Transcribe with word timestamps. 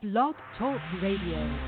Blog 0.00 0.36
Talk 0.60 0.80
Radio. 1.02 1.58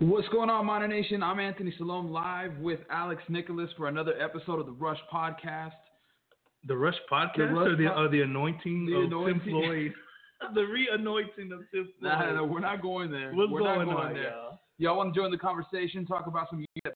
What's 0.00 0.28
going 0.28 0.50
on, 0.50 0.66
Miner 0.66 0.86
Nation? 0.86 1.22
I'm 1.22 1.40
Anthony 1.40 1.72
Salom 1.80 2.10
live 2.10 2.58
with 2.58 2.80
Alex 2.90 3.22
Nicolas 3.30 3.70
for 3.78 3.88
another 3.88 4.12
episode 4.20 4.60
of 4.60 4.66
the 4.66 4.72
Rush 4.72 4.98
Podcast. 5.10 5.72
The 6.68 6.76
Rush 6.76 6.96
Podcast 7.10 7.38
The 7.38 7.44
Rush 7.44 7.66
or 7.68 7.76
the 7.76 7.86
po- 7.86 8.02
or 8.02 8.08
the 8.10 8.20
anointing 8.20 8.84
The 8.84 8.96
of 8.96 9.04
anointing. 9.04 9.40
Tim 9.40 9.50
Floyd? 9.52 9.92
the 10.54 10.64
re-anointing 10.64 11.50
of 11.50 11.60
Tim 11.72 11.88
Floyd. 11.98 12.12
Nah, 12.12 12.32
no, 12.34 12.44
we're 12.44 12.60
not 12.60 12.82
going 12.82 13.10
there. 13.10 13.32
What's 13.32 13.50
we're 13.50 13.60
going 13.60 13.78
not 13.78 13.94
going 13.94 14.06
on, 14.08 14.12
there. 14.12 14.32
y'all? 14.32 14.60
Y'all 14.76 14.96
want 14.98 15.14
to 15.14 15.18
join 15.18 15.30
the 15.30 15.38
conversation? 15.38 16.04
Talk 16.04 16.26
about 16.26 16.50
some 16.50 16.60
UTEP 16.60 16.92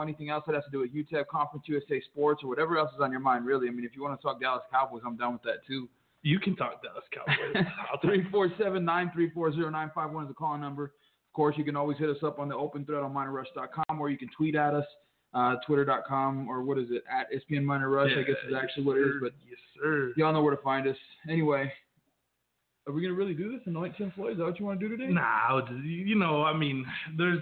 anything 0.00 0.30
else 0.30 0.44
that 0.46 0.54
has 0.54 0.64
to 0.64 0.70
do 0.70 0.78
with 0.78 0.94
UTEP, 0.94 1.26
Conference 1.26 1.64
USA 1.66 2.00
Sports, 2.02 2.42
or 2.44 2.48
whatever 2.48 2.78
else 2.78 2.90
is 2.94 3.00
on 3.00 3.10
your 3.10 3.20
mind, 3.20 3.44
really. 3.44 3.68
I 3.68 3.70
mean, 3.70 3.84
if 3.84 3.96
you 3.96 4.02
want 4.02 4.18
to 4.18 4.22
talk 4.22 4.40
Dallas 4.40 4.62
Cowboys, 4.70 5.02
I'm 5.04 5.16
down 5.16 5.32
with 5.34 5.42
that 5.42 5.66
too. 5.66 5.88
You 6.22 6.38
can 6.38 6.54
talk 6.56 6.82
Dallas 6.82 7.04
Cowboys. 7.14 7.64
I'll 7.90 7.98
talk- 7.98 8.02
347 8.02 8.84
934 8.84 9.50
0951 9.50 10.24
is 10.24 10.28
the 10.28 10.34
call 10.34 10.58
number. 10.58 10.84
Of 10.84 11.32
course, 11.34 11.54
you 11.56 11.64
can 11.64 11.76
always 11.76 11.96
hit 11.98 12.10
us 12.10 12.22
up 12.24 12.38
on 12.38 12.48
the 12.48 12.56
open 12.56 12.84
thread 12.84 13.02
on 13.02 13.12
minerrush.com 13.14 14.00
or 14.00 14.10
you 14.10 14.18
can 14.18 14.28
tweet 14.36 14.54
at 14.56 14.74
us, 14.74 14.84
uh, 15.32 15.56
twitter.com, 15.66 16.48
or 16.48 16.62
what 16.62 16.76
is 16.76 16.88
it, 16.90 17.04
at 17.10 17.28
ESPN 17.32 17.62
Miner 17.62 17.88
Rush, 17.88 18.10
I 18.16 18.22
guess 18.22 18.36
is 18.48 18.54
actually 18.54 18.82
yes, 18.82 18.86
what 18.86 18.96
it 18.98 19.02
is. 19.02 19.14
But 19.22 19.32
yes, 19.48 19.58
sir. 19.80 20.12
y'all 20.16 20.32
know 20.32 20.42
where 20.42 20.54
to 20.54 20.62
find 20.62 20.86
us. 20.88 20.96
Anyway, 21.28 21.72
are 22.86 22.92
we 22.92 23.00
going 23.00 23.14
to 23.14 23.18
really 23.18 23.34
do 23.34 23.52
this? 23.52 23.60
Anoint 23.66 23.96
Tim 23.96 24.12
Floyd? 24.16 24.32
Is 24.32 24.38
that 24.38 24.44
what 24.44 24.58
you 24.58 24.66
want 24.66 24.80
to 24.80 24.88
do 24.88 24.96
today? 24.96 25.12
Nah, 25.12 25.60
just- 25.60 25.84
you 25.84 26.16
know, 26.18 26.42
I 26.42 26.56
mean, 26.56 26.84
there's. 27.16 27.40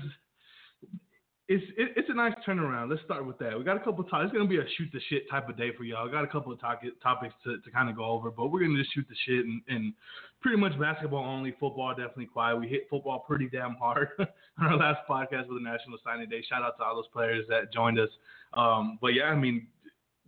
It's 1.50 1.64
it, 1.78 1.92
it's 1.96 2.10
a 2.10 2.14
nice 2.14 2.34
turnaround. 2.46 2.90
Let's 2.90 3.02
start 3.04 3.26
with 3.26 3.38
that. 3.38 3.56
We 3.56 3.64
got 3.64 3.78
a 3.78 3.80
couple 3.80 4.04
of 4.04 4.10
topics. 4.10 4.28
It's 4.28 4.36
gonna 4.36 4.48
be 4.48 4.58
a 4.58 4.68
shoot 4.76 4.90
the 4.92 5.00
shit 5.08 5.28
type 5.30 5.48
of 5.48 5.56
day 5.56 5.70
for 5.76 5.84
y'all. 5.84 6.06
I 6.06 6.12
got 6.12 6.22
a 6.22 6.26
couple 6.28 6.52
of 6.52 6.60
topic, 6.60 7.00
topics 7.02 7.34
to, 7.44 7.58
to 7.58 7.70
kind 7.70 7.88
of 7.88 7.96
go 7.96 8.04
over, 8.04 8.30
but 8.30 8.48
we're 8.48 8.60
gonna 8.60 8.76
just 8.76 8.92
shoot 8.92 9.06
the 9.08 9.16
shit 9.24 9.46
and, 9.46 9.62
and 9.66 9.94
pretty 10.42 10.58
much 10.58 10.78
basketball 10.78 11.24
only. 11.24 11.52
Football 11.58 11.94
definitely 11.94 12.26
quiet. 12.26 12.60
We 12.60 12.68
hit 12.68 12.86
football 12.90 13.20
pretty 13.20 13.48
damn 13.48 13.76
hard 13.76 14.08
on 14.18 14.28
our 14.66 14.76
last 14.76 15.00
podcast 15.08 15.48
with 15.48 15.56
the 15.56 15.64
National 15.64 15.96
Signing 16.04 16.28
Day. 16.28 16.44
Shout 16.46 16.62
out 16.62 16.76
to 16.76 16.84
all 16.84 16.96
those 16.96 17.08
players 17.14 17.46
that 17.48 17.72
joined 17.72 17.98
us. 17.98 18.10
Um, 18.52 18.98
but 19.00 19.08
yeah, 19.08 19.24
I 19.24 19.34
mean, 19.34 19.68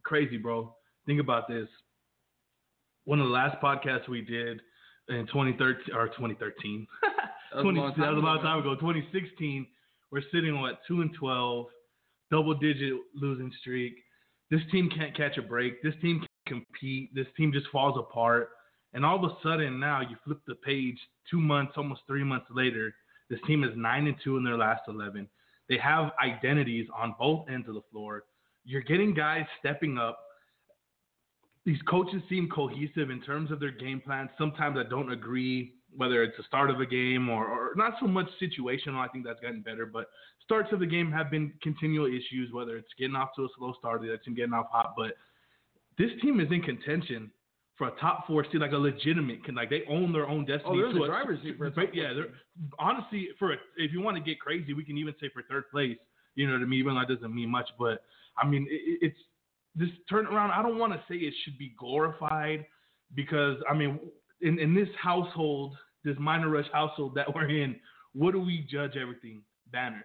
crazy, 0.03 0.39
bro. 0.39 0.75
Think 1.05 1.21
about 1.21 1.49
this. 1.49 1.69
One 3.05 3.21
of 3.21 3.27
the 3.27 3.33
last 3.33 3.61
podcasts 3.61 4.09
we 4.09 4.23
did 4.23 4.63
in 5.11 5.27
2013 5.27 5.95
or 5.95 6.09
2013. 6.09 6.87
That 7.53 7.57
was 7.57 7.63
a 7.63 7.63
20, 7.65 7.81
long 7.81 7.95
that 7.99 8.11
was 8.15 8.23
a 8.23 8.27
long 8.27 8.43
time 8.43 8.59
ago. 8.61 8.77
2016, 8.77 9.67
we're 10.11 10.23
sitting 10.33 10.55
on 10.55 10.63
what 10.63 10.81
two 10.87 11.03
and 11.03 11.15
12, 11.15 11.67
double 12.31 12.55
digit 12.55 12.95
losing 13.15 13.53
streak. 13.61 13.95
This 14.51 14.61
team 14.73 14.91
can't 14.95 15.17
catch 15.17 15.39
a 15.39 15.43
break. 15.43 15.83
This 15.83 15.95
team 16.03 16.19
can't 16.19 16.65
compete. 16.65 17.15
This 17.15 17.27
team 17.37 17.53
just 17.53 17.67
falls 17.71 17.99
apart. 17.99 18.51
And 18.93 19.05
all 19.05 19.25
of 19.25 19.31
a 19.31 19.35
sudden 19.43 19.79
now 19.79 20.01
you 20.01 20.17
flip 20.25 20.39
the 20.47 20.57
page 20.57 20.99
two 21.31 21.41
months, 21.41 21.75
almost 21.77 22.03
three 22.07 22.25
months 22.25 22.47
later. 22.51 22.93
This 23.29 23.39
team 23.47 23.63
is 23.63 23.71
nine 23.77 24.09
and 24.09 24.17
two 24.25 24.37
in 24.37 24.45
their 24.45 24.59
last 24.59 24.83
11. 24.89 25.29
They 25.69 25.79
have 25.79 26.11
identities 26.23 26.89
on 26.97 27.15
both 27.19 27.49
ends 27.49 27.69
of 27.69 27.75
the 27.75 27.83
floor. 27.93 28.25
You're 28.65 28.83
getting 28.83 29.15
guys 29.15 29.45
stepping 29.61 29.99
up. 29.99 30.19
These 31.65 31.81
coaches 31.89 32.23
seem 32.29 32.49
cohesive 32.49 33.11
in 33.11 33.21
terms 33.23 33.53
of 33.53 33.61
their 33.61 33.71
game 33.71 34.01
plans. 34.05 34.31
Sometimes 34.37 34.77
I 34.79 34.89
don't 34.89 35.13
agree 35.13 35.75
whether 35.97 36.23
it's 36.23 36.37
the 36.37 36.43
start 36.45 36.71
of 36.71 36.81
a 36.81 36.87
game 36.87 37.29
or, 37.29 37.47
or 37.47 37.73
not 37.77 37.95
so 38.01 38.07
much 38.07 38.29
situational. 38.41 38.97
I 38.97 39.09
think 39.09 39.25
that's 39.25 39.41
gotten 39.41 39.61
better, 39.63 39.87
but 39.87 40.07
starts 40.45 40.73
of 40.73 40.81
the 40.81 40.87
game 40.87 41.11
have 41.13 41.31
been 41.31 41.53
continual 41.63 42.07
issues, 42.07 42.53
whether 42.53 42.77
it's 42.77 42.89
getting 42.99 43.17
off 43.17 43.31
to 43.37 43.45
a 43.45 43.49
slow 43.59 43.73
start, 43.79 44.03
that's 44.09 44.27
him 44.27 44.35
getting 44.35 44.53
off 44.53 44.67
hot. 44.71 44.95
But 44.97 45.13
this 45.99 46.11
team 46.23 46.41
is 46.41 46.49
in 46.51 46.63
contention 46.63 47.31
for 47.77 47.89
a 47.89 47.93
top 48.01 48.27
four 48.27 48.45
seed, 48.53 48.61
like 48.61 48.73
a 48.73 48.77
legitimate, 48.77 49.43
can 49.45 49.55
like 49.55 49.71
they 49.71 49.83
own 49.89 50.13
their 50.13 50.29
own 50.29 50.45
destiny. 50.45 50.65
Oh, 50.67 50.77
they're 50.77 50.93
the 50.93 51.03
a- 51.03 51.07
driver's 51.07 51.43
seat 51.43 51.57
for 51.57 51.67
a 51.67 51.71
top 51.71 51.89
yeah, 51.95 52.13
honestly 52.79 53.29
for 53.39 53.53
a, 53.53 53.57
if 53.77 53.93
you 53.93 54.03
want 54.03 54.17
to 54.17 54.23
get 54.23 54.39
crazy, 54.39 54.75
we 54.75 54.85
can 54.85 54.99
even 54.99 55.15
say 55.21 55.31
for 55.33 55.43
third 55.43 55.71
place. 55.71 55.97
You 56.35 56.47
know 56.47 56.53
what 56.55 56.63
I 56.63 56.67
mean? 56.67 56.79
Even 56.79 56.95
though 56.95 57.01
that 57.01 57.13
doesn't 57.15 57.35
mean 57.35 57.49
much, 57.49 57.69
but 57.79 58.03
I 58.37 58.47
mean 58.47 58.67
it- 58.71 58.99
it's 59.03 59.19
this 59.75 59.89
turnaround. 60.11 60.51
I 60.51 60.63
don't 60.63 60.79
want 60.79 60.93
to 60.93 61.01
say 61.09 61.17
it 61.17 61.35
should 61.45 61.57
be 61.59 61.75
glorified 61.79 62.67
because 63.15 63.57
I 63.71 63.75
mean 63.75 63.99
in 64.41 64.59
in 64.59 64.75
this 64.75 64.89
household, 65.01 65.77
this 66.05 66.17
Miner 66.19 66.49
Rush 66.49 66.71
household 66.73 67.15
that 67.15 67.35
we're 67.35 67.49
in, 67.49 67.77
what 68.15 68.33
do 68.33 68.41
we 68.41 68.67
judge 68.71 68.97
everything? 68.97 69.43
Banners, 69.73 70.05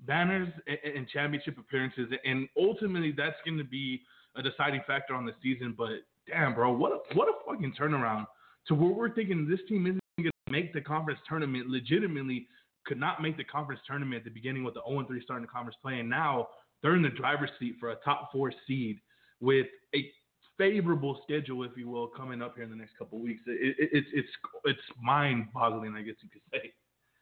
banners 0.00 0.48
and, 0.66 0.78
and 0.96 1.08
championship 1.08 1.58
appearances, 1.58 2.08
and 2.24 2.48
ultimately 2.56 3.12
that's 3.16 3.36
going 3.44 3.58
to 3.58 3.64
be 3.64 4.02
a 4.36 4.42
deciding 4.42 4.82
factor 4.86 5.14
on 5.14 5.26
the 5.26 5.32
season. 5.42 5.74
But 5.76 6.04
damn, 6.28 6.54
bro, 6.54 6.72
what 6.72 6.92
a 6.92 7.14
what 7.14 7.28
a 7.28 7.32
fucking 7.46 7.74
turnaround 7.78 8.26
to 8.68 8.74
where 8.74 8.92
we're 8.92 9.14
thinking 9.14 9.48
this 9.48 9.60
team 9.68 9.86
isn't 9.86 10.00
going 10.18 10.30
to 10.46 10.52
make 10.52 10.72
the 10.72 10.80
conference 10.80 11.20
tournament. 11.28 11.68
Legitimately, 11.68 12.46
could 12.84 12.98
not 12.98 13.22
make 13.22 13.36
the 13.36 13.44
conference 13.44 13.80
tournament 13.86 14.16
at 14.16 14.24
the 14.24 14.30
beginning 14.30 14.64
with 14.64 14.74
the 14.74 14.82
0 14.88 15.04
3 15.06 15.20
starting 15.22 15.46
the 15.46 15.52
conference 15.52 15.76
play, 15.82 16.00
and 16.00 16.08
now 16.08 16.48
they're 16.82 16.96
in 16.96 17.02
the 17.02 17.08
driver's 17.10 17.50
seat 17.58 17.76
for 17.78 17.90
a 17.90 17.96
top 18.04 18.30
four 18.32 18.52
seed 18.66 18.98
with 19.40 19.66
a 19.94 20.10
favorable 20.58 21.20
schedule, 21.24 21.64
if 21.64 21.72
you 21.76 21.88
will, 21.88 22.06
coming 22.06 22.42
up 22.42 22.54
here 22.54 22.64
in 22.64 22.70
the 22.70 22.76
next 22.76 22.96
couple 22.98 23.18
of 23.18 23.22
weeks. 23.22 23.42
It, 23.46 23.76
it, 23.78 23.88
it's 23.92 24.08
it's 24.12 24.28
it's 24.64 24.80
mind-boggling, 25.02 25.94
I 25.96 26.02
guess 26.02 26.14
you 26.20 26.28
could 26.28 26.42
say. 26.52 26.72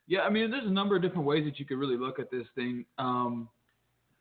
Yeah, 0.06 0.20
I 0.20 0.30
mean, 0.30 0.50
there's 0.50 0.66
a 0.66 0.70
number 0.70 0.96
of 0.96 1.02
different 1.02 1.24
ways 1.24 1.44
that 1.44 1.58
you 1.58 1.64
could 1.64 1.78
really 1.78 1.96
look 1.96 2.18
at 2.18 2.30
this 2.30 2.46
thing. 2.54 2.84
Um, 2.98 3.48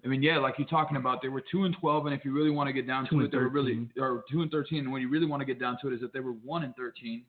I 0.05 0.07
mean, 0.07 0.21
yeah, 0.21 0.37
like 0.37 0.55
you're 0.57 0.67
talking 0.67 0.97
about, 0.97 1.21
they 1.21 1.27
were 1.27 1.43
two 1.51 1.63
and 1.65 1.75
twelve, 1.79 2.05
and 2.05 2.15
if 2.15 2.23
you 2.23 2.31
really 2.33 2.51
want 2.51 2.67
to 2.67 2.73
get 2.73 2.87
down 2.87 3.09
to 3.09 3.19
it, 3.21 3.31
they 3.31 3.37
were 3.37 3.49
really 3.49 3.87
or 3.99 4.23
two 4.31 4.41
and 4.41 4.51
thirteen. 4.51 4.79
And 4.79 4.91
when 4.91 5.01
you 5.01 5.09
really 5.09 5.25
want 5.25 5.41
to 5.41 5.45
get 5.45 5.59
down 5.59 5.77
to 5.81 5.87
it, 5.89 5.93
is 5.93 6.01
that 6.01 6.13
they 6.13 6.19
were 6.19 6.33
one 6.33 6.63
and 6.63 6.75
thirteen 6.75 7.23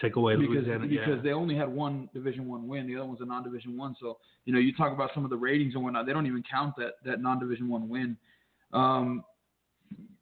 Take 0.00 0.16
away 0.16 0.34
because 0.34 0.56
Louisiana, 0.56 0.88
because 0.88 1.06
yeah. 1.08 1.22
they 1.22 1.32
only 1.32 1.54
had 1.54 1.68
one 1.68 2.08
Division 2.12 2.48
One 2.48 2.66
win. 2.66 2.88
The 2.88 2.96
other 2.96 3.06
one's 3.06 3.20
a 3.20 3.24
non-Division 3.24 3.76
One. 3.76 3.94
So 4.00 4.18
you 4.44 4.52
know, 4.52 4.58
you 4.58 4.74
talk 4.74 4.92
about 4.92 5.10
some 5.14 5.22
of 5.22 5.30
the 5.30 5.36
ratings 5.36 5.74
and 5.74 5.84
whatnot. 5.84 6.06
They 6.06 6.12
don't 6.12 6.26
even 6.26 6.42
count 6.50 6.74
that 6.78 6.94
that 7.04 7.22
non-Division 7.22 7.68
One 7.68 7.88
win. 7.88 8.16
Um, 8.72 9.24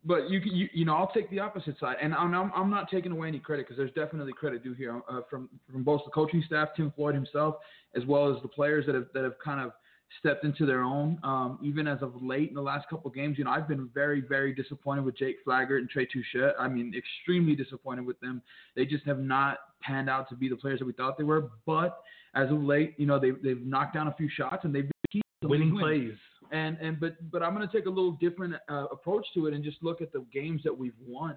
but 0.05 0.29
you, 0.31 0.41
can- 0.41 0.55
you 0.55 0.69
you 0.73 0.85
know 0.85 0.97
I'll 0.97 1.13
take 1.13 1.31
the 1.31 1.39
opposite 1.41 1.79
side, 1.79 1.97
and 2.03 2.15
I'm 2.15 2.35
I'm, 2.35 2.53
I'm 2.55 2.71
not 2.71 2.91
taking 2.91 3.13
away 3.13 3.29
any 3.29 3.39
credit 3.39 3.67
because 3.67 3.77
there's 3.77 3.93
definitely 3.93 4.33
credit 4.33 4.63
due 4.63 4.75
here 4.75 5.01
uh, 5.09 5.21
from 5.31 5.49
from 5.71 5.83
both 5.83 6.03
the 6.05 6.11
coaching 6.11 6.43
staff, 6.47 6.69
Tim 6.77 6.93
Floyd 6.97 7.15
himself, 7.15 7.57
as 7.97 8.05
well 8.07 8.35
as 8.35 8.41
the 8.43 8.49
players 8.49 8.87
that 8.87 8.95
have 8.95 9.07
that 9.15 9.25
have 9.25 9.35
kind 9.45 9.61
of 9.61 9.73
stepped 10.19 10.45
into 10.45 10.67
their 10.67 10.83
own. 10.83 11.19
Um, 11.23 11.59
even 11.63 11.87
as 11.89 12.03
of 12.03 12.23
late 12.23 12.49
in 12.51 12.55
the 12.55 12.61
last 12.63 12.87
couple 12.91 13.09
of 13.09 13.15
games, 13.15 13.39
you 13.39 13.45
know 13.45 13.51
I've 13.51 13.69
been 13.69 13.89
very 13.95 14.21
very 14.21 14.55
disappointed 14.55 15.05
with 15.05 15.17
Jake 15.17 15.37
Flaggart 15.45 15.81
and 15.81 15.89
Trey 15.89 16.07
Touchet. 16.07 16.55
I 16.59 16.69
mean 16.69 16.93
extremely 16.97 17.55
disappointed 17.55 18.05
with 18.05 18.19
them. 18.21 18.43
They 18.77 18.85
just 18.85 19.05
have 19.07 19.19
not 19.21 19.59
panned 19.83 20.11
out 20.11 20.29
to 20.31 20.35
be 20.37 20.49
the 20.49 20.57
players 20.57 20.79
that 20.81 20.85
we 20.87 20.93
thought 20.93 21.17
they 21.17 21.25
were. 21.25 21.51
But 21.67 22.03
as 22.35 22.51
of 22.51 22.63
late, 22.63 22.95
you 22.99 23.07
know 23.07 23.19
they 23.19 23.31
they've 23.31 23.65
knocked 23.65 23.95
down 23.95 24.09
a 24.09 24.15
few 24.15 24.29
shots 24.29 24.65
and 24.65 24.75
they've 24.75 24.85
been 24.85 24.93
key 25.11 25.23
winning 25.45 25.77
plays. 25.79 26.15
And 26.53 26.77
and 26.81 27.01
but 27.01 27.15
but 27.31 27.43
I'm 27.43 27.55
going 27.55 27.67
to 27.67 27.75
take 27.75 27.87
a 27.87 27.91
little 27.91 28.13
different 28.13 28.55
uh, 28.69 28.87
approach 28.93 29.27
to 29.35 29.47
it 29.47 29.55
and 29.55 29.65
just 29.65 29.79
look 29.83 30.01
at 30.03 30.13
the 30.13 30.25
games 30.33 30.61
that 30.65 30.77
we've 30.77 30.93
won. 31.05 31.37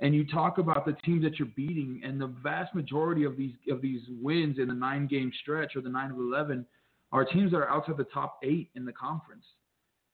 And 0.00 0.14
you 0.14 0.26
talk 0.26 0.58
about 0.58 0.86
the 0.86 0.94
teams 1.04 1.22
that 1.24 1.38
you're 1.38 1.48
beating, 1.54 2.00
and 2.04 2.20
the 2.20 2.28
vast 2.42 2.74
majority 2.74 3.24
of 3.24 3.36
these 3.36 3.54
of 3.70 3.82
these 3.82 4.00
wins 4.22 4.58
in 4.58 4.68
the 4.68 4.74
nine 4.74 5.06
game 5.06 5.30
stretch 5.42 5.76
or 5.76 5.82
the 5.82 5.90
nine 5.90 6.10
of 6.10 6.18
eleven 6.18 6.64
are 7.12 7.24
teams 7.24 7.50
that 7.52 7.58
are 7.58 7.68
outside 7.68 7.96
the 7.96 8.04
top 8.04 8.38
eight 8.42 8.70
in 8.74 8.84
the 8.84 8.92
conference. 8.92 9.44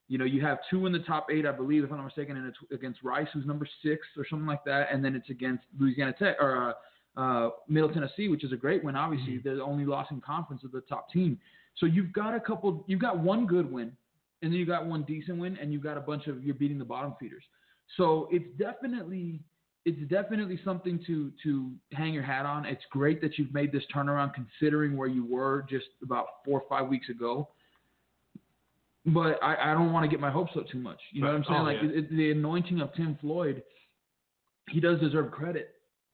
You 0.08 0.18
know, 0.18 0.24
you 0.24 0.42
have 0.42 0.58
two 0.68 0.86
in 0.86 0.92
the 0.92 0.98
top 1.00 1.28
eight, 1.30 1.46
I 1.46 1.52
believe, 1.52 1.82
if 1.82 1.90
I'm 1.90 1.96
not 1.96 2.04
mistaken, 2.04 2.36
and 2.36 2.46
it's 2.46 2.58
against 2.72 3.02
Rice, 3.02 3.26
who's 3.32 3.46
number 3.46 3.66
six 3.82 4.06
or 4.18 4.26
something 4.28 4.46
like 4.46 4.64
that, 4.64 4.88
and 4.92 5.02
then 5.04 5.14
it's 5.14 5.30
against 5.30 5.64
Louisiana 5.78 6.14
Tech 6.18 6.36
or 6.40 6.74
uh, 7.16 7.20
uh, 7.20 7.50
Middle 7.68 7.88
Tennessee, 7.90 8.28
which 8.28 8.44
is 8.44 8.52
a 8.52 8.56
great 8.56 8.84
win. 8.84 8.96
Obviously, 8.96 9.38
they're 9.38 9.56
the 9.56 9.62
only 9.62 9.86
loss 9.86 10.06
in 10.10 10.20
conference 10.20 10.62
of 10.64 10.72
the 10.72 10.82
top 10.82 11.10
team. 11.10 11.38
So 11.76 11.86
you've 11.86 12.12
got 12.12 12.34
a 12.34 12.40
couple, 12.40 12.84
you've 12.86 13.00
got 13.00 13.18
one 13.18 13.46
good 13.46 13.70
win, 13.70 13.92
and 14.44 14.52
then 14.52 14.60
you 14.60 14.66
got 14.66 14.86
one 14.86 15.02
decent 15.04 15.38
win, 15.38 15.56
and 15.60 15.72
you 15.72 15.80
got 15.80 15.96
a 15.96 16.00
bunch 16.00 16.26
of 16.26 16.44
you're 16.44 16.54
beating 16.54 16.78
the 16.78 16.84
bottom 16.84 17.14
feeders. 17.18 17.42
So 17.96 18.28
it's 18.30 18.46
definitely 18.58 19.40
it's 19.86 19.98
definitely 20.10 20.60
something 20.64 21.02
to 21.06 21.32
to 21.42 21.72
hang 21.92 22.12
your 22.12 22.22
hat 22.22 22.44
on. 22.44 22.66
It's 22.66 22.82
great 22.90 23.20
that 23.22 23.38
you've 23.38 23.52
made 23.54 23.72
this 23.72 23.82
turnaround 23.94 24.32
considering 24.34 24.96
where 24.96 25.08
you 25.08 25.24
were 25.24 25.64
just 25.68 25.86
about 26.02 26.26
four 26.44 26.60
or 26.60 26.68
five 26.68 26.88
weeks 26.88 27.08
ago. 27.08 27.48
But 29.06 29.42
I, 29.42 29.72
I 29.72 29.74
don't 29.74 29.92
want 29.92 30.04
to 30.04 30.08
get 30.10 30.20
my 30.20 30.30
hopes 30.30 30.52
up 30.56 30.68
too 30.68 30.78
much. 30.78 31.00
You 31.12 31.22
know 31.22 31.28
what 31.28 31.36
I'm 31.36 31.44
saying? 31.44 31.60
Oh, 31.60 31.64
like 31.64 31.76
yeah. 31.82 31.88
it, 31.88 31.96
it- 32.04 32.16
the 32.16 32.30
anointing 32.30 32.80
of 32.80 32.94
Tim 32.94 33.18
Floyd, 33.20 33.62
he 34.70 34.80
does 34.80 35.00
deserve 35.00 35.30
credit. 35.30 35.70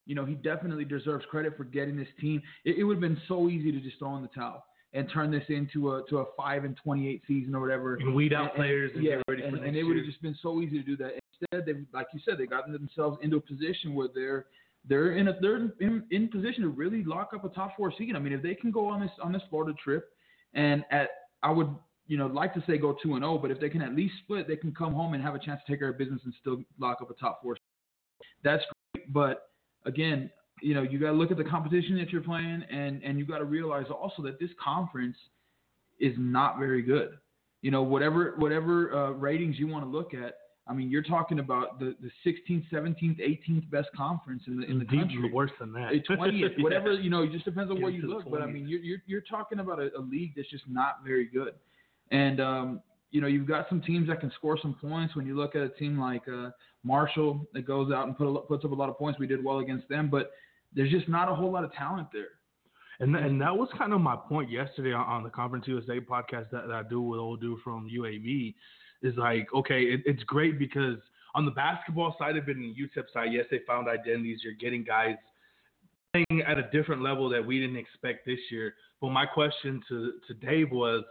You 0.06 0.14
know, 0.14 0.25
he 0.25 0.34
definitely 0.34 0.84
deserves 0.84 1.25
credit 1.31 1.56
for 1.56 1.64
getting 1.64 1.96
this 1.96 2.08
team. 2.20 2.43
It, 2.64 2.78
it 2.78 2.84
would 2.84 2.94
have 2.94 3.00
been 3.00 3.20
so 3.28 3.49
easy 3.49 3.70
to 3.70 3.81
just 3.81 3.99
throw 3.99 4.16
in 4.16 4.22
the 4.22 4.28
towel 4.28 4.64
and 4.92 5.08
turn 5.12 5.31
this 5.31 5.44
into 5.48 5.92
a 5.92 6.02
to 6.08 6.19
a 6.19 6.25
five 6.37 6.64
and 6.64 6.76
twenty 6.82 7.08
eight 7.08 7.22
season 7.28 7.54
or 7.54 7.60
whatever. 7.60 7.94
And 7.96 8.14
weed 8.14 8.32
out 8.32 8.46
And- 8.50 8.54
players 8.54 8.90
and 8.94 9.04
yeah, 9.04 9.16
get 9.16 9.25
ready 9.28 9.42
and, 9.44 9.56
and 9.58 9.76
it 9.76 9.84
would 9.84 9.96
have 9.96 10.06
just 10.06 10.20
been 10.22 10.37
so 10.42 10.60
easy 10.60 10.78
to 10.78 10.84
do 10.84 10.96
that. 10.98 11.12
Instead, 11.40 11.66
they 11.66 11.81
like 11.92 12.08
you 12.12 12.20
said, 12.25 12.38
they 12.38 12.46
got 12.46 12.70
themselves 12.70 13.19
into 13.22 13.37
a 13.37 13.40
position 13.40 13.94
where 13.94 14.08
they're 14.14 14.46
they're 14.88 15.12
in 15.16 15.28
a 15.28 15.38
they're 15.40 15.56
in, 15.81 16.04
in 16.10 16.28
position 16.28 16.62
to 16.62 16.69
really 16.69 17.04
lock 17.04 17.31
up 17.34 17.44
a 17.44 17.48
top 17.50 17.76
four 17.76 17.92
seed. 17.96 18.16
I 18.16 18.19
mean, 18.19 18.32
if 18.32 18.42
they 18.42 18.54
can 18.54 18.70
go 18.70 18.87
on 18.88 19.00
this 19.00 19.10
on 19.22 19.32
this 19.32 19.42
Florida 19.48 19.76
trip, 19.82 20.10
and 20.54 20.84
at 20.90 21.08
I 21.43 21.50
would 21.50 21.69
you 22.06 22.16
know 22.19 22.26
like 22.26 22.52
to 22.54 22.64
say 22.66 22.76
go 22.78 22.96
two 23.02 23.14
and 23.14 23.22
zero, 23.22 23.38
but 23.38 23.50
if 23.50 23.60
they 23.60 23.69
can 23.69 23.82
at 23.82 23.94
least 23.94 24.14
split, 24.25 24.48
they 24.48 24.56
can 24.56 24.75
come 24.75 24.93
home 24.93 25.14
and 25.14 25.22
have 25.22 25.34
a 25.34 25.38
chance 25.38 25.60
to 25.66 25.72
take 25.72 25.81
care 25.81 25.90
of 25.90 25.98
business 25.98 26.20
and 26.25 26.34
still 26.40 26.62
lock 26.78 26.98
up 27.00 27.10
a 27.10 27.14
top 27.14 27.40
four. 27.43 27.56
That's 28.43 28.64
great, 28.94 29.12
but 29.12 29.50
again, 29.86 30.31
you 30.62 30.74
know, 30.74 30.82
you 30.82 30.98
got 30.98 31.08
to 31.08 31.12
look 31.12 31.30
at 31.30 31.36
the 31.36 31.44
competition 31.44 31.96
that 31.98 32.10
you're 32.10 32.22
playing, 32.22 32.62
and 32.70 33.02
and 33.02 33.18
you 33.18 33.24
got 33.24 33.38
to 33.38 33.44
realize 33.44 33.86
also 33.90 34.22
that 34.22 34.38
this 34.38 34.50
conference 34.62 35.16
is 35.98 36.14
not 36.18 36.58
very 36.58 36.82
good. 36.82 37.10
You 37.62 37.70
know, 37.70 37.82
whatever 37.82 38.34
whatever 38.38 38.94
uh, 38.94 39.10
ratings 39.10 39.58
you 39.58 39.66
want 39.66 39.84
to 39.84 39.90
look 39.90 40.14
at, 40.14 40.34
I 40.66 40.72
mean, 40.72 40.90
you're 40.90 41.02
talking 41.02 41.40
about 41.40 41.78
the, 41.78 41.96
the 42.00 42.10
16th, 42.24 42.64
17th, 42.72 43.18
18th 43.20 43.70
best 43.70 43.88
conference 43.96 44.44
in 44.46 44.60
the 44.60 44.66
in 44.66 44.78
the 44.78 44.84
Deep 44.84 45.00
country. 45.00 45.32
worse 45.32 45.50
than 45.58 45.72
that. 45.72 45.92
A 45.92 46.00
20th, 46.00 46.56
Yeah. 46.56 46.62
whatever 46.62 46.92
you 47.04 47.10
know, 47.10 47.22
it 47.22 47.32
just 47.32 47.44
depends 47.44 47.70
on 47.70 47.76
Get 47.76 47.82
where 47.82 47.92
you 47.92 48.02
look. 48.08 48.30
But 48.30 48.42
I 48.42 48.46
mean, 48.46 48.68
you're 48.68 48.80
you're, 48.80 49.02
you're 49.06 49.20
talking 49.22 49.58
about 49.58 49.80
a, 49.80 49.90
a 49.98 50.00
league 50.00 50.32
that's 50.36 50.48
just 50.48 50.64
not 50.68 51.04
very 51.04 51.26
good, 51.26 51.54
and 52.10 52.40
um, 52.40 52.82
you 53.10 53.20
know, 53.20 53.26
you've 53.26 53.48
got 53.48 53.68
some 53.68 53.80
teams 53.82 54.08
that 54.08 54.20
can 54.20 54.30
score 54.36 54.58
some 54.60 54.74
points. 54.74 55.16
When 55.16 55.26
you 55.26 55.36
look 55.36 55.56
at 55.56 55.62
a 55.62 55.70
team 55.70 55.98
like 55.98 56.22
uh, 56.28 56.50
Marshall 56.84 57.46
that 57.52 57.66
goes 57.66 57.92
out 57.92 58.06
and 58.06 58.16
put 58.16 58.28
a, 58.28 58.40
puts 58.40 58.64
up 58.64 58.70
a 58.70 58.74
lot 58.74 58.88
of 58.88 58.96
points, 58.96 59.18
we 59.18 59.26
did 59.26 59.44
well 59.44 59.58
against 59.58 59.88
them, 59.88 60.08
but 60.08 60.30
there's 60.75 60.90
just 60.90 61.08
not 61.08 61.31
a 61.31 61.34
whole 61.34 61.50
lot 61.52 61.64
of 61.64 61.72
talent 61.72 62.08
there. 62.12 62.28
And 63.00 63.17
and 63.17 63.40
that 63.40 63.56
was 63.56 63.69
kind 63.78 63.93
of 63.93 64.00
my 64.00 64.17
point 64.17 64.50
yesterday 64.50 64.93
on, 64.93 65.06
on 65.06 65.22
the 65.22 65.31
Conference 65.31 65.67
USA 65.69 66.00
podcast 66.00 66.50
that, 66.50 66.67
that 66.67 66.75
I 66.75 66.82
do 66.82 67.00
with 67.00 67.19
old 67.19 67.40
dude 67.40 67.61
from 67.64 67.88
UAB. 67.88 68.55
Is 69.02 69.17
like, 69.17 69.49
okay, 69.55 69.81
it, 69.84 70.02
it's 70.05 70.22
great 70.25 70.58
because 70.58 70.99
on 71.34 71.46
the 71.46 71.50
basketball 71.52 72.14
side 72.19 72.37
of 72.37 72.49
it 72.49 72.56
and 72.56 72.64
the 72.64 72.82
UTEP 72.82 73.05
side, 73.14 73.32
yes, 73.32 73.46
they 73.50 73.61
found 73.67 73.88
identities. 73.88 74.40
You're 74.44 74.52
getting 74.55 74.84
guys 74.84 75.17
playing 76.12 76.43
at 76.43 76.58
a 76.58 76.69
different 76.70 77.02
level 77.02 77.28
that 77.31 77.44
we 77.44 77.58
didn't 77.61 77.76
expect 77.76 78.26
this 78.26 78.38
year. 78.50 78.75
But 79.00 79.11
my 79.11 79.25
question 79.25 79.82
to, 79.88 80.12
to 80.28 80.34
Dave 80.34 80.70
was, 80.70 81.05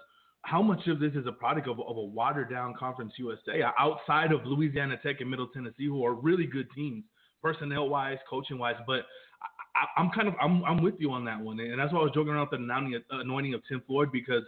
how 0.44 0.62
much 0.62 0.88
of 0.88 1.00
this 1.00 1.14
is 1.14 1.28
a 1.28 1.32
product 1.32 1.68
of, 1.68 1.80
of 1.80 1.98
a 1.98 2.02
watered 2.02 2.50
down 2.50 2.74
Conference 2.78 3.14
USA 3.18 3.62
outside 3.78 4.32
of 4.32 4.46
Louisiana 4.46 4.98
Tech 5.04 5.20
and 5.20 5.30
Middle 5.30 5.48
Tennessee, 5.48 5.86
who 5.86 6.06
are 6.06 6.14
really 6.14 6.46
good 6.46 6.68
teams, 6.74 7.04
personnel 7.42 7.90
wise, 7.90 8.18
coaching 8.30 8.58
wise, 8.58 8.76
but 8.88 9.02
I, 9.76 10.00
I'm 10.02 10.10
kind 10.12 10.28
of 10.28 10.34
I'm 10.42 10.64
I'm 10.66 10.82
with 10.82 10.96
you 11.00 11.12
on 11.12 11.26
that 11.26 11.40
one, 11.40 11.60
and 11.60 11.80
that's 11.80 11.94
why 11.94 12.00
I 12.00 12.04
was 12.04 12.12
joking 12.14 12.34
around 12.34 12.50
with 12.52 12.60
the 12.60 12.64
anointing, 12.64 13.02
uh, 13.12 13.20
anointing 13.20 13.54
of 13.54 13.62
Tim 13.68 13.82
Floyd 13.88 14.12
because 14.12 14.44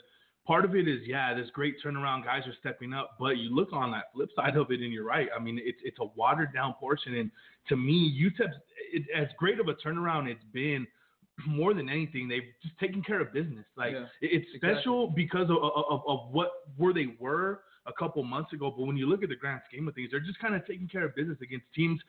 part 0.46 0.66
of 0.66 0.76
it 0.76 0.88
is 0.88 1.00
yeah, 1.06 1.34
this 1.34 1.50
great 1.54 1.76
turnaround, 1.86 2.24
guys 2.26 2.42
are 2.48 2.54
stepping 2.60 2.94
up, 2.94 3.12
but 3.20 3.38
you 3.38 3.54
look 3.56 3.70
on 3.74 3.92
that 3.92 4.06
flip 4.14 4.30
side 4.36 4.58
of 4.58 4.72
it, 4.72 4.82
and 4.82 4.92
you're 4.92 5.06
right. 5.06 5.28
I 5.38 5.42
mean, 5.42 5.60
it's 5.64 5.80
it's 5.84 5.98
a 6.00 6.06
watered 6.16 6.54
down 6.54 6.74
portion, 6.80 7.16
and 7.16 7.32
to 7.70 7.78
me, 7.78 8.12
UTEP, 8.20 8.50
it, 8.92 9.04
as 9.16 9.28
great 9.38 9.60
of 9.60 9.68
a 9.68 9.76
turnaround 9.76 10.28
it's 10.28 10.44
been, 10.52 10.88
more 11.48 11.74
than 11.74 11.90
anything, 11.90 12.28
they've 12.28 12.44
just 12.64 12.78
taken 12.80 13.02
care 13.04 13.22
of 13.22 13.32
business. 13.32 13.66
Like 13.78 13.94
Yeah, 13.94 14.06
it- 14.22 14.32
it's 14.42 14.48
exactly. 14.56 14.74
special 14.74 15.08
because 15.08 15.50
of, 15.50 15.58
of 15.58 16.02
of 16.08 16.32
what 16.32 16.52
where 16.78 16.94
they 16.94 17.16
were 17.20 17.62
a 17.88 17.94
couple 17.94 18.24
months 18.24 18.54
ago, 18.54 18.74
but 18.76 18.86
when 18.86 18.98
you 18.98 19.08
look 19.08 19.24
at 19.24 19.30
the 19.30 19.36
grand 19.36 19.62
scheme 19.68 19.88
of 19.88 19.96
things, 19.96 20.10
they're 20.12 20.20
just 20.20 20.40
kind 20.40 20.56
of 20.56 20.66
taking 20.66 20.88
care 20.88 21.06
of 21.06 21.16
business 21.16 21.38
against 21.42 21.66
teams 21.76 22.00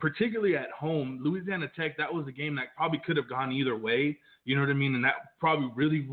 particularly 0.00 0.56
at 0.56 0.70
home, 0.70 1.20
Louisiana 1.22 1.70
Tech, 1.76 1.96
that 1.98 2.12
was 2.12 2.26
a 2.26 2.32
game 2.32 2.56
that 2.56 2.74
probably 2.76 3.00
could 3.04 3.16
have 3.16 3.28
gone 3.28 3.52
either 3.52 3.76
way. 3.76 4.18
You 4.44 4.56
know 4.56 4.62
what 4.62 4.70
I 4.70 4.74
mean? 4.74 4.94
And 4.94 5.04
that 5.04 5.38
probably 5.38 5.70
really 5.76 6.08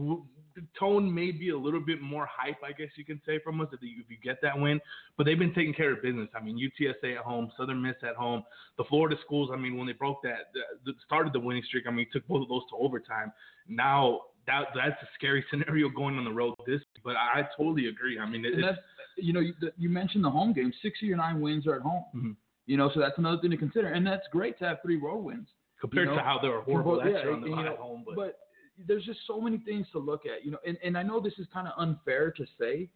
the 0.55 0.63
tone 0.77 1.13
may 1.13 1.31
be 1.31 1.49
a 1.51 1.57
little 1.57 1.79
bit 1.79 2.01
more 2.01 2.27
hype, 2.29 2.57
I 2.63 2.71
guess 2.71 2.89
you 2.95 3.05
can 3.05 3.21
say, 3.25 3.39
from 3.43 3.61
us 3.61 3.67
if 3.71 3.81
you, 3.81 4.01
if 4.03 4.09
you 4.09 4.17
get 4.23 4.41
that 4.41 4.59
win. 4.59 4.79
But 5.15 5.25
they've 5.25 5.39
been 5.39 5.53
taking 5.53 5.73
care 5.73 5.93
of 5.93 6.01
business. 6.01 6.29
I 6.35 6.43
mean, 6.43 6.57
UTSA 6.57 7.17
at 7.17 7.23
home, 7.23 7.51
Southern 7.57 7.81
Miss 7.81 7.95
at 8.03 8.15
home, 8.15 8.43
the 8.77 8.83
Florida 8.85 9.15
schools. 9.23 9.49
I 9.53 9.57
mean, 9.57 9.77
when 9.77 9.87
they 9.87 9.93
broke 9.93 10.21
that, 10.23 10.51
the, 10.53 10.61
the 10.85 10.93
started 11.05 11.31
the 11.31 11.39
winning 11.39 11.63
streak. 11.67 11.85
I 11.87 11.91
mean, 11.91 12.07
took 12.11 12.27
both 12.27 12.41
of 12.41 12.49
those 12.49 12.63
to 12.71 12.77
overtime. 12.77 13.31
Now 13.67 14.21
that 14.47 14.65
that's 14.75 15.01
a 15.03 15.07
scary 15.15 15.45
scenario 15.51 15.89
going 15.89 16.17
on 16.17 16.25
the 16.25 16.31
road 16.31 16.55
this. 16.65 16.81
But 17.03 17.15
I, 17.15 17.41
I 17.41 17.47
totally 17.55 17.87
agree. 17.87 18.19
I 18.19 18.27
mean, 18.27 18.43
it, 18.43 18.53
that's 18.59 18.79
you 19.17 19.33
know 19.33 19.39
you, 19.39 19.53
the- 19.59 19.73
you 19.77 19.89
mentioned 19.89 20.23
the 20.23 20.29
home 20.29 20.53
game. 20.53 20.71
Six 20.81 20.99
of 21.01 21.07
your 21.07 21.17
nine 21.17 21.41
wins 21.41 21.67
are 21.67 21.75
at 21.75 21.81
home. 21.81 22.05
Mhm. 22.15 22.35
You 22.65 22.75
know, 22.77 22.89
so 22.93 22.99
that's 22.99 23.17
another 23.17 23.39
thing 23.41 23.51
to 23.51 23.57
consider, 23.57 23.87
and 23.89 24.05
that's 24.05 24.27
great 24.31 24.57
to 24.59 24.65
have 24.65 24.77
three 24.81 24.97
road 24.97 25.19
wins. 25.23 25.47
compared 25.79 26.07
you 26.07 26.11
know, 26.11 26.17
to 26.17 26.23
how 26.23 26.39
they 26.41 26.49
were 26.49 26.61
horrible 26.61 26.97
last 26.97 27.09
yeah, 27.11 27.21
year 27.23 27.33
on 27.33 27.41
the 27.41 27.47
you 27.49 27.55
know, 27.55 27.61
at 27.73 27.77
home. 27.77 28.03
But, 28.05 28.15
but 28.15 28.39
there's 28.87 29.05
just 29.05 29.19
so 29.27 29.39
many 29.39 29.59
things 29.59 29.85
to 29.91 29.99
look 29.99 30.25
at, 30.25 30.43
you 30.43 30.49
know, 30.51 30.57
and, 30.65 30.75
and 30.83 30.97
I 30.97 31.03
know 31.03 31.19
this 31.19 31.33
is 31.37 31.45
kind 31.53 31.67
of 31.67 31.73
unfair 31.77 32.31
to 32.31 32.45
say, 32.59 32.89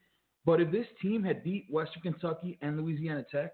but 0.45 0.59
if 0.59 0.71
this 0.71 0.87
team 1.01 1.23
had 1.23 1.43
beat 1.43 1.67
Western 1.69 2.01
Kentucky 2.01 2.57
and 2.61 2.79
Louisiana 2.81 3.23
Tech, 3.31 3.53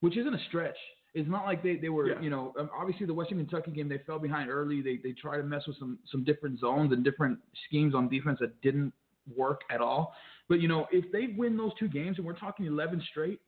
which 0.00 0.16
isn't 0.16 0.32
a 0.34 0.38
stretch, 0.48 0.76
it's 1.14 1.28
not 1.28 1.44
like 1.44 1.62
they, 1.62 1.76
they 1.76 1.90
were, 1.90 2.08
Yeah. 2.08 2.20
you 2.20 2.30
know, 2.30 2.52
um, 2.58 2.68
obviously 2.76 3.06
the 3.06 3.14
Western 3.14 3.38
Kentucky 3.38 3.70
game 3.70 3.88
they 3.88 3.98
fell 4.06 4.18
behind 4.18 4.50
early. 4.50 4.80
They 4.82 4.96
they 4.96 5.12
tried 5.12 5.36
to 5.38 5.42
mess 5.44 5.66
with 5.66 5.76
some 5.78 5.98
some 6.10 6.24
different 6.24 6.58
zones 6.58 6.92
and 6.92 7.04
different 7.04 7.38
schemes 7.68 7.94
on 7.94 8.08
defense 8.08 8.38
that 8.40 8.60
didn't 8.62 8.92
work 9.36 9.60
at 9.70 9.80
all. 9.80 10.14
But 10.48 10.60
you 10.60 10.68
know, 10.68 10.86
if 10.92 11.10
they 11.12 11.34
win 11.36 11.56
those 11.56 11.72
two 11.78 11.88
games 11.88 12.18
and 12.18 12.26
we're 12.26 12.38
talking 12.38 12.66
11 12.66 13.02
straight, 13.10 13.40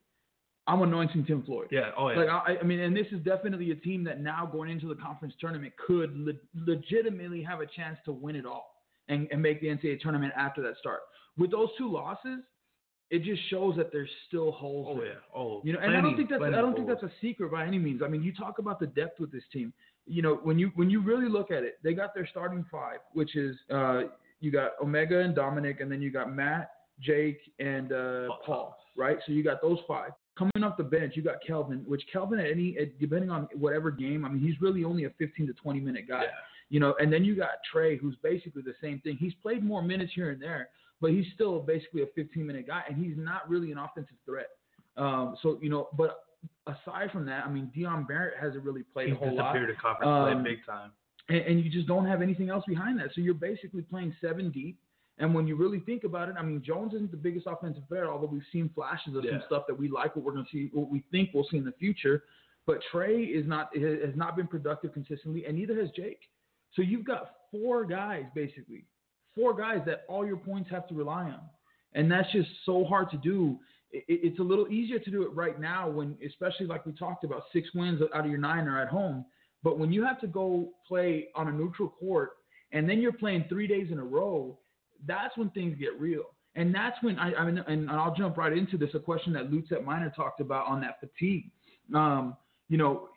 I'm 0.69 0.83
anointing 0.83 1.25
Tim 1.27 1.43
Floyd. 1.45 1.69
yeah, 1.71 1.91
oh 1.97 2.09
yeah. 2.11 2.17
Like 2.17 2.29
I, 2.29 2.57
I 2.61 2.63
mean, 2.65 2.81
and 2.81 2.97
this 2.97 3.07
is 3.13 3.21
definitely 3.21 3.71
a 3.71 3.77
team 3.77 4.03
that 4.05 4.21
now 4.21 4.47
going 4.51 4.71
into 4.71 4.89
the 4.89 4.97
conference 4.97 5.35
tournament 5.41 5.73
could 5.87 6.17
le- 6.17 6.33
legitimately 6.67 7.43
have 7.43 7.61
a 7.61 7.67
chance 7.67 7.99
to 8.05 8.13
win 8.13 8.35
it 8.37 8.45
all 8.47 8.83
and, 9.09 9.29
and 9.31 9.41
make 9.41 9.61
the 9.61 9.69
NCAA 9.69 10.01
tournament 10.01 10.33
after 10.37 10.63
that 10.63 10.77
start. 10.79 11.01
With 11.39 11.53
those 11.53 11.69
two 11.79 11.91
losses, 11.93 12.41
it 13.11 13.23
just 13.23 13.41
shows 13.49 13.77
that 13.77 13.93
there's 13.93 14.11
still 14.27 14.51
holes. 14.51 14.99
oh 14.99 15.05
yeah. 15.05 15.11
Oh, 15.35 15.61
You 15.65 15.73
know, 15.75 15.79
and 15.81 15.97
I 15.97 16.01
don't 16.01 16.17
think 16.17 16.31
that's 16.31 16.43
I 16.43 16.51
don't 16.51 16.75
think 16.75 16.89
that's 16.89 17.05
a 17.05 17.13
secret 17.21 17.53
by 17.53 17.65
any 17.65 17.79
means. 17.79 18.03
I 18.03 18.09
mean, 18.09 18.23
you 18.25 18.33
talk 18.35 18.59
about 18.59 18.81
the 18.81 18.89
depth 18.89 19.21
with 19.21 19.31
this 19.31 19.45
team. 19.53 19.73
You 20.07 20.23
know, 20.23 20.41
when 20.43 20.59
you 20.59 20.73
when 20.75 20.91
you 20.91 21.01
really 21.01 21.29
look 21.29 21.53
at 21.53 21.63
it, 21.63 21.79
they 21.85 21.95
got 21.95 22.15
their 22.15 22.27
starting 22.27 22.65
five, 22.73 22.99
which 23.13 23.37
is 23.37 23.57
uh, 23.71 24.03
you 24.41 24.51
got 24.51 24.73
Omega 24.83 25.21
and 25.21 25.35
Dominic, 25.37 25.81
and 25.81 25.91
then 25.93 26.03
you 26.03 26.11
got 26.11 26.35
Matt, 26.35 26.71
Jake, 27.01 27.39
and 27.59 27.93
uh, 27.93 28.29
Paul 28.45 28.77
right? 28.97 29.19
So 29.27 29.33
you 29.33 29.45
got 29.45 29.63
those 29.63 29.79
five. 29.87 30.11
Coming 30.37 30.65
off 30.65 30.77
the 30.77 30.85
bench, 30.85 31.15
you 31.17 31.23
got 31.23 31.37
Kelvin, 31.47 31.83
which 31.87 32.03
Kelvin 32.13 32.39
at 32.39 32.51
any 32.51 32.77
at, 32.79 32.99
depending 32.99 33.31
on 33.31 33.49
whatever 33.55 33.91
game, 33.91 34.25
I 34.25 34.29
mean, 34.29 34.41
he's 34.41 34.61
really 34.61 34.85
only 34.85 35.05
a 35.05 35.11
15 35.19 35.47
to 35.47 35.53
20 35.55 35.81
minute 35.81 36.09
guy. 36.09 36.23
Yeah. 36.23 36.29
You 36.69 36.81
know, 36.81 36.95
and 36.99 37.13
then 37.13 37.25
you 37.25 37.37
got 37.37 37.51
Trey, 37.71 37.97
who's 37.97 38.17
basically 38.23 38.63
the 38.63 38.75
same 38.83 39.01
thing. 39.01 39.17
He's 39.19 39.35
played 39.41 39.63
more 39.65 39.83
minutes 39.83 40.13
here 40.15 40.31
and 40.31 40.43
there, 40.43 40.69
but 41.01 41.11
he's 41.13 41.27
still 41.35 41.61
basically 41.61 42.03
a 42.03 42.07
15 42.15 42.45
minute 42.47 42.67
guy, 42.67 42.83
and 42.89 43.03
he's 43.03 43.17
not 43.17 43.49
really 43.49 43.71
an 43.73 43.79
offensive 43.79 44.17
threat. 44.27 44.49
Um, 44.97 45.37
so 45.43 45.59
you 45.63 45.71
know, 45.71 45.89
but 45.97 46.25
aside 46.67 47.11
from 47.13 47.25
that, 47.27 47.47
I 47.47 47.51
mean, 47.51 47.71
Dion 47.75 48.05
Barrett 48.05 48.35
hasn't 48.41 48.65
really 48.65 48.83
played 48.83 49.09
He 49.09 49.13
a 49.13 49.17
whole 49.17 49.35
lot, 49.35 49.55
disappeared 49.55 49.79
conference 49.81 50.09
Um, 50.09 50.43
play 50.43 50.55
big 50.55 50.67
time. 50.67 50.91
and, 51.29 51.39
and 51.39 51.65
you 51.65 51.71
just 51.71 51.87
don't 51.87 52.07
have 52.07 52.21
anything 52.21 52.51
else 52.51 52.65
behind 52.67 52.99
that. 52.99 53.09
So 53.15 53.21
you're 53.21 53.35
basically 53.35 53.83
playing 53.83 54.15
seven 54.21 54.51
deep. 54.51 54.79
And 55.19 55.35
when 55.35 55.47
you 55.47 55.57
really 55.57 55.81
think 55.81 56.05
about 56.05 56.29
it, 56.29 56.35
I 56.39 56.43
mean, 56.43 56.63
Jones 56.63 56.93
isn't 56.95 57.11
the 57.11 57.17
biggest 57.17 57.47
offensive 57.47 57.85
threat, 57.89 58.05
although 58.05 58.27
we've 58.27 58.43
seen 58.53 58.69
flashes 58.75 59.15
of 59.17 59.25
some 59.25 59.43
stuff 59.47 59.63
that 59.67 59.79
we 59.79 59.89
like, 59.89 60.15
what 60.15 60.25
we're 60.25 60.33
going 60.33 60.45
to 60.45 60.51
see, 60.51 60.71
what 60.75 60.91
we 60.91 61.03
think 61.11 61.31
we'll 61.33 61.47
see 61.51 61.57
in 61.57 61.65
the 61.65 61.73
future. 61.73 62.25
But 62.67 62.81
Trey 62.91 63.23
is 63.23 63.47
not 63.47 63.75
has 63.77 64.15
not 64.17 64.37
been 64.37 64.47
productive 64.49 64.93
consistently, 64.93 65.47
and 65.47 65.57
neither 65.57 65.81
has 65.81 65.91
Jake. 65.97 66.21
So 66.75 66.83
you've 66.83 67.05
got 67.05 67.31
four 67.51 67.85
guys 67.87 68.25
basically, 68.35 68.85
four 69.35 69.55
guys 69.55 69.81
that 69.87 70.05
all 70.09 70.27
your 70.27 70.37
points 70.37 70.69
have 70.71 70.87
to 70.89 70.95
rely 70.95 71.25
on, 71.25 71.41
and 71.95 72.11
that's 72.11 72.31
just 72.33 72.49
so 72.67 72.85
hard 72.85 73.09
to 73.13 73.17
do. 73.17 73.59
It- 73.93 74.05
it's 74.09 74.39
a 74.41 74.43
little 74.43 74.69
easier 74.69 74.99
to 74.99 75.11
do 75.11 75.23
it 75.23 75.33
right 75.33 75.59
now 75.61 75.89
when, 75.89 76.19
especially 76.27 76.67
like 76.67 76.85
we 76.85 76.93
talked 76.93 77.23
about, 77.25 77.45
six 77.53 77.73
wins 77.73 78.03
out 78.13 78.25
of 78.25 78.31
your 78.31 78.41
nine 78.41 78.67
are 78.67 78.81
at 78.83 78.89
home. 78.89 79.25
But 79.63 79.79
when 79.79 79.93
you 79.93 80.05
have 80.05 80.21
to 80.21 80.27
go 80.27 80.75
play 80.87 81.29
on 81.35 81.49
a 81.49 81.53
neutral 81.53 81.89
court 81.89 82.33
and 82.73 82.89
then 82.91 83.01
you're 83.01 83.13
playing 83.13 83.45
three 83.49 83.67
days 83.69 83.91
in 83.93 83.99
a 83.99 84.05
row, 84.05 84.59
that's 85.07 85.37
when 85.37 85.51
things 85.51 85.77
get 85.79 85.99
real. 85.99 86.25
And 86.55 86.75
that's 86.75 86.97
when 87.03 87.19
I, 87.19 87.35
I 87.35 87.45
mean, 87.45 87.63
and 87.67 87.91
I'll 87.91 88.15
jump 88.15 88.39
right 88.39 88.53
into 88.53 88.79
this. 88.79 88.91
A 88.95 88.99
question 88.99 89.33
that 89.35 89.53
Lutz 89.53 89.69
Minor 89.85 90.13
talked 90.17 90.41
about 90.41 90.67
on 90.67 90.81
that 90.81 90.99
fatigue. 91.01 91.51
Um, 91.95 92.37
you 92.69 92.79
know, 92.79 93.09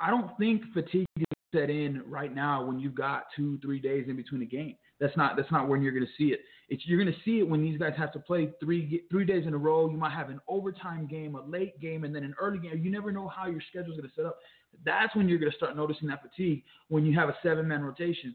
I 0.00 0.10
don't 0.10 0.36
think 0.38 0.62
fatigue 0.72 1.06
is 1.18 1.24
set 1.54 1.68
in 1.70 2.02
right 2.06 2.34
now 2.34 2.64
when 2.64 2.78
you've 2.78 2.94
got 2.94 3.24
two, 3.36 3.58
three 3.58 3.80
days 3.80 4.06
in 4.08 4.16
between 4.16 4.42
a 4.42 4.46
game. 4.46 4.76
That's 4.98 5.16
not 5.16 5.36
that's 5.36 5.50
not 5.52 5.68
when 5.68 5.82
you're 5.82 5.92
going 5.92 6.06
to 6.06 6.12
see 6.16 6.32
it. 6.32 6.40
It's 6.70 6.82
you're 6.86 7.00
going 7.00 7.12
to 7.12 7.20
see 7.22 7.40
it 7.40 7.48
when 7.48 7.62
these 7.62 7.78
guys 7.78 7.92
have 7.98 8.12
to 8.14 8.18
play 8.18 8.50
three 8.60 9.02
three 9.10 9.26
days 9.26 9.46
in 9.46 9.52
a 9.52 9.58
row. 9.58 9.90
You 9.90 9.98
might 9.98 10.12
have 10.12 10.30
an 10.30 10.40
overtime 10.48 11.06
game, 11.06 11.34
a 11.34 11.44
late 11.44 11.78
game, 11.80 12.04
and 12.04 12.14
then 12.14 12.24
an 12.24 12.34
early 12.40 12.58
game. 12.58 12.80
You 12.82 12.90
never 12.90 13.12
know 13.12 13.28
how 13.28 13.46
your 13.46 13.60
schedule's 13.68 13.98
going 13.98 14.08
to 14.08 14.14
set 14.14 14.24
up. 14.24 14.38
That's 14.84 15.14
when 15.14 15.28
you're 15.28 15.38
going 15.38 15.50
to 15.50 15.56
start 15.56 15.76
noticing 15.76 16.08
that 16.08 16.22
fatigue 16.22 16.62
when 16.88 17.04
you 17.04 17.14
have 17.18 17.28
a 17.28 17.36
seven 17.42 17.68
man 17.68 17.82
rotation. 17.82 18.34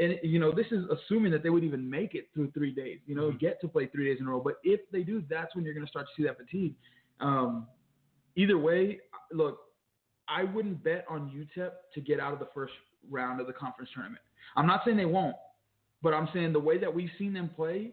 And 0.00 0.18
you 0.22 0.38
know 0.38 0.52
this 0.52 0.66
is 0.70 0.84
assuming 0.90 1.32
that 1.32 1.42
they 1.42 1.50
would 1.50 1.64
even 1.64 1.88
make 1.88 2.14
it 2.14 2.28
through 2.34 2.50
three 2.52 2.72
days. 2.72 3.00
You 3.06 3.14
know, 3.14 3.30
Mhm. 3.30 3.38
get 3.38 3.60
to 3.60 3.68
play 3.68 3.86
three 3.86 4.04
days 4.06 4.20
in 4.20 4.26
a 4.26 4.30
row. 4.30 4.40
But 4.40 4.58
if 4.64 4.80
they 4.90 5.02
do, 5.02 5.22
that's 5.28 5.54
when 5.54 5.64
you're 5.64 5.74
going 5.74 5.86
to 5.86 5.90
start 5.90 6.06
to 6.06 6.12
see 6.16 6.26
that 6.26 6.36
fatigue. 6.38 6.74
Um, 7.20 7.66
either 8.36 8.58
way, 8.58 9.00
look, 9.32 9.60
I 10.28 10.44
wouldn't 10.44 10.82
bet 10.82 11.04
on 11.08 11.30
UTEP 11.30 11.72
to 11.94 12.00
get 12.00 12.20
out 12.20 12.32
of 12.32 12.38
the 12.38 12.48
first 12.54 12.72
round 13.10 13.40
of 13.40 13.46
the 13.46 13.52
conference 13.52 13.90
tournament. 13.92 14.22
I'm 14.56 14.66
not 14.66 14.82
saying 14.84 14.96
they 14.96 15.04
won't, 15.04 15.36
but 16.02 16.14
I'm 16.14 16.28
saying 16.32 16.52
the 16.52 16.60
way 16.60 16.78
that 16.78 16.92
we've 16.92 17.10
seen 17.18 17.32
them 17.32 17.48
play, 17.48 17.92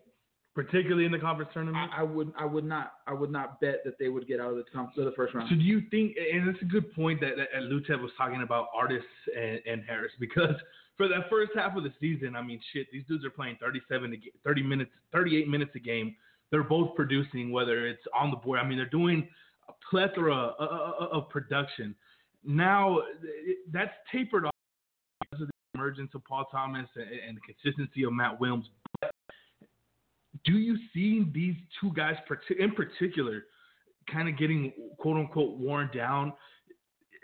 particularly 0.63 1.05
in 1.05 1.11
the 1.11 1.17
conference 1.17 1.49
tournament. 1.53 1.89
I, 1.95 2.01
I 2.01 2.03
would 2.03 2.33
I 2.37 2.43
would 2.43 2.65
not 2.65 2.91
I 3.07 3.13
would 3.13 3.31
not 3.31 3.61
bet 3.61 3.77
that 3.85 3.97
they 3.97 4.09
would 4.09 4.27
get 4.27 4.41
out 4.41 4.51
of 4.51 4.57
the 4.57 4.65
conf- 4.73 4.89
the 4.93 5.13
first 5.15 5.33
round. 5.33 5.47
So 5.49 5.55
do 5.55 5.61
you 5.61 5.83
think, 5.89 6.17
and 6.17 6.49
it's 6.49 6.61
a 6.61 6.65
good 6.65 6.93
point 6.93 7.21
that, 7.21 7.35
that 7.37 7.61
Lutev 7.61 8.01
was 8.01 8.11
talking 8.17 8.41
about 8.41 8.67
Artis 8.75 9.03
and, 9.37 9.61
and 9.65 9.83
Harris, 9.87 10.11
because 10.19 10.55
for 10.97 11.07
that 11.07 11.29
first 11.29 11.51
half 11.55 11.77
of 11.77 11.83
the 11.83 11.93
season, 12.01 12.35
I 12.35 12.41
mean, 12.41 12.59
shit, 12.73 12.87
these 12.91 13.03
dudes 13.07 13.23
are 13.23 13.29
playing 13.29 13.57
37 13.61 14.11
to 14.11 14.17
30 14.43 14.63
minutes, 14.63 14.91
38 15.13 15.47
minutes 15.47 15.71
a 15.75 15.79
game. 15.79 16.13
They're 16.51 16.63
both 16.63 16.93
producing, 16.93 17.53
whether 17.53 17.87
it's 17.87 18.03
on 18.13 18.29
the 18.29 18.37
board. 18.37 18.59
I 18.59 18.67
mean, 18.67 18.77
they're 18.77 18.89
doing 18.89 19.29
a 19.69 19.73
plethora 19.89 20.35
of, 20.35 21.09
of 21.11 21.29
production. 21.29 21.95
Now 22.43 22.99
that's 23.71 23.93
tapered 24.11 24.45
off 24.45 24.51
because 25.21 25.43
of 25.43 25.47
the 25.47 25.79
emergence 25.79 26.11
of 26.15 26.23
Paul 26.25 26.47
Thomas 26.51 26.87
and, 26.95 27.05
and 27.05 27.37
the 27.37 27.53
consistency 27.53 28.03
of 28.03 28.11
Matt 28.11 28.41
Willms. 28.41 28.65
But 28.99 29.11
do 30.45 30.53
you 30.53 30.77
see 30.93 31.25
these 31.33 31.55
two 31.79 31.91
guys 31.93 32.15
in 32.57 32.71
particular 32.71 33.45
kind 34.11 34.27
of 34.27 34.37
getting 34.37 34.71
quote 34.97 35.17
unquote 35.17 35.57
worn 35.57 35.89
down? 35.93 36.33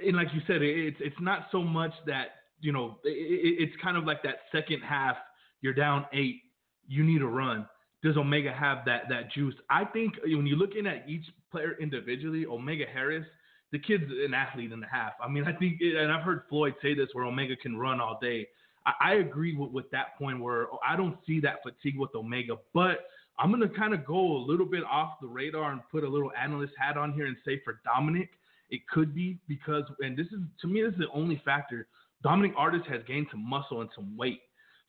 And 0.05 0.15
like 0.15 0.27
you 0.33 0.41
said, 0.47 0.61
it's 0.61 0.97
it's 0.99 1.15
not 1.21 1.47
so 1.51 1.61
much 1.61 1.93
that 2.05 2.27
you 2.59 2.71
know 2.71 2.97
it, 3.03 3.69
it's 3.69 3.73
kind 3.81 3.97
of 3.97 4.05
like 4.05 4.23
that 4.23 4.39
second 4.51 4.81
half. 4.81 5.15
You're 5.61 5.73
down 5.73 6.05
eight, 6.13 6.41
you 6.87 7.03
need 7.03 7.21
a 7.21 7.27
run. 7.27 7.67
Does 8.03 8.17
Omega 8.17 8.53
have 8.53 8.85
that 8.85 9.03
that 9.09 9.31
juice? 9.31 9.55
I 9.69 9.85
think 9.85 10.15
uh, 10.17 10.35
when 10.35 10.45
you're 10.45 10.57
looking 10.57 10.85
at 10.85 11.07
each 11.07 11.25
player 11.51 11.75
individually, 11.79 12.45
Omega 12.45 12.85
Harris, 12.91 13.25
the 13.71 13.79
kid's 13.79 14.03
an 14.25 14.33
athlete 14.33 14.71
and 14.71 14.83
a 14.83 14.87
half. 14.87 15.13
I 15.23 15.27
mean, 15.27 15.45
I 15.45 15.53
think, 15.53 15.79
and 15.81 16.11
I've 16.11 16.23
heard 16.23 16.43
Floyd 16.49 16.75
say 16.81 16.93
this, 16.93 17.07
where 17.13 17.25
Omega 17.25 17.55
can 17.55 17.77
run 17.77 17.99
all 17.99 18.19
day. 18.21 18.47
I, 18.85 18.93
I 19.01 19.13
agree 19.15 19.55
with, 19.55 19.71
with 19.71 19.89
that 19.91 20.17
point 20.17 20.39
where 20.39 20.67
I 20.87 20.95
don't 20.95 21.17
see 21.25 21.39
that 21.41 21.63
fatigue 21.63 21.97
with 21.97 22.13
Omega, 22.15 22.57
but 22.73 23.07
I'm 23.37 23.51
going 23.51 23.67
to 23.67 23.77
kind 23.77 23.93
of 23.93 24.05
go 24.05 24.37
a 24.37 24.41
little 24.45 24.65
bit 24.65 24.83
off 24.89 25.15
the 25.21 25.27
radar 25.27 25.71
and 25.71 25.81
put 25.91 26.03
a 26.03 26.09
little 26.09 26.31
analyst 26.41 26.73
hat 26.79 26.97
on 26.97 27.13
here 27.13 27.25
and 27.25 27.35
say 27.45 27.61
for 27.63 27.81
Dominic, 27.83 28.29
it 28.69 28.87
could 28.87 29.13
be 29.13 29.37
because, 29.47 29.83
and 29.99 30.17
this 30.17 30.27
is, 30.27 30.39
to 30.61 30.67
me, 30.67 30.81
this 30.81 30.93
is 30.93 30.99
the 30.99 31.11
only 31.13 31.41
factor. 31.43 31.87
Dominic 32.23 32.53
Artis 32.57 32.81
has 32.89 33.01
gained 33.07 33.27
some 33.31 33.47
muscle 33.47 33.81
and 33.81 33.89
some 33.93 34.15
weight. 34.17 34.39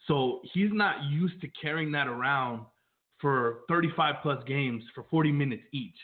So 0.06 0.40
he's 0.54 0.70
not 0.72 1.02
used 1.10 1.40
to 1.40 1.48
carrying 1.60 1.90
that 1.92 2.06
around 2.06 2.64
for 3.20 3.60
35 3.68 4.16
plus 4.22 4.42
games 4.46 4.82
for 4.94 5.04
40 5.10 5.32
minutes 5.32 5.62
each. 5.72 5.96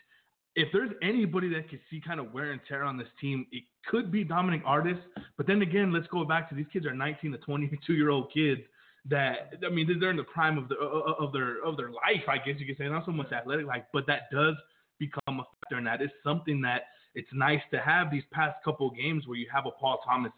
If 0.55 0.69
there's 0.73 0.91
anybody 1.03 1.49
that 1.55 1.71
could 1.71 1.81
see 1.91 2.01
kind 2.07 2.21
of 2.21 2.33
wear 2.33 2.53
and 2.53 2.61
tear 2.69 2.85
on 2.85 2.99
this 2.99 3.09
team, 3.21 3.47
it 3.53 3.65
could 3.87 4.13
be 4.13 4.23
Dominic 4.23 4.63
Artis. 4.67 4.99
But 5.37 5.47
then 5.47 5.63
again, 5.63 5.93
let's 5.93 6.07
go 6.09 6.25
back 6.25 6.49
to 6.51 6.55
these 6.55 6.67
kids 6.73 6.85
are 6.87 6.95
19 6.95 7.33
to 7.33 7.39
22 7.39 7.95
year 7.95 8.11
old 8.11 8.31
kids 8.33 8.61
that 9.09 9.55
I 9.67 9.71
mean 9.71 9.89
they're 9.99 10.11
in 10.11 10.17
the 10.17 10.25
prime 10.25 10.59
of 10.59 10.69
the 10.69 10.77
of 10.77 11.33
their 11.33 11.65
of 11.65 11.77
their 11.77 11.91
life, 11.91 12.29
I 12.29 12.39
guess 12.39 12.59
you 12.59 12.67
could 12.67 12.79
say. 12.79 12.89
Not 12.89 13.05
so 13.05 13.13
much 13.13 13.33
athletic 13.33 13.67
life, 13.67 13.83
but 13.93 14.07
that 14.07 14.31
does 14.31 14.55
become 14.99 15.41
a 15.41 15.45
factor, 15.45 15.77
and 15.79 15.87
that 15.87 16.03
is 16.03 16.11
something 16.23 16.61
that 16.63 16.83
it's 17.15 17.29
nice 17.33 17.61
to 17.73 17.81
have 17.81 18.11
these 18.11 18.23
past 18.33 18.57
couple 18.65 18.89
of 18.89 18.97
games 18.97 19.27
where 19.27 19.37
you 19.37 19.47
have 19.53 19.67
a 19.67 19.71
Paul 19.71 20.01
Thomas 20.05 20.33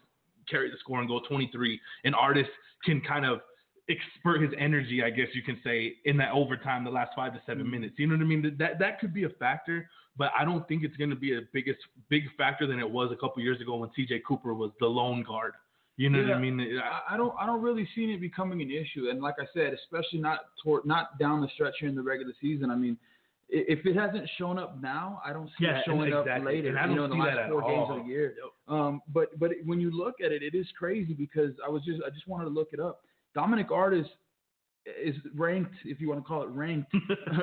carry 0.49 0.69
the 0.69 0.77
score 0.79 0.99
and 0.99 1.07
go 1.07 1.19
23, 1.27 1.79
and 2.03 2.15
Artis 2.15 2.47
can 2.83 3.01
kind 3.01 3.25
of 3.25 3.39
expert 3.89 4.41
his 4.41 4.51
energy, 4.57 5.03
I 5.03 5.09
guess 5.09 5.27
you 5.33 5.43
can 5.43 5.59
say, 5.63 5.95
in 6.05 6.17
that 6.17 6.31
overtime, 6.31 6.83
the 6.83 6.89
last 6.89 7.11
five 7.15 7.33
to 7.33 7.41
7 7.45 7.61
mm-hmm. 7.61 7.71
minutes. 7.71 7.95
You 7.97 8.07
know 8.07 8.15
what 8.15 8.21
I 8.21 8.25
mean? 8.25 8.55
That 8.57 8.79
that 8.79 8.99
could 8.99 9.13
be 9.13 9.23
a 9.23 9.29
factor, 9.29 9.89
but 10.17 10.31
I 10.37 10.45
don't 10.45 10.67
think 10.67 10.83
it's 10.83 10.97
going 10.97 11.09
to 11.09 11.15
be 11.15 11.37
a 11.37 11.41
biggest 11.53 11.79
big 12.09 12.23
factor 12.37 12.67
than 12.67 12.79
it 12.79 12.89
was 12.89 13.11
a 13.11 13.15
couple 13.15 13.41
years 13.41 13.61
ago 13.61 13.75
when 13.77 13.89
C.J. 13.95 14.21
Cooper 14.27 14.53
was 14.53 14.71
the 14.79 14.87
lone 14.87 15.23
guard. 15.23 15.53
You 15.97 16.09
know 16.09 16.19
yeah, 16.19 16.29
what 16.29 16.37
I 16.37 16.41
mean? 16.41 16.79
I, 16.83 17.13
I 17.13 17.17
don't 17.17 17.33
I 17.39 17.45
don't 17.45 17.61
really 17.61 17.87
see 17.95 18.01
it 18.05 18.19
becoming 18.19 18.61
an 18.61 18.69
issue, 18.69 19.09
and 19.09 19.21
like 19.21 19.35
I 19.39 19.45
said, 19.53 19.73
especially 19.73 20.19
not 20.19 20.39
toward 20.61 20.85
not 20.85 21.17
down 21.19 21.41
the 21.41 21.47
stretch 21.53 21.75
here 21.79 21.87
in 21.87 21.95
the 21.95 22.01
regular 22.01 22.33
season. 22.41 22.69
I 22.69 22.75
mean, 22.75 22.97
if 23.47 23.85
it 23.85 23.95
hasn't 23.95 24.29
shown 24.37 24.59
up 24.59 24.81
now, 24.81 25.21
I 25.25 25.31
don't 25.31 25.47
see 25.57 25.65
yeah, 25.65 25.77
it 25.77 25.83
showing 25.85 26.11
exactly. 26.11 26.31
up 26.33 26.45
later. 26.45 26.69
And 26.69 26.79
I 26.79 26.81
don't 26.81 26.91
you 26.91 26.97
know, 26.97 27.03
in 27.05 27.09
the 27.11 27.15
last 27.17 27.49
four 27.49 27.63
all. 27.63 27.69
games 27.69 27.99
of 27.99 28.05
the 28.05 28.11
year. 28.11 28.35
Um, 28.67 29.01
but 29.13 29.39
but 29.39 29.51
when 29.63 29.79
you 29.79 29.89
look 29.89 30.15
at 30.23 30.33
it, 30.33 30.43
it 30.43 30.53
is 30.53 30.67
crazy 30.77 31.13
because 31.13 31.51
I 31.65 31.69
was 31.69 31.83
just 31.85 32.01
I 32.05 32.09
just 32.09 32.27
wanted 32.27 32.45
to 32.45 32.49
look 32.49 32.69
it 32.73 32.81
up. 32.81 33.03
Dominic 33.35 33.71
Artis 33.71 34.07
is 34.85 35.15
ranked, 35.35 35.75
if 35.83 35.99
you 35.99 36.09
want 36.09 36.21
to 36.21 36.27
call 36.27 36.43
it 36.43 36.49
ranked, 36.49 36.91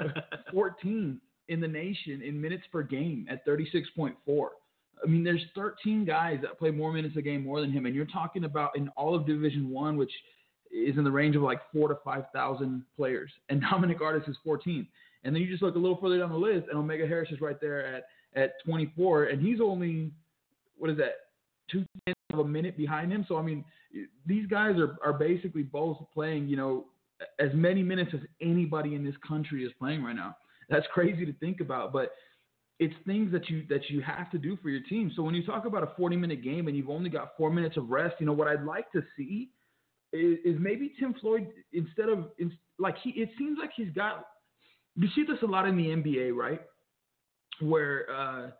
14 0.53 1.21
in 1.49 1.61
the 1.61 1.69
nation 1.69 2.23
in 2.23 2.41
minutes 2.41 2.65
per 2.73 2.83
game 2.83 3.27
at 3.31 3.47
36.4. 3.47 4.15
I 5.03 5.07
mean, 5.07 5.25
there's 5.25 5.43
13 5.55 6.05
guys 6.05 6.39
that 6.43 6.59
play 6.59 6.71
more 6.71 6.93
minutes 6.93 7.17
a 7.17 7.23
game 7.23 7.45
more 7.45 7.61
than 7.61 7.73
him, 7.73 7.87
and 7.87 7.95
you're 7.95 8.07
talking 8.07 8.45
about 8.45 8.77
in 8.77 8.89
all 8.91 9.15
of 9.15 9.27
Division 9.27 9.69
One, 9.69 9.97
which 9.97 10.13
is 10.73 10.97
in 10.97 11.05
the 11.05 11.11
range 11.11 11.37
of 11.37 11.43
like 11.43 11.61
four 11.73 11.89
to 11.89 11.97
five 12.05 12.25
thousand 12.33 12.85
players, 12.97 13.31
and 13.49 13.61
Dominic 13.71 14.01
Artis 14.01 14.27
is 14.29 14.37
14. 14.45 14.87
And 15.25 15.35
then 15.35 15.43
you 15.43 15.49
just 15.49 15.63
look 15.63 15.77
a 15.77 15.79
little 15.79 15.99
further 16.01 16.19
down 16.19 16.31
the 16.31 16.37
list, 16.37 16.67
and 16.69 16.79
Omega 16.79 17.07
Harris 17.07 17.31
is 17.31 17.41
right 17.41 17.61
there 17.61 17.85
at 17.85 18.05
at 18.35 18.53
24, 18.65 19.25
and 19.25 19.43
he's 19.43 19.61
only 19.61 20.11
what 20.79 20.91
is 20.91 20.97
that 20.97 21.13
two 21.71 21.85
tenths 22.07 22.21
of 22.22 22.22
a 22.41 22.45
minute 22.45 22.77
behind 22.77 23.13
him. 23.13 23.25
So 23.29 23.37
I 23.37 23.43
mean, 23.43 23.65
these 24.27 24.47
guys 24.47 24.77
are 24.77 24.97
are 25.05 25.13
basically 25.13 25.63
both 25.63 25.99
playing, 26.13 26.49
you 26.49 26.57
know, 26.57 26.87
as 27.39 27.51
many 27.55 27.83
minutes 27.83 28.13
as 28.15 28.21
anybody 28.41 28.95
in 28.95 29.05
this 29.05 29.15
country 29.27 29.65
is 29.65 29.73
playing 29.79 30.03
right 30.03 30.17
now. 30.17 30.37
That's 30.69 30.87
crazy 30.93 31.27
to 31.27 31.33
think 31.35 31.61
about, 31.61 31.93
but 31.93 32.13
it's 32.79 32.95
things 33.07 33.31
that 33.33 33.49
you 33.49 33.65
that 33.69 33.89
you 33.91 34.01
have 34.01 34.31
to 34.31 34.39
do 34.39 34.57
for 34.63 34.71
your 34.71 34.83
team. 34.83 35.13
So 35.15 35.23
when 35.23 35.35
you 35.35 35.45
talk 35.45 35.67
about 35.67 35.83
a 35.83 35.93
40 35.97 36.17
minute 36.17 36.43
game 36.43 36.69
and 36.69 36.77
you've 36.77 36.91
only 36.91 37.11
got 37.11 37.37
four 37.37 37.51
minutes 37.51 37.77
of 37.77 37.91
rest, 37.91 38.17
you 38.19 38.27
know 38.27 38.33
what 38.33 38.49
I'd 38.49 38.65
like 38.65 38.91
to 38.93 39.03
see 39.17 39.51
is, 40.13 40.39
is 40.45 40.57
maybe 40.59 40.93
Tim 40.99 41.15
Floyd 41.21 41.49
instead 41.73 42.09
of 42.09 42.31
in, 42.39 42.57
like 42.79 42.97
he 43.03 43.11
it 43.11 43.31
seems 43.39 43.59
like 43.61 43.71
he's 43.77 43.93
got 43.95 44.27
you 44.97 45.09
see 45.15 45.25
this 45.25 45.39
a 45.43 45.47
lot 45.47 45.67
in 45.67 45.77
the 45.77 45.87
NBA, 45.87 46.35
right? 46.35 46.61
Where 47.61 48.07
uh, 48.11 48.51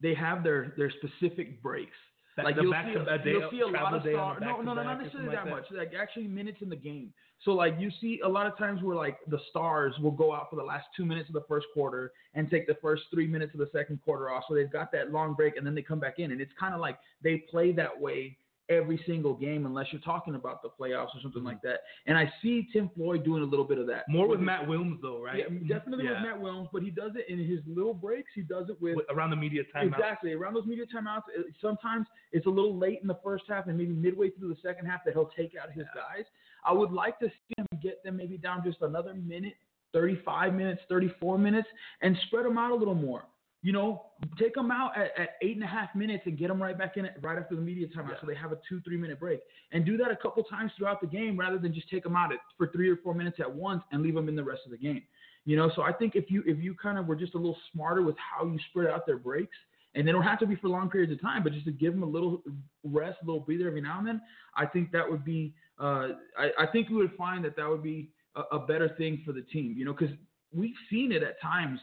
they 0.00 0.14
have 0.14 0.44
their 0.44 0.74
their 0.76 0.90
specific 0.90 1.62
breaks 1.62 1.96
like 2.38 2.56
you'll 2.56 2.72
see, 2.72 2.94
a, 2.94 3.30
you'll 3.30 3.50
see 3.50 3.60
a 3.60 3.66
lot 3.66 3.94
of 3.94 4.02
stars. 4.02 4.38
No, 4.40 4.62
no, 4.62 4.74
no, 4.74 4.82
not 4.82 5.00
necessarily 5.00 5.34
that, 5.34 5.44
that 5.44 5.50
much. 5.50 5.64
Like 5.70 5.92
actually 5.98 6.28
minutes 6.28 6.58
in 6.62 6.68
the 6.68 6.76
game. 6.76 7.12
So 7.44 7.52
like 7.52 7.74
you 7.78 7.90
see 8.00 8.20
a 8.24 8.28
lot 8.28 8.46
of 8.46 8.56
times 8.56 8.82
where 8.82 8.96
like 8.96 9.18
the 9.26 9.38
stars 9.50 9.94
will 10.00 10.12
go 10.12 10.32
out 10.32 10.48
for 10.48 10.56
the 10.56 10.62
last 10.62 10.86
two 10.96 11.04
minutes 11.04 11.28
of 11.28 11.34
the 11.34 11.44
first 11.48 11.66
quarter 11.74 12.12
and 12.34 12.48
take 12.50 12.66
the 12.66 12.76
first 12.80 13.02
three 13.12 13.26
minutes 13.26 13.52
of 13.52 13.60
the 13.60 13.68
second 13.72 14.00
quarter 14.04 14.30
off. 14.30 14.44
So 14.48 14.54
they've 14.54 14.70
got 14.70 14.92
that 14.92 15.10
long 15.10 15.34
break 15.34 15.56
and 15.56 15.66
then 15.66 15.74
they 15.74 15.82
come 15.82 16.00
back 16.00 16.18
in 16.18 16.30
and 16.30 16.40
it's 16.40 16.52
kind 16.58 16.74
of 16.74 16.80
like 16.80 16.98
they 17.22 17.38
play 17.50 17.72
that 17.72 18.00
way 18.00 18.36
every 18.68 19.02
single 19.06 19.34
game 19.34 19.66
unless 19.66 19.86
you're 19.92 20.00
talking 20.00 20.34
about 20.34 20.62
the 20.62 20.68
playoffs 20.68 21.14
or 21.14 21.20
something 21.22 21.40
mm-hmm. 21.40 21.48
like 21.48 21.62
that. 21.62 21.80
And 22.06 22.16
I 22.16 22.32
see 22.42 22.68
Tim 22.72 22.90
Floyd 22.94 23.24
doing 23.24 23.42
a 23.42 23.46
little 23.46 23.64
bit 23.64 23.78
of 23.78 23.86
that. 23.88 24.08
More 24.08 24.28
with, 24.28 24.38
with 24.38 24.46
Matt 24.46 24.66
Willms 24.66 25.00
though, 25.02 25.20
right? 25.20 25.38
Yeah, 25.38 25.76
definitely 25.76 26.04
yeah. 26.04 26.22
with 26.22 26.22
Matt 26.22 26.40
Willms, 26.40 26.68
but 26.72 26.82
he 26.82 26.90
does 26.90 27.12
it 27.16 27.32
in 27.32 27.38
his 27.38 27.60
little 27.66 27.94
breaks. 27.94 28.30
He 28.34 28.42
does 28.42 28.68
it 28.68 28.80
with, 28.80 28.98
around 29.10 29.30
the 29.30 29.36
media 29.36 29.62
timeouts. 29.74 29.94
Exactly 29.94 30.32
around 30.32 30.54
those 30.54 30.66
media 30.66 30.84
timeouts. 30.84 31.22
Sometimes 31.60 32.06
it's 32.32 32.46
a 32.46 32.50
little 32.50 32.76
late 32.76 33.00
in 33.02 33.08
the 33.08 33.18
first 33.22 33.44
half 33.48 33.66
and 33.66 33.76
maybe 33.76 33.92
midway 33.92 34.30
through 34.30 34.48
the 34.48 34.60
second 34.62 34.86
half 34.86 35.04
that 35.04 35.14
he'll 35.14 35.30
take 35.36 35.52
out 35.60 35.70
his 35.72 35.84
yeah. 35.94 36.02
guys. 36.16 36.24
I 36.64 36.72
would 36.72 36.92
like 36.92 37.18
to 37.18 37.26
see 37.26 37.54
him 37.58 37.66
get 37.82 38.02
them 38.04 38.16
maybe 38.16 38.38
down 38.38 38.62
just 38.64 38.82
another 38.82 39.14
minute, 39.14 39.54
35 39.92 40.54
minutes, 40.54 40.82
34 40.88 41.38
minutes, 41.38 41.68
and 42.00 42.16
spread 42.26 42.46
them 42.46 42.58
out 42.58 42.70
a 42.70 42.74
little 42.74 42.94
more. 42.94 43.24
You 43.64 43.72
know, 43.72 44.06
take 44.38 44.54
them 44.54 44.72
out 44.72 44.98
at, 44.98 45.16
at 45.16 45.28
eight 45.40 45.54
and 45.54 45.62
a 45.62 45.68
half 45.68 45.94
minutes 45.94 46.24
and 46.26 46.36
get 46.36 46.48
them 46.48 46.60
right 46.60 46.76
back 46.76 46.96
in 46.96 47.04
it 47.04 47.14
right 47.22 47.38
after 47.38 47.54
the 47.54 47.60
media 47.60 47.86
timeout, 47.86 48.10
yeah. 48.10 48.20
so 48.20 48.26
they 48.26 48.34
have 48.34 48.50
a 48.50 48.58
two 48.68 48.80
three 48.80 48.96
minute 48.96 49.20
break, 49.20 49.40
and 49.70 49.84
do 49.84 49.96
that 49.96 50.10
a 50.10 50.16
couple 50.16 50.42
times 50.42 50.72
throughout 50.76 51.00
the 51.00 51.06
game 51.06 51.38
rather 51.38 51.58
than 51.58 51.72
just 51.72 51.88
take 51.88 52.02
them 52.02 52.16
out 52.16 52.32
at, 52.32 52.40
for 52.58 52.66
three 52.68 52.90
or 52.90 52.96
four 52.96 53.14
minutes 53.14 53.38
at 53.38 53.52
once 53.52 53.82
and 53.92 54.02
leave 54.02 54.14
them 54.14 54.28
in 54.28 54.34
the 54.34 54.42
rest 54.42 54.62
of 54.64 54.72
the 54.72 54.78
game. 54.78 55.02
You 55.44 55.56
know, 55.56 55.70
so 55.74 55.82
I 55.82 55.92
think 55.92 56.16
if 56.16 56.30
you 56.30 56.42
if 56.46 56.58
you 56.58 56.74
kind 56.74 56.98
of 56.98 57.06
were 57.06 57.16
just 57.16 57.34
a 57.34 57.38
little 57.38 57.56
smarter 57.72 58.02
with 58.02 58.16
how 58.16 58.46
you 58.46 58.58
spread 58.70 58.88
out 58.88 59.06
their 59.06 59.18
breaks, 59.18 59.56
and 59.94 60.06
they 60.06 60.12
don't 60.12 60.22
have 60.22 60.38
to 60.40 60.46
be 60.46 60.56
for 60.56 60.68
long 60.68 60.90
periods 60.90 61.12
of 61.12 61.20
time, 61.20 61.42
but 61.42 61.52
just 61.52 61.66
to 61.66 61.72
give 61.72 61.92
them 61.92 62.02
a 62.02 62.06
little 62.06 62.42
rest, 62.84 63.18
a 63.22 63.26
little 63.26 63.40
breather 63.40 63.66
every 63.68 63.80
now 63.80 63.98
and 63.98 64.06
then, 64.06 64.20
I 64.56 64.66
think 64.66 64.90
that 64.92 65.08
would 65.08 65.24
be. 65.24 65.54
Uh, 65.78 66.08
I, 66.38 66.50
I 66.60 66.66
think 66.72 66.88
we 66.88 66.96
would 66.96 67.14
find 67.16 67.44
that 67.44 67.56
that 67.56 67.68
would 67.68 67.82
be 67.82 68.10
a, 68.36 68.56
a 68.56 68.66
better 68.66 68.88
thing 68.98 69.22
for 69.24 69.32
the 69.32 69.42
team. 69.42 69.74
You 69.76 69.84
know, 69.84 69.92
because 69.92 70.14
we've 70.52 70.74
seen 70.90 71.12
it 71.12 71.22
at 71.22 71.40
times 71.40 71.80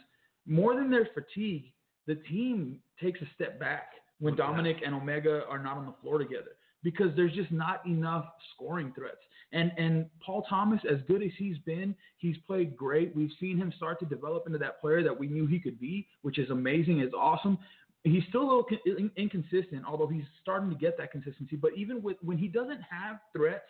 more 0.50 0.76
than 0.76 0.90
their 0.90 1.08
fatigue, 1.14 1.72
the 2.08 2.16
team 2.16 2.80
takes 3.02 3.22
a 3.22 3.26
step 3.36 3.60
back 3.60 3.92
when 4.20 4.36
Dominic 4.36 4.78
and 4.86 4.94
Omega 4.94 5.44
are 5.50 5.60
not 5.60 5.78
on 5.78 5.86
the 5.86 5.94
floor 6.02 6.18
together 6.18 6.58
because 6.84 7.16
there's 7.16 7.34
just 7.34 7.52
not 7.52 7.86
enough 7.86 8.26
scoring 8.54 8.92
threats. 8.96 9.20
And 9.52 9.72
and 9.78 10.06
Paul 10.26 10.46
Thomas, 10.50 10.80
as 10.90 11.00
good 11.08 11.24
as 11.24 11.32
he's 11.38 11.58
been, 11.60 11.96
he's 12.18 12.36
played 12.48 12.76
great. 12.76 13.16
We've 13.16 13.32
seen 13.40 13.58
him 13.58 13.74
start 13.76 14.00
to 14.00 14.06
develop 14.06 14.44
into 14.46 14.60
that 14.60 14.82
player 14.82 15.04
that 15.04 15.18
we 15.18 15.28
knew 15.28 15.48
he 15.48 15.60
could 15.60 15.80
be, 15.80 16.08
which 16.22 16.38
is 16.38 16.50
amazing, 16.50 17.00
is 17.00 17.14
awesome. 17.18 17.58
He's 18.04 18.24
still 18.30 18.44
a 18.44 18.46
little 18.46 19.10
inconsistent, 19.18 19.84
although 19.86 20.08
he's 20.08 20.24
starting 20.42 20.70
to 20.70 20.76
get 20.76 20.98
that 20.98 21.12
consistency. 21.12 21.56
But 21.56 21.72
even 21.76 22.02
with 22.02 22.18
when 22.22 22.38
he 22.38 22.48
doesn't 22.48 22.82
have 22.82 23.20
threats 23.36 23.68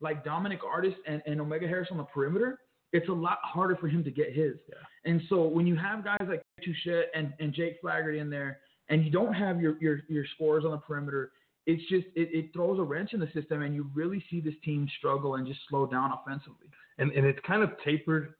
like 0.00 0.24
Dominic 0.24 0.60
Artis 0.64 0.94
and, 1.06 1.22
and 1.26 1.40
Omega 1.40 1.66
Harris 1.66 1.88
on 1.90 1.98
the 1.98 2.04
perimeter, 2.04 2.60
it's 2.92 3.08
a 3.08 3.12
lot 3.12 3.38
harder 3.42 3.76
for 3.76 3.88
him 3.88 4.02
to 4.04 4.10
get 4.10 4.32
his. 4.32 4.54
Yeah. 4.68 4.76
And 5.04 5.22
so 5.28 5.46
when 5.46 5.66
you 5.66 5.76
have 5.76 6.04
guys 6.04 6.26
like 6.28 6.42
Touchet 6.62 7.06
and, 7.14 7.32
and 7.38 7.52
Jake 7.52 7.76
Flaherty 7.80 8.18
in 8.18 8.30
there, 8.30 8.58
and 8.88 9.04
you 9.04 9.10
don't 9.10 9.34
have 9.34 9.60
your 9.60 9.76
your 9.80 10.00
your 10.08 10.24
scores 10.34 10.64
on 10.64 10.70
the 10.70 10.78
perimeter, 10.78 11.32
it's 11.66 11.82
just 11.90 12.06
it, 12.14 12.28
it 12.32 12.52
throws 12.54 12.78
a 12.78 12.82
wrench 12.82 13.12
in 13.12 13.20
the 13.20 13.28
system, 13.34 13.62
and 13.62 13.74
you 13.74 13.90
really 13.94 14.24
see 14.30 14.40
this 14.40 14.54
team 14.64 14.88
struggle 14.98 15.34
and 15.34 15.46
just 15.46 15.60
slow 15.68 15.86
down 15.86 16.12
offensively. 16.12 16.68
And 16.98 17.12
and 17.12 17.26
it's 17.26 17.38
kind 17.46 17.62
of 17.62 17.70
tapered 17.84 18.34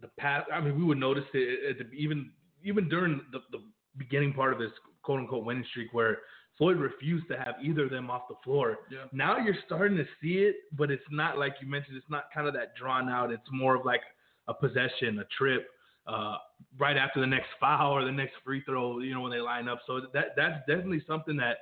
the 0.00 0.08
past. 0.18 0.48
I 0.52 0.60
mean, 0.60 0.78
we 0.78 0.84
would 0.84 0.98
notice 0.98 1.24
it 1.32 1.78
the, 1.78 1.90
even 1.96 2.30
even 2.62 2.88
during 2.88 3.22
the, 3.32 3.40
the 3.50 3.62
beginning 3.96 4.32
part 4.34 4.52
of 4.52 4.58
this 4.58 4.70
quote 5.02 5.20
unquote 5.20 5.44
winning 5.44 5.64
streak 5.70 5.92
where 5.92 6.18
Floyd 6.58 6.76
refused 6.76 7.28
to 7.28 7.38
have 7.38 7.54
either 7.62 7.84
of 7.84 7.90
them 7.90 8.10
off 8.10 8.22
the 8.28 8.34
floor. 8.44 8.78
Yeah. 8.90 9.04
Now 9.12 9.38
you're 9.38 9.56
starting 9.64 9.96
to 9.96 10.04
see 10.20 10.38
it, 10.38 10.56
but 10.76 10.90
it's 10.90 11.04
not 11.10 11.38
like 11.38 11.54
you 11.62 11.68
mentioned. 11.68 11.96
It's 11.96 12.10
not 12.10 12.24
kind 12.34 12.48
of 12.48 12.54
that 12.54 12.74
drawn 12.76 13.08
out. 13.08 13.30
It's 13.30 13.48
more 13.52 13.76
of 13.76 13.86
like 13.86 14.02
a 14.48 14.54
possession, 14.54 15.20
a 15.20 15.24
trip, 15.36 15.68
uh, 16.06 16.36
right 16.78 16.96
after 16.96 17.20
the 17.20 17.26
next 17.26 17.48
foul 17.60 17.92
or 17.92 18.04
the 18.04 18.12
next 18.12 18.34
free 18.44 18.62
throw. 18.66 18.98
You 18.98 19.14
know 19.14 19.20
when 19.20 19.30
they 19.30 19.40
line 19.40 19.68
up. 19.68 19.80
So 19.86 20.00
that 20.12 20.34
that's 20.36 20.58
definitely 20.66 21.02
something 21.06 21.36
that 21.36 21.58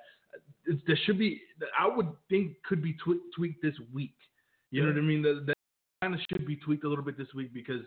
it's, 0.64 0.80
there 0.86 0.98
should 1.04 1.18
be. 1.18 1.42
I 1.78 1.86
would 1.86 2.08
think 2.30 2.62
could 2.66 2.82
be 2.82 2.94
twe- 2.94 3.20
tweaked 3.34 3.62
this 3.62 3.74
week. 3.92 4.14
You 4.70 4.82
know 4.82 4.88
what 4.88 4.98
I 4.98 5.02
mean? 5.02 5.22
That, 5.22 5.44
that 5.46 5.54
kind 6.02 6.14
of 6.14 6.20
should 6.30 6.46
be 6.46 6.56
tweaked 6.56 6.84
a 6.84 6.88
little 6.88 7.04
bit 7.04 7.16
this 7.16 7.32
week 7.34 7.52
because 7.54 7.82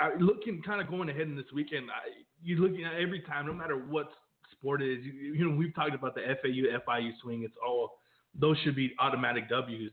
I, 0.00 0.14
looking 0.18 0.62
kind 0.62 0.80
of 0.80 0.88
going 0.88 1.08
ahead 1.08 1.22
in 1.22 1.36
this 1.36 1.46
weekend, 1.54 1.90
I, 1.90 2.10
you're 2.42 2.58
looking 2.58 2.84
at 2.84 2.94
every 2.94 3.20
time, 3.20 3.46
no 3.46 3.52
matter 3.52 3.76
what 3.76 4.10
sport 4.58 4.82
is. 4.82 5.04
You, 5.04 5.34
you 5.34 5.48
know, 5.48 5.56
we've 5.56 5.74
talked 5.74 5.94
about 5.94 6.14
the 6.14 6.22
FAU 6.42 6.78
FIU 6.86 7.10
swing. 7.22 7.42
It's 7.42 7.54
all 7.66 7.98
those 8.38 8.56
should 8.64 8.76
be 8.76 8.94
automatic 8.98 9.48
W's. 9.48 9.90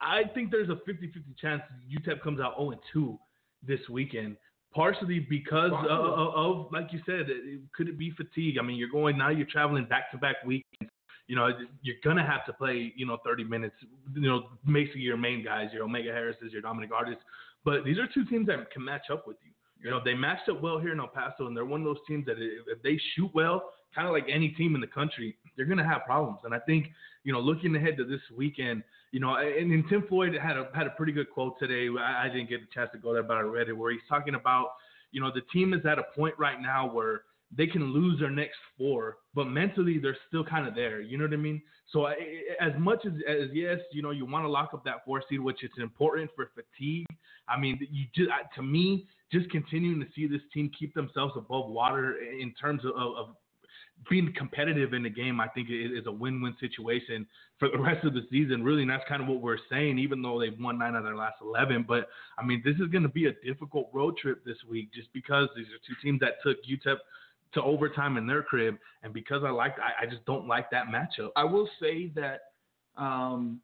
I 0.00 0.24
think 0.34 0.50
there's 0.50 0.68
a 0.68 0.74
50-50 0.88 1.38
chance 1.40 1.62
UTEP 1.90 2.22
comes 2.22 2.40
out 2.40 2.54
0 2.58 2.74
2 2.92 3.18
this 3.66 3.80
weekend. 3.90 4.36
Partially 4.74 5.20
because 5.20 5.72
of, 5.72 5.86
of, 5.90 6.34
of, 6.34 6.72
like 6.72 6.92
you 6.92 7.00
said, 7.06 7.30
it, 7.30 7.60
could 7.74 7.88
it 7.88 7.98
be 7.98 8.10
fatigue? 8.10 8.58
I 8.58 8.62
mean, 8.62 8.76
you're 8.76 8.90
going 8.90 9.16
now. 9.16 9.30
You're 9.30 9.46
traveling 9.46 9.86
back 9.86 10.10
to 10.10 10.18
back 10.18 10.36
weekends. 10.44 10.92
You 11.28 11.34
know, 11.34 11.48
you're 11.82 11.96
gonna 12.04 12.26
have 12.26 12.44
to 12.44 12.52
play. 12.52 12.92
You 12.94 13.06
know, 13.06 13.16
30 13.24 13.44
minutes. 13.44 13.74
You 14.14 14.28
know, 14.28 14.48
basically 14.70 15.00
your 15.00 15.16
main 15.16 15.42
guys, 15.42 15.70
your 15.72 15.84
Omega 15.84 16.12
Harris's, 16.12 16.52
your 16.52 16.60
Dominic 16.60 16.90
Artis. 16.94 17.16
But 17.64 17.84
these 17.84 17.98
are 17.98 18.06
two 18.06 18.26
teams 18.26 18.48
that 18.48 18.70
can 18.70 18.84
match 18.84 19.06
up 19.10 19.26
with 19.26 19.38
you. 19.42 19.52
You 19.86 19.92
know, 19.92 20.00
they 20.04 20.14
matched 20.14 20.48
up 20.48 20.60
well 20.60 20.80
here 20.80 20.90
in 20.90 20.98
El 20.98 21.06
Paso, 21.06 21.46
and 21.46 21.56
they're 21.56 21.64
one 21.64 21.80
of 21.80 21.84
those 21.84 22.04
teams 22.08 22.26
that 22.26 22.38
if, 22.40 22.82
they 22.82 22.98
shoot 23.14 23.30
well, 23.32 23.70
kind 23.94 24.08
of 24.08 24.12
like 24.12 24.24
any 24.28 24.48
team 24.48 24.74
in 24.74 24.80
the 24.80 24.86
country, 24.88 25.36
they're 25.56 25.64
gonna 25.64 25.86
have 25.86 26.02
problems. 26.04 26.38
And 26.42 26.52
I 26.52 26.58
think, 26.58 26.88
you 27.22 27.32
know, 27.32 27.38
looking 27.38 27.76
ahead 27.76 27.96
to 27.98 28.04
this 28.04 28.20
weekend, 28.36 28.82
you 29.12 29.20
know, 29.20 29.36
and, 29.36 29.70
and 29.70 29.88
Tim 29.88 30.02
Floyd 30.08 30.34
had 30.34 30.56
a 30.56 30.68
had 30.74 30.88
a 30.88 30.90
pretty 30.90 31.12
good 31.12 31.30
quote 31.30 31.56
today. 31.60 31.86
I, 32.00 32.24
I 32.24 32.28
didn't 32.28 32.48
get 32.48 32.62
a 32.62 32.74
chance 32.74 32.90
to 32.94 32.98
go 32.98 33.12
there, 33.12 33.22
but 33.22 33.36
I 33.36 33.42
read 33.42 33.68
it 33.68 33.74
where 33.74 33.92
he's 33.92 34.00
talking 34.08 34.34
about, 34.34 34.70
you 35.12 35.20
know, 35.20 35.30
the 35.32 35.42
team 35.52 35.72
is 35.72 35.86
at 35.86 36.00
a 36.00 36.04
point 36.16 36.34
right 36.36 36.60
now 36.60 36.92
where 36.92 37.22
they 37.54 37.66
can 37.66 37.92
lose 37.92 38.18
their 38.18 38.30
next 38.30 38.56
four, 38.76 39.18
but 39.34 39.44
mentally 39.44 39.98
they're 39.98 40.16
still 40.28 40.44
kind 40.44 40.66
of 40.66 40.74
there. 40.74 41.00
You 41.00 41.16
know 41.18 41.24
what 41.24 41.32
I 41.32 41.36
mean? 41.36 41.62
So 41.92 42.06
I, 42.06 42.14
as 42.60 42.72
much 42.78 43.06
as, 43.06 43.12
as 43.28 43.48
yes, 43.52 43.78
you 43.92 44.02
know, 44.02 44.10
you 44.10 44.26
want 44.26 44.44
to 44.44 44.48
lock 44.48 44.70
up 44.74 44.84
that 44.84 45.04
four 45.04 45.22
seed, 45.28 45.40
which 45.40 45.62
is 45.62 45.70
important 45.78 46.30
for 46.34 46.50
fatigue. 46.54 47.06
I 47.48 47.58
mean, 47.58 47.78
you 47.90 48.06
just 48.14 48.30
to 48.56 48.62
me, 48.62 49.06
just 49.32 49.48
continuing 49.50 50.00
to 50.00 50.06
see 50.14 50.26
this 50.26 50.40
team 50.52 50.70
keep 50.76 50.94
themselves 50.94 51.34
above 51.36 51.70
water 51.70 52.16
in 52.18 52.52
terms 52.60 52.82
of, 52.84 52.92
of 52.96 53.36
being 54.10 54.34
competitive 54.36 54.92
in 54.92 55.04
the 55.04 55.08
game, 55.08 55.40
I 55.40 55.48
think 55.48 55.68
is 55.70 56.06
a 56.06 56.12
win-win 56.12 56.54
situation 56.60 57.26
for 57.58 57.70
the 57.70 57.78
rest 57.78 58.04
of 58.04 58.12
the 58.12 58.26
season. 58.30 58.62
Really, 58.62 58.82
and 58.82 58.90
that's 58.90 59.04
kind 59.08 59.22
of 59.22 59.28
what 59.28 59.40
we're 59.40 59.56
saying. 59.70 59.98
Even 60.00 60.20
though 60.20 60.40
they've 60.40 60.58
won 60.60 60.78
nine 60.78 60.94
out 60.94 60.98
of 60.98 61.04
their 61.04 61.16
last 61.16 61.36
eleven, 61.40 61.84
but 61.86 62.08
I 62.36 62.44
mean, 62.44 62.60
this 62.64 62.74
is 62.74 62.88
going 62.90 63.04
to 63.04 63.08
be 63.08 63.26
a 63.26 63.32
difficult 63.44 63.88
road 63.92 64.16
trip 64.18 64.44
this 64.44 64.58
week, 64.68 64.92
just 64.92 65.12
because 65.12 65.48
these 65.56 65.66
are 65.66 65.80
two 65.86 65.94
teams 66.02 66.20
that 66.20 66.42
took 66.42 66.58
UTEP 66.64 66.96
to 67.56 67.62
overtime 67.62 68.16
in 68.16 68.26
their 68.26 68.42
crib, 68.42 68.76
and 69.02 69.12
because 69.12 69.42
I 69.44 69.50
like, 69.50 69.74
I, 69.78 70.04
I 70.04 70.06
just 70.08 70.24
don't 70.24 70.46
like 70.48 70.70
that 70.70 70.86
matchup. 70.86 71.30
I 71.36 71.44
will 71.44 71.68
say 71.80 72.10
that 72.14 72.40
um, 72.96 73.60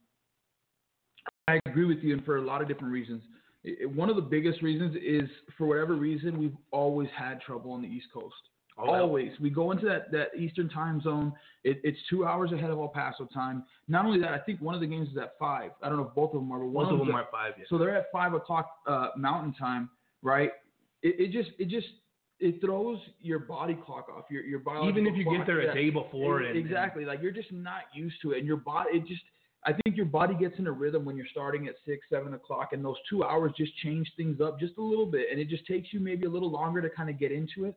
I 1.49 1.59
agree 1.67 1.85
with 1.87 1.99
you, 1.99 2.13
and 2.15 2.25
for 2.25 2.37
a 2.39 2.43
lot 2.43 2.61
of 2.63 2.69
different 2.69 2.93
reasons. 2.93 3.23
I- 3.65 3.77
I- 3.83 3.87
one 3.87 4.11
of 4.11 4.17
the 4.17 4.23
biggest 4.23 4.61
reasons 4.63 4.97
is 4.97 5.29
for 5.57 5.67
whatever 5.67 5.95
reason 5.95 6.39
we've 6.39 6.57
always 6.73 7.09
had 7.17 7.41
trouble 7.41 7.73
on 7.73 7.81
the 7.83 7.89
East 7.89 8.09
Coast. 8.13 8.35
Oh, 8.79 8.91
always, 8.91 9.31
we 9.39 9.51
go 9.51 9.71
into 9.71 9.85
that 9.85 10.11
that 10.13 10.29
Eastern 10.37 10.69
time 10.71 11.01
zone. 11.03 11.33
It, 11.63 11.81
it's 11.85 11.99
two 12.09 12.25
hours 12.27 12.53
ahead 12.53 12.71
of 12.71 12.79
El 12.79 12.89
Paso 12.89 13.27
time. 13.27 13.65
Not 13.87 14.07
only 14.07 14.19
that, 14.21 14.33
I 14.33 14.39
think 14.39 14.61
one 14.63 14.75
of 14.75 14.81
the 14.81 14.87
games 14.87 15.11
is 15.11 15.17
at 15.19 15.35
five. 15.39 15.73
I 15.83 15.89
don't 15.91 15.99
know 15.99 16.09
if 16.09 16.15
both 16.15 16.31
of 16.35 16.41
them 16.41 16.51
are, 16.51 16.59
but 16.59 16.67
one 16.69 16.87
Most 16.87 16.93
of 16.95 16.99
them 17.07 17.15
at- 17.15 17.15
are 17.25 17.29
five. 17.31 17.53
Yeah. 17.59 17.65
so 17.69 17.77
they're 17.77 17.95
at 17.95 18.07
five 18.11 18.33
o'clock 18.33 18.69
uh, 18.87 19.09
Mountain 19.17 19.53
Time, 19.55 19.91
right? 20.23 20.51
It, 21.03 21.17
it 21.21 21.33
just 21.33 21.51
it 21.59 21.69
just 21.69 21.87
it 22.43 22.61
throws 22.61 22.99
your 23.21 23.39
body 23.39 23.79
clock 23.87 24.09
off. 24.15 24.25
Your 24.31 24.43
your 24.43 24.59
biological 24.59 25.01
Even 25.01 25.13
if 25.13 25.17
you 25.17 25.25
clock, 25.25 25.39
get 25.39 25.47
there 25.47 25.63
yeah. 25.63 25.71
a 25.71 25.75
day 25.75 25.91
before, 25.91 26.43
E- 26.43 26.49
and, 26.49 26.59
exactly, 26.59 27.05
like 27.05 27.23
you're 27.23 27.33
just 27.33 27.53
not 27.53 27.83
used 27.95 28.17
to 28.23 28.33
it, 28.33 28.39
and 28.39 28.47
your 28.47 28.59
body 28.59 28.91
it 28.99 29.07
just. 29.07 29.23
I 29.65 29.73
think 29.73 29.97
your 29.97 30.07
body 30.07 30.35
gets 30.35 30.59
in 30.59 30.67
a 30.67 30.73
rhythm 30.73 31.05
when 31.05 31.17
you're 31.17 31.31
starting 31.31 31.69
at 31.69 31.77
six, 31.87 32.05
seven 32.11 32.35
o'clock, 32.35 32.71
and 32.73 32.85
those 32.85 32.97
two 33.09 33.23
hours 33.23 33.53
just 33.57 33.71
change 33.77 34.11
things 34.17 34.41
up 34.41 34.59
just 34.59 34.77
a 34.77 34.83
little 34.83 35.07
bit, 35.07 35.27
and 35.31 35.39
it 35.39 35.49
just 35.49 35.65
takes 35.67 35.93
you 35.93 36.01
maybe 36.01 36.27
a 36.27 36.29
little 36.29 36.51
longer 36.51 36.83
to 36.83 36.91
kind 36.91 37.09
of 37.09 37.17
get 37.17 37.31
into 37.31 37.67
it. 37.67 37.77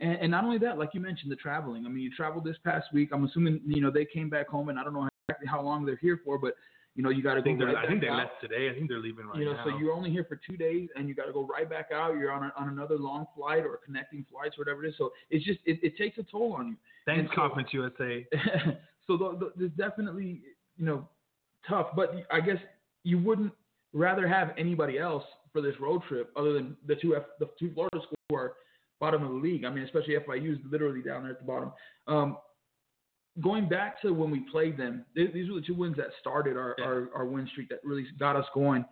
And, 0.00 0.12
and 0.12 0.30
not 0.30 0.44
only 0.44 0.56
that, 0.58 0.78
like 0.78 0.94
you 0.94 1.00
mentioned, 1.00 1.30
the 1.30 1.36
traveling. 1.36 1.84
I 1.84 1.90
mean, 1.90 2.02
you 2.02 2.10
traveled 2.10 2.44
this 2.44 2.56
past 2.64 2.86
week. 2.90 3.10
I'm 3.12 3.24
assuming 3.24 3.60
you 3.66 3.82
know 3.82 3.90
they 3.90 4.06
came 4.06 4.30
back 4.30 4.48
home, 4.48 4.70
and 4.70 4.78
I 4.78 4.84
don't 4.84 4.94
know 4.94 5.06
exactly 5.28 5.46
how 5.46 5.60
long 5.60 5.84
they're 5.84 5.98
here 6.00 6.22
for, 6.24 6.38
but 6.38 6.54
you 6.96 7.02
know 7.02 7.10
you 7.10 7.22
got 7.22 7.34
to 7.34 7.40
I 7.40 7.54
go 7.54 7.66
right 7.66 7.76
I 7.76 7.86
think 7.86 8.00
they 8.00 8.10
left 8.10 8.40
today. 8.40 8.70
I 8.70 8.74
think 8.74 8.88
they're 8.88 8.98
leaving 8.98 9.26
right 9.26 9.38
you 9.38 9.44
know, 9.44 9.52
now. 9.52 9.64
so 9.64 9.78
you're 9.78 9.92
only 9.92 10.10
here 10.10 10.24
for 10.24 10.36
two 10.36 10.56
days, 10.56 10.88
and 10.96 11.08
you 11.08 11.14
got 11.14 11.26
to 11.26 11.32
go 11.32 11.46
right 11.46 11.68
back 11.68 11.90
out. 11.92 12.16
You're 12.16 12.32
on 12.32 12.44
a, 12.44 12.52
on 12.58 12.70
another 12.70 12.96
long 12.96 13.26
flight 13.36 13.64
or 13.64 13.78
connecting 13.84 14.24
flights, 14.30 14.56
whatever 14.56 14.84
it 14.84 14.88
is. 14.88 14.94
So 14.96 15.12
it's 15.30 15.44
just 15.44 15.60
it, 15.66 15.78
it 15.82 15.96
takes 15.98 16.16
a 16.18 16.22
toll 16.22 16.54
on 16.54 16.68
you. 16.68 16.76
Thanks, 17.04 17.20
and 17.20 17.28
so- 17.28 17.34
Conference 17.34 17.68
USA. 17.72 18.26
so 19.06 19.16
the, 19.16 19.36
the, 19.38 19.52
there's 19.56 19.70
definitely 19.72 20.40
you 20.78 20.86
know 20.86 21.06
tough, 21.68 21.88
but 21.94 22.14
I 22.32 22.40
guess 22.40 22.58
you 23.04 23.18
wouldn't 23.18 23.52
rather 23.92 24.26
have 24.26 24.52
anybody 24.58 24.98
else 24.98 25.24
for 25.52 25.60
this 25.60 25.74
road 25.78 26.02
trip 26.08 26.32
other 26.36 26.54
than 26.54 26.76
the 26.86 26.96
two 26.96 27.14
F, 27.14 27.22
the 27.38 27.48
two 27.58 27.72
Florida 27.74 27.98
schools 27.98 28.16
who 28.30 28.36
are 28.36 28.54
bottom 29.00 29.22
of 29.22 29.30
the 29.30 29.36
league. 29.36 29.64
I 29.64 29.70
mean, 29.70 29.84
especially 29.84 30.14
FIU 30.14 30.52
is 30.52 30.58
literally 30.70 31.02
down 31.02 31.24
there 31.24 31.32
at 31.32 31.40
the 31.40 31.44
bottom. 31.44 31.72
Um, 32.06 32.38
going 33.42 33.68
back 33.68 34.00
to 34.02 34.12
when 34.12 34.30
we 34.30 34.40
played 34.50 34.76
them, 34.78 35.04
th- 35.14 35.32
these 35.32 35.48
were 35.50 35.60
the 35.60 35.66
two 35.66 35.74
wins 35.74 35.96
that 35.96 36.06
started 36.20 36.56
our, 36.56 36.74
Yeah. 36.78 36.84
our, 36.84 37.08
our 37.14 37.24
win 37.26 37.46
streak 37.52 37.68
that 37.68 37.80
really 37.84 38.06
got 38.18 38.36
us 38.36 38.46
going. 38.54 38.84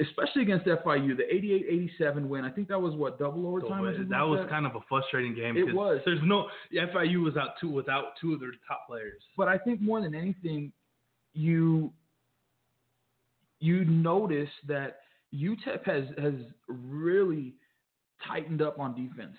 Especially 0.00 0.42
against 0.42 0.66
FIU, 0.66 1.16
the 1.16 1.22
88-87 2.02 2.26
win. 2.26 2.44
I 2.44 2.50
think 2.50 2.66
that 2.68 2.80
was 2.80 2.94
what 2.94 3.18
double 3.20 3.46
overtime. 3.46 3.84
something 3.84 4.08
that 4.08 4.20
was 4.22 4.44
kind 4.50 4.66
of 4.66 4.74
a 4.74 4.80
frustrating 4.88 5.32
game. 5.34 5.56
It 5.56 5.72
was. 5.72 6.00
There's 6.04 6.18
no 6.24 6.48
FIU 6.74 7.22
was 7.22 7.36
out 7.36 7.50
two 7.60 7.70
without 7.70 8.14
two 8.20 8.34
of 8.34 8.40
their 8.40 8.50
top 8.66 8.86
players. 8.88 9.22
but 9.36 9.46
I 9.48 9.56
think 9.58 9.80
more 9.80 10.00
than 10.00 10.14
anything, 10.14 10.72
you 11.34 11.92
you 13.60 13.84
notice 13.84 14.50
that 14.66 14.98
UTEP 15.34 15.84
has 15.84 16.04
has 16.18 16.34
really 16.68 17.54
tightened 18.26 18.62
up 18.62 18.78
on 18.78 18.94
defense. 18.94 19.36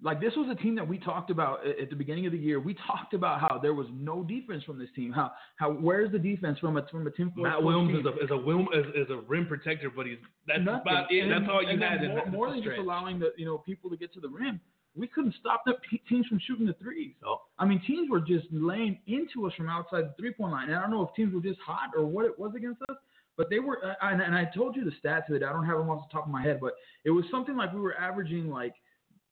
Like 0.00 0.20
this 0.20 0.32
was 0.36 0.48
a 0.48 0.54
team 0.62 0.76
that 0.76 0.86
we 0.86 0.96
talked 0.98 1.30
about 1.30 1.66
at 1.66 1.90
the 1.90 1.96
beginning 1.96 2.26
of 2.26 2.32
the 2.32 2.38
year. 2.38 2.60
We 2.60 2.74
talked 2.86 3.14
about 3.14 3.40
how 3.40 3.58
there 3.60 3.74
was 3.74 3.88
no 3.92 4.22
defense 4.22 4.62
from 4.62 4.78
this 4.78 4.88
team. 4.94 5.10
How 5.10 5.32
how 5.56 5.72
where's 5.72 6.12
the 6.12 6.18
defense 6.20 6.58
from 6.60 6.76
a 6.76 6.86
from 6.86 7.06
a 7.06 7.10
Floyd 7.10 7.32
Matt 7.36 7.58
Willms 7.58 7.88
team? 7.88 8.00
is 8.00 8.06
a 8.06 8.24
is 8.24 8.30
a, 8.30 8.34
Wilm, 8.34 8.66
is, 8.72 8.86
is 8.94 9.10
a 9.10 9.16
rim 9.28 9.46
protector, 9.46 9.90
but 9.90 10.06
he's 10.06 10.18
that's 10.46 10.60
Nothing. 10.60 10.80
about 10.82 11.12
it. 11.12 11.22
And 11.22 11.32
That's 11.32 11.50
all 11.50 11.62
you 11.62 11.80
had. 11.80 12.02
More, 12.08 12.26
more 12.26 12.50
than 12.50 12.62
just 12.62 12.78
allowing 12.78 13.18
the 13.18 13.32
you 13.36 13.44
know 13.44 13.58
people 13.58 13.90
to 13.90 13.96
get 13.96 14.12
to 14.14 14.20
the 14.20 14.28
rim, 14.28 14.60
we 14.94 15.08
couldn't 15.08 15.34
stop 15.40 15.62
the 15.66 15.74
teams 16.08 16.26
from 16.26 16.40
shooting 16.46 16.66
the 16.66 16.74
threes. 16.74 17.14
So, 17.20 17.40
I 17.58 17.64
mean, 17.64 17.80
teams 17.86 18.08
were 18.10 18.20
just 18.20 18.46
laying 18.52 18.98
into 19.06 19.46
us 19.46 19.52
from 19.54 19.68
outside 19.68 20.04
the 20.04 20.14
three 20.18 20.32
point 20.32 20.52
line. 20.52 20.68
And 20.68 20.76
I 20.76 20.82
don't 20.82 20.90
know 20.90 21.02
if 21.02 21.14
teams 21.14 21.34
were 21.34 21.40
just 21.40 21.60
hot 21.60 21.90
or 21.96 22.06
what 22.06 22.24
it 22.24 22.38
was 22.38 22.52
against 22.56 22.82
us, 22.88 22.96
but 23.36 23.50
they 23.50 23.58
were. 23.58 23.78
And, 24.00 24.20
and 24.20 24.34
I 24.34 24.44
told 24.54 24.76
you 24.76 24.84
the 24.84 24.92
stats 25.02 25.28
of 25.28 25.34
it. 25.34 25.42
I 25.42 25.52
don't 25.52 25.66
have 25.66 25.78
them 25.78 25.90
off 25.90 26.08
the 26.08 26.12
top 26.12 26.26
of 26.26 26.32
my 26.32 26.42
head, 26.42 26.58
but 26.60 26.74
it 27.04 27.10
was 27.10 27.24
something 27.30 27.56
like 27.56 27.72
we 27.72 27.80
were 27.80 27.96
averaging 27.98 28.48
like 28.48 28.74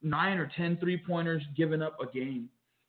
nine 0.02 0.38
or 0.38 0.50
ten 0.56 0.76
three 0.78 0.96
pointers 0.96 1.42
given 1.56 1.82
up 1.82 1.96
a 2.00 2.06
game. 2.06 2.48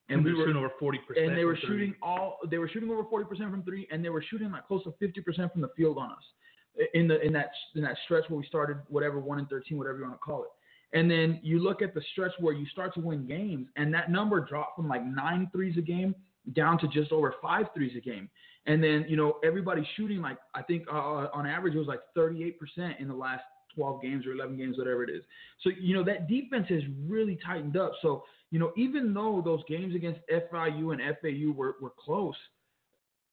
and 0.10 0.17
And 0.17 0.26
we 0.26 0.34
were 0.34 0.46
shooting 0.46 0.58
over 0.58 0.72
forty 0.80 1.00
percent. 1.08 1.28
and 1.28 1.38
they 1.38 1.46
were 1.46 1.56
shooting 1.58 1.96
all 2.02 2.38
they 2.50 2.58
were 2.58 2.70
shooting 2.70 2.89
over 2.89 3.04
40% 3.04 3.52
from 3.52 3.63
three 3.63 3.88
and 3.91 4.04
they 4.04 4.10
were 4.10 4.24
shooting 4.30 4.52
like 4.52 4.67
close 4.67 4.84
to 4.84 4.91
50% 5.02 5.52
from 5.52 5.62
the 5.62 5.70
field 5.76 5.98
on 5.98 6.12
us 6.12 6.24
in 6.93 7.08
the 7.08 7.20
in 7.26 7.34
that 7.34 7.50
in 7.76 7.82
that 7.82 7.98
stretch 8.06 8.26
where 8.30 8.39
we 8.39 8.46
started 8.46 8.78
whatever 8.89 9.20
1 9.20 9.39
and 9.39 9.50
13 9.50 9.78
whatever 9.78 9.98
you 9.98 10.04
want 10.04 10.13
to 10.15 10.20
call 10.20 10.43
it 10.43 10.50
and 10.98 11.10
then 11.12 11.39
you 11.43 11.60
look 11.60 11.82
at 11.82 11.93
the 11.93 12.02
stretch 12.13 12.32
where 12.39 12.54
you 12.54 12.65
start 12.67 12.93
to 12.93 13.02
win 13.02 13.26
games 13.28 13.67
and 13.76 13.93
that 13.93 14.10
number 14.12 14.39
dropped 14.39 14.76
from 14.76 14.88
like 14.88 15.04
nine 15.06 15.50
threes 15.52 15.76
a 15.78 15.82
game 15.82 16.13
down 16.54 16.78
to 16.80 16.88
just 16.88 17.12
over 17.12 17.36
five 17.41 17.65
threes 17.74 17.91
a 17.98 18.00
game 18.00 18.30
and 18.67 18.82
then 18.84 19.06
you 19.10 19.17
know 19.17 19.38
everybody's 19.43 19.88
shooting 19.96 20.22
like 20.22 20.38
i 20.56 20.62
think 20.62 20.84
uh, 20.91 21.28
on 21.34 21.46
average 21.46 21.74
it 21.76 21.80
was 21.80 21.88
like 21.88 22.02
38% 22.17 22.54
in 23.00 23.08
the 23.08 23.13
last 23.13 23.43
12 23.78 24.02
games 24.02 24.26
or 24.26 24.32
11 24.34 24.58
games, 24.58 24.78
whatever 24.78 25.04
it 25.04 25.10
is. 25.10 25.24
So, 25.62 25.70
you 25.80 25.96
know, 25.96 26.04
that 26.04 26.28
defense 26.28 26.68
has 26.70 26.82
really 27.08 27.38
tightened 27.46 27.78
up. 27.78 27.94
So, 28.02 28.24
you 28.52 28.60
know, 28.60 28.72
even 28.76 29.13
though 29.13 29.42
those 29.46 29.62
games 29.70 29.96
against 29.96 30.20
FIU 30.30 30.92
and 30.94 31.02
FAU 31.22 31.54
were, 31.54 31.76
were 31.82 31.94
close, 31.98 32.36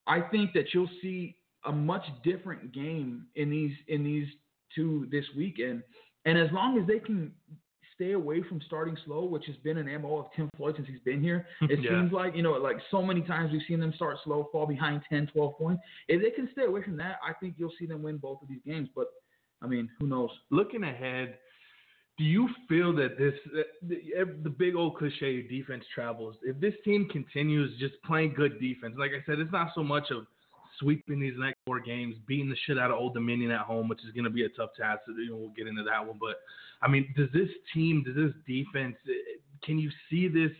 I 0.07 0.21
think 0.21 0.53
that 0.53 0.67
you'll 0.75 0.91
see 1.03 1.37
a 1.65 1.73
much 1.73 2.05
different 2.23 2.73
game 2.73 3.27
in 3.37 3.49
these 3.51 3.73
in 3.89 4.05
these 4.05 4.29
two 4.75 5.09
this 5.11 5.25
weekend. 5.37 5.83
And 6.27 6.39
as 6.39 6.49
long 6.53 6.79
as 6.79 6.87
they 6.87 6.99
can 6.99 7.33
stay 7.95 8.13
away 8.13 8.43
from 8.49 8.61
starting 8.67 8.97
slow, 9.07 9.25
which 9.25 9.45
has 9.47 9.57
been 9.59 9.79
an 9.79 9.87
MO 10.03 10.19
of 10.19 10.27
Tim 10.35 10.51
Floyd 10.57 10.75
since 10.77 10.89
he's 10.89 11.01
been 11.01 11.23
here, 11.23 11.47
it 11.63 11.79
Yeah. 11.81 11.91
seems 11.91 12.13
like, 12.13 12.35
you 12.35 12.43
know, 12.43 12.53
like 12.53 12.77
so 12.91 13.03
many 13.03 13.23
times 13.23 13.53
we've 13.53 13.63
seen 13.69 13.79
them 13.81 13.93
start 13.95 14.17
slow, 14.25 14.49
fall 14.51 14.67
behind 14.67 15.03
10, 15.09 15.29
12 15.29 15.57
points. 15.57 15.83
If 16.09 16.21
they 16.21 16.31
can 16.31 16.49
stay 16.53 16.65
away 16.65 16.83
from 16.83 16.97
that, 16.97 17.19
I 17.27 17.33
think 17.35 17.55
you'll 17.57 17.73
see 17.79 17.87
them 17.87 18.03
win 18.03 18.17
both 18.19 18.43
of 18.43 18.49
these 18.49 18.63
games. 18.67 18.89
But 18.95 19.07
I 19.65 19.67
mean, 19.67 19.89
who 19.99 20.07
knows? 20.07 20.31
Looking 20.51 20.85
ahead, 20.85 21.39
do 22.19 22.25
you 22.25 22.49
feel 22.69 22.95
that 22.97 23.19
this 23.19 23.35
the, 23.83 23.97
the 24.43 24.51
big 24.51 24.77
old 24.77 24.97
cliche 24.97 25.43
defense 25.43 25.85
travels? 25.95 26.37
If 26.43 26.61
this 26.61 26.75
team 26.85 27.09
continues 27.11 27.79
just 27.81 27.95
playing 28.05 28.35
good 28.35 28.61
defense, 28.61 28.95
like 28.99 29.11
I 29.11 29.25
said, 29.27 29.41
it's 29.41 29.53
not 29.53 29.69
so 29.75 29.83
much 29.83 30.11
of 30.11 30.27
sweeping 30.79 31.21
these 31.21 31.35
next 31.39 31.57
four 31.67 31.81
games, 31.81 32.17
beating 32.27 32.49
the 32.49 32.57
shit 32.67 32.79
out 32.79 32.91
of 32.91 32.99
Old 32.99 33.15
Dominion 33.15 33.51
at 33.51 33.61
home, 33.61 33.89
which 33.89 34.01
is 34.05 34.13
going 34.13 34.25
to 34.25 34.31
be 34.31 34.45
a 34.45 34.49
tough 34.51 34.71
task. 34.79 35.01
You 35.09 35.31
know, 35.31 35.37
we'll 35.37 35.49
get 35.51 35.67
into 35.67 35.83
that 35.85 36.07
one. 36.07 36.19
But 36.21 36.37
I 36.83 36.89
mean, 36.89 37.13
does 37.17 37.29
this 37.33 37.49
team, 37.73 38.05
does 38.05 38.15
this 38.15 38.35
defense, 38.47 38.97
eh, 39.09 39.39
can 39.65 39.79
you 39.79 39.91
see 40.11 40.29
this 40.29 40.53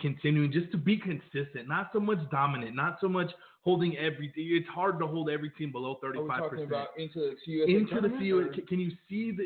continuing 0.00 0.52
just 0.52 0.70
to 0.72 0.78
be 0.78 0.96
consistent, 0.96 1.68
not 1.68 1.90
so 1.92 2.00
much 2.00 2.18
dominant, 2.30 2.74
not 2.74 2.98
so 3.00 3.08
much 3.08 3.30
holding 3.64 3.96
every. 3.96 4.32
It's 4.36 4.68
hard 4.68 4.98
to 5.00 5.06
hold 5.06 5.30
every 5.30 5.50
team 5.50 5.72
below 5.72 5.98
35 6.02 6.28
talking 6.28 6.48
percent 6.50 6.68
about 6.68 6.88
into 6.98 7.18
the 7.20 7.36
USA 7.52 7.72
into 7.72 8.00
the 8.00 8.32
or- 8.32 8.48
Can, 8.48 8.66
can 8.66 8.80
you 8.80 8.90
see 9.08 9.32
the 9.32 9.44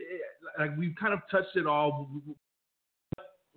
like 0.58 0.76
we've 0.76 0.94
kind 1.00 1.12
of 1.14 1.20
touched 1.30 1.56
it 1.56 1.66
all. 1.66 2.10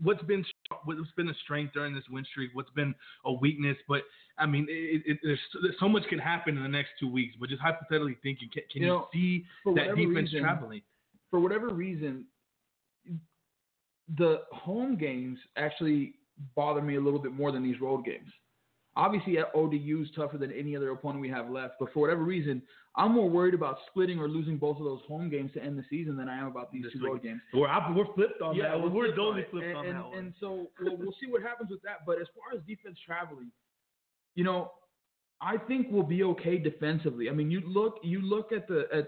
What's 0.04 0.24
been 0.24 0.44
what's 0.86 1.00
been 1.16 1.30
a 1.30 1.34
strength 1.44 1.74
during 1.74 1.94
this 1.94 2.04
win 2.10 2.26
streak? 2.32 2.52
What's 2.54 2.72
been 2.72 2.96
a 3.26 3.32
weakness? 3.32 3.78
But 3.88 4.02
I 4.40 4.46
mean, 4.48 4.66
it, 4.70 5.04
it, 5.06 5.18
there's, 5.22 5.40
there's 5.62 5.76
so 5.80 5.88
much 5.88 6.04
can 6.10 6.18
happen 6.18 6.58
in 6.58 6.64
the 6.64 6.70
next 6.70 6.90
two 7.00 7.08
weeks. 7.12 7.36
But 7.40 7.50
just 7.50 7.62
hypothetically 7.62 8.18
thinking, 8.24 8.50
can, 8.52 8.64
can 8.72 8.82
You 8.82 8.88
you, 8.88 8.94
know, 8.94 9.08
see 9.14 9.46
that 9.76 9.96
defense 9.96 10.30
reason- 10.32 10.42
traveling? 10.42 10.82
for 11.30 11.40
whatever 11.40 11.70
reason, 11.70 12.26
the 14.18 14.42
home 14.52 14.98
games 14.98 15.38
actually 15.56 16.16
bother 16.56 16.82
me 16.82 16.96
a 16.96 17.00
little 17.00 17.20
bit 17.20 17.32
more 17.32 17.52
than 17.52 17.64
these 17.64 17.80
road 17.80 18.04
games. 18.04 18.30
Obviously, 18.96 19.38
at 19.38 19.46
ODU 19.56 20.02
is 20.04 20.10
tougher 20.16 20.38
than 20.38 20.52
any 20.52 20.76
other 20.76 20.92
opponent 20.92 21.22
we 21.22 21.30
have 21.30 21.50
left, 21.50 21.76
but 21.80 21.94
for 21.94 22.02
whatever 22.02 22.24
reason, 22.24 22.62
I'm 22.98 23.14
more 23.14 23.30
worried 23.30 23.54
about 23.54 23.78
splitting 23.90 24.20
or 24.20 24.28
losing 24.28 24.58
both 24.58 24.78
of 24.78 24.84
those 24.84 25.00
home 25.08 25.30
games 25.30 25.52
to 25.54 25.64
end 25.64 25.80
the 25.80 25.86
season 25.90 26.18
than 26.18 26.28
I 26.28 26.38
am 26.38 26.48
about 26.48 26.74
these 26.74 26.84
This 26.84 26.94
two 26.94 27.06
road 27.06 27.24
games. 27.24 27.40
We're 27.54 27.70
we're 27.96 28.14
flipped 28.16 28.42
on 28.42 28.58
that. 28.58 28.78
We're, 28.78 28.90
on 28.90 29.16
totally 29.16 29.46
flipped 29.50 29.68
and, 29.68 29.78
on 29.78 29.86
and, 29.86 29.96
that 29.96 30.06
one. 30.10 30.18
And 30.18 30.34
so 30.42 30.68
we'll, 30.82 30.98
we'll 30.98 31.16
see 31.22 31.28
what 31.30 31.42
happens 31.42 31.70
with 31.70 31.82
that. 31.84 32.06
But 32.06 32.20
as 32.20 32.28
far 32.36 32.58
as 32.58 32.66
defense 32.68 32.98
traveling, 33.06 33.50
you 34.36 34.44
know, 34.44 34.72
I 35.42 35.58
think 35.58 35.88
we'll 35.90 36.04
be 36.04 36.24
okay 36.24 36.58
defensively. 36.58 37.30
I 37.30 37.32
mean, 37.32 37.50
you 37.50 37.62
look 37.66 37.96
you 38.04 38.22
look 38.22 38.52
at 38.52 38.68
the 38.68 38.88
at 38.94 39.08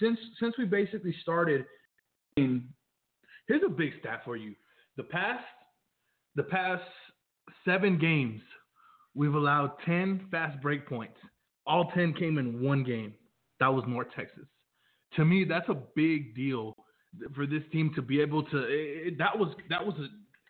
since 0.00 0.18
since 0.40 0.54
we 0.56 0.64
basically 0.64 1.14
started. 1.22 1.64
In, 2.36 2.68
Here's 3.48 3.62
a 3.66 3.70
big 3.70 3.92
stat 4.00 4.20
for 4.24 4.36
you. 4.36 4.54
The 4.96 5.02
past 5.02 5.44
the 6.36 6.42
past 6.44 6.84
seven 7.64 7.98
games, 7.98 8.40
we've 9.14 9.34
allowed 9.34 9.72
ten 9.84 10.26
fast 10.30 10.60
break 10.60 10.86
points. 10.88 11.16
All 11.66 11.90
ten 11.94 12.14
came 12.14 12.38
in 12.38 12.62
one 12.62 12.84
game. 12.84 13.14
That 13.60 13.68
was 13.68 13.84
North 13.86 14.08
Texas. 14.14 14.46
To 15.16 15.24
me, 15.24 15.44
that's 15.44 15.68
a 15.68 15.76
big 15.96 16.34
deal 16.34 16.74
for 17.34 17.46
this 17.46 17.62
team 17.72 17.92
to 17.94 18.02
be 18.02 18.20
able 18.20 18.42
to. 18.44 18.58
It, 18.68 19.18
that 19.18 19.36
was 19.38 19.54
that 19.70 19.84
was 19.84 19.94
a. 19.98 20.06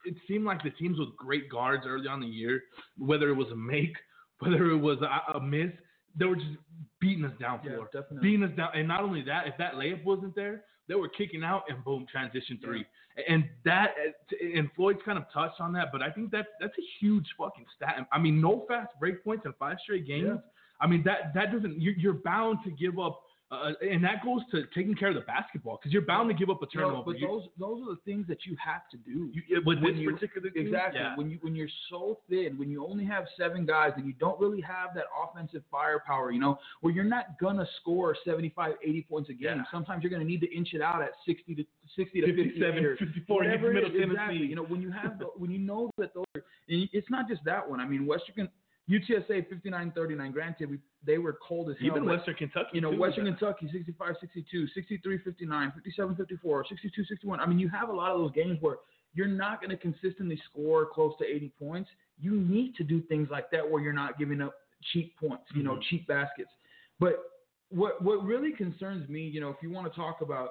It 0.09 0.15
seemed 0.27 0.45
like 0.45 0.63
the 0.63 0.71
teams 0.71 0.99
with 0.99 1.17
great 1.17 1.51
guards 1.51 1.85
early 1.87 2.07
on 2.07 2.23
in 2.23 2.31
the 2.31 2.35
year, 2.35 2.63
whether 2.97 3.29
it 3.29 3.35
was 3.35 3.49
a 3.53 3.57
make, 3.57 3.95
whether 4.39 4.71
it 4.71 4.79
was 4.79 4.99
a, 5.03 5.37
a 5.37 5.41
miss, 5.41 5.71
they 6.19 6.27
were 6.27 6.37
just 6.37 6.57
beating 7.01 7.25
us 7.25 7.33
down 7.41 7.61
yeah, 7.65 7.75
floor 7.75 7.89
definitely. 7.93 8.29
beating 8.29 8.45
us 8.45 8.57
down. 8.57 8.71
And 8.75 8.89
not 8.89 9.03
only 9.03 9.23
that, 9.23 9.47
if 9.47 9.55
that 9.59 9.75
layup 9.75 10.05
wasn't 10.05 10.35
there, 10.35 10.65
they 10.89 10.95
were 10.95 11.09
kicking 11.09 11.45
out 11.45 11.65
and 11.69 11.85
boom, 11.85 12.07
transition 12.11 12.59
three. 12.65 12.85
And 13.27 13.49
that, 13.65 13.95
and 14.41 14.71
Floyd's 14.77 15.01
kind 15.05 15.19
of 15.19 15.25
touched 15.33 15.61
on 15.61 15.73
that, 15.73 15.89
but 15.91 16.03
I 16.03 16.11
think 16.11 16.31
that 16.31 16.47
that's 16.61 16.77
a 16.79 16.87
huge 17.01 17.27
fucking 17.37 17.65
stat. 17.75 18.07
I 18.13 18.19
mean, 18.19 18.41
no 18.41 18.65
fast 18.69 18.91
break 19.01 19.25
points 19.25 19.45
in 19.45 19.53
five 19.59 19.79
straight 19.83 20.07
games. 20.07 20.29
Yeah. 20.29 20.37
I 20.81 20.87
mean, 20.87 21.03
that 21.05 21.35
that 21.35 21.53
doesn't. 21.53 21.81
You're, 21.81 21.95
you're 21.95 22.13
bound 22.13 22.59
to 22.65 22.71
give 22.71 22.99
up, 23.01 23.21
uh, 23.51 23.73
and 23.81 24.05
that 24.05 24.23
goes 24.23 24.43
to 24.51 24.65
taking 24.75 24.95
care 24.95 25.09
of 25.09 25.15
the 25.15 25.23
basketball 25.23 25.79
because 25.81 25.91
you're 25.91 26.03
bound 26.03 26.29
to 26.29 26.35
give 26.35 26.51
up 26.51 26.63
a 26.63 26.67
turnover. 26.67 27.03
but 27.07 27.19
You- 27.19 27.27
those 27.27 27.49
those 27.59 27.83
are 27.83 27.95
the 27.95 28.01
things 28.05 28.27
that 28.27 28.45
you 28.45 28.55
have 28.57 28.87
to 28.91 28.99
do. 28.99 29.31
you- 29.33 29.63
when 29.65 29.83
this 29.83 29.97
you- 29.97 30.11
particular 30.13 30.51
team, 30.51 30.67
Exactly. 30.67 31.01
yeah. 31.01 31.17
When 31.17 31.31
you 31.31 31.39
when 31.41 31.55
you're 31.57 31.69
so 31.89 32.21
thin, 32.29 32.59
when 32.59 32.71
you 32.71 32.85
only 32.87 33.05
have 33.07 33.27
seven 33.39 33.65
guys 33.65 33.93
and 33.97 34.07
you 34.07 34.13
don't 34.15 34.39
really 34.39 34.61
have 34.61 34.95
that 34.97 35.07
offensive 35.23 35.63
firepower, 35.71 36.31
you 36.31 36.41
know, 36.41 36.59
where 36.83 36.93
you're 36.93 37.05
not 37.05 37.39
gonna 37.41 37.67
score 37.81 38.15
75, 38.25 38.75
80 38.83 39.03
points 39.03 39.31
a 39.31 39.33
game. 39.33 39.57
Yeah. 39.59 39.65
Sometimes 39.71 40.03
you're 40.05 40.11
gonna 40.11 40.25
need 40.25 40.43
to 40.43 40.55
inch 40.55 40.75
it 40.75 40.83
out 40.83 41.01
at 41.01 41.13
60 41.25 41.55
to 41.55 41.65
60 41.97 42.21
to 42.21 42.27
57, 42.27 42.73
58 42.75 42.85
or 42.85 42.97
54 42.99 43.43
against 43.45 43.63
whatever 43.63 43.73
Middle. 43.73 43.91
Tennessee. 43.91 44.11
Exactly. 44.13 44.37
You 44.47 44.57
know, 44.57 44.65
when 44.65 44.83
you 44.83 44.91
have 44.91 45.19
the, 45.19 45.25
when 45.37 45.51
you 45.51 45.59
know 45.59 45.91
that 45.97 46.13
those 46.13 46.27
are, 46.37 46.43
and 46.69 46.87
it's 46.93 47.09
not 47.09 47.27
just 47.29 47.43
that 47.45 47.67
one. 47.67 47.81
I 47.81 47.87
mean, 47.87 48.05
Western 48.05 48.51
UTSA 48.91 49.47
59-39. 49.65 50.33
Granted, 50.33 50.71
we, 50.71 50.79
they 51.05 51.19
were 51.19 51.39
cold 51.47 51.69
as 51.71 51.77
hell. 51.79 51.89
Even 51.89 52.07
Western 52.07 52.35
Kentucky, 52.35 52.71
you 52.73 52.81
know, 52.81 52.93
too, 52.93 52.99
Western. 52.99 53.27
Kentucky 53.27 53.69
65 53.73 54.15
62, 54.21 54.69
63 54.69 55.19
59, 55.19 55.73
57 55.75 56.17
54, 56.17 56.65
62 56.69 57.05
61. 57.05 57.41
I 57.41 57.47
mean, 57.47 57.59
you 57.59 57.69
have 57.69 57.91
a 57.91 57.93
lot 57.93 58.13
of 58.13 58.19
those 58.19 58.33
games 58.33 58.57
where 58.61 58.77
you're 59.15 59.27
not 59.27 59.61
going 59.61 59.71
to 59.71 59.77
consistently 59.77 60.41
score 60.51 60.87
close 60.87 61.13
to 61.19 61.27
80 61.27 61.53
points. 61.59 61.91
You 62.21 62.41
need 62.41 62.75
to 62.77 62.85
do 62.85 63.03
things 63.03 63.29
like 63.31 63.51
that 63.51 63.69
where 63.69 63.83
you're 63.83 63.93
not 63.93 64.19
giving 64.19 64.41
up 64.41 64.55
cheap 64.93 65.19
points, 65.19 65.45
you 65.55 65.63
know, 65.63 65.77
Mhm. 65.77 65.83
cheap 65.91 66.07
baskets. 66.07 66.51
But 66.99 67.19
what 67.71 68.01
what 68.03 68.25
really 68.25 68.53
concerns 68.53 69.09
me, 69.09 69.23
you 69.23 69.41
know, 69.41 69.51
if 69.51 69.57
you 69.63 69.71
want 69.71 69.93
to 69.93 69.95
talk 69.99 70.21
about 70.23 70.51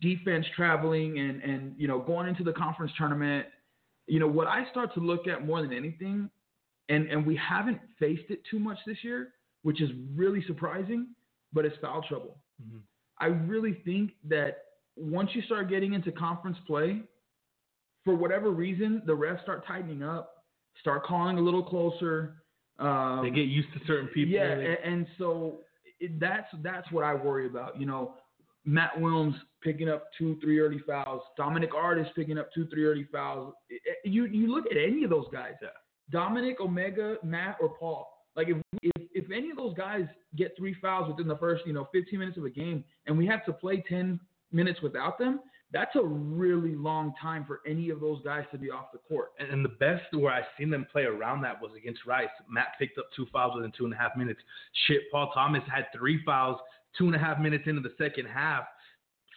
defense 0.00 0.46
traveling 0.54 1.18
and 1.18 1.42
and 1.42 1.74
you 1.78 1.88
know 1.88 1.98
going 2.00 2.28
into 2.28 2.44
the 2.44 2.52
conference 2.52 2.92
tournament, 2.96 3.46
you 4.06 4.20
know, 4.20 4.28
what 4.28 4.46
I 4.46 4.68
start 4.70 4.94
to 4.94 5.00
look 5.00 5.26
at 5.26 5.44
more 5.46 5.62
than 5.62 5.72
anything 5.72 6.30
and 6.88 7.08
and 7.10 7.26
we 7.26 7.36
haven't 7.36 7.80
faced 7.98 8.30
it 8.30 8.40
too 8.50 8.58
much 8.58 8.78
this 8.86 9.02
year, 9.02 9.32
which 9.62 9.80
is 9.80 9.90
really 10.14 10.42
surprising, 10.46 11.08
but 11.52 11.64
it's 11.64 11.76
foul 11.78 12.02
trouble. 12.02 12.38
Mhm. 12.62 12.80
I 13.18 13.26
really 13.26 13.74
think 13.84 14.12
that 14.24 14.64
once 14.96 15.34
you 15.34 15.42
start 15.42 15.68
getting 15.68 15.92
into 15.94 16.12
conference 16.12 16.58
play, 16.66 17.02
for 18.04 18.14
whatever 18.14 18.50
reason, 18.50 19.02
the 19.06 19.16
refs 19.16 19.42
start 19.42 19.66
tightening 19.66 20.02
up, 20.02 20.44
start 20.80 21.04
calling 21.04 21.38
a 21.38 21.40
little 21.40 21.62
closer. 21.62 22.42
Um, 22.78 23.22
They 23.24 23.30
get 23.30 23.48
used 23.48 23.72
to 23.72 23.80
certain 23.86 24.08
people. 24.08 24.34
yeah, 24.34 24.50
and, 24.52 24.78
and 24.84 25.06
so 25.18 25.60
it, 25.98 26.20
that's 26.20 26.48
that's 26.62 26.90
what 26.92 27.04
I 27.04 27.14
worry 27.14 27.46
about. 27.46 27.80
You 27.80 27.86
know, 27.86 28.14
Matt 28.64 28.94
Willms 28.96 29.34
picking 29.62 29.88
up 29.88 30.12
two, 30.18 30.36
three 30.40 30.58
early 30.60 30.78
fouls. 30.80 31.22
Dominic 31.36 31.74
Artis 31.74 32.06
picking 32.14 32.36
up 32.38 32.52
two, 32.52 32.66
three 32.66 32.84
early 32.84 33.04
fouls. 33.04 33.54
It- 33.70 33.80
it- 33.84 34.08
you 34.10 34.26
you 34.26 34.46
look 34.48 34.66
at 34.70 34.76
any 34.76 35.04
of 35.04 35.10
those 35.10 35.26
guys. 35.32 35.54
Yeah. 35.62 35.68
Dominic, 36.10 36.60
Omega, 36.60 37.16
Matt, 37.22 37.56
or 37.60 37.70
Paul. 37.70 38.08
Like 38.34 38.48
if, 38.48 38.56
if 38.82 39.02
if 39.12 39.30
any 39.30 39.50
of 39.50 39.56
those 39.56 39.74
guys 39.74 40.06
get 40.36 40.54
three 40.58 40.76
fouls 40.80 41.08
within 41.08 41.26
the 41.26 41.38
first 41.38 41.66
you 41.66 41.72
know 41.72 41.88
15 41.92 42.18
minutes 42.18 42.38
of 42.38 42.44
a 42.44 42.50
game, 42.50 42.84
and 43.06 43.16
we 43.16 43.26
have 43.26 43.44
to 43.46 43.52
play 43.52 43.82
10 43.88 44.20
minutes 44.52 44.82
without 44.82 45.18
them, 45.18 45.40
that's 45.72 45.96
a 45.96 46.02
really 46.02 46.74
long 46.74 47.14
time 47.20 47.44
for 47.46 47.60
any 47.66 47.90
of 47.90 48.00
those 48.00 48.20
guys 48.22 48.44
to 48.52 48.58
be 48.58 48.70
off 48.70 48.92
the 48.92 48.98
court. 48.98 49.30
And, 49.38 49.50
and 49.50 49.64
the 49.64 49.70
best 49.70 50.04
where 50.12 50.32
I've 50.32 50.44
seen 50.58 50.70
them 50.70 50.86
play 50.92 51.04
around 51.04 51.42
that 51.42 51.60
was 51.60 51.72
against 51.76 52.06
Rice. 52.06 52.28
Matt 52.48 52.68
picked 52.78 52.98
up 52.98 53.06
two 53.16 53.26
fouls 53.32 53.54
within 53.56 53.72
two 53.76 53.86
and 53.86 53.94
a 53.94 53.96
half 53.96 54.16
minutes. 54.16 54.40
Shit, 54.86 55.10
Paul 55.10 55.30
Thomas 55.34 55.62
had 55.72 55.86
three 55.96 56.22
fouls 56.24 56.58
two 56.96 57.06
and 57.06 57.14
a 57.14 57.18
half 57.18 57.38
minutes 57.38 57.64
into 57.66 57.80
the 57.80 57.92
second 57.98 58.26
half, 58.26 58.64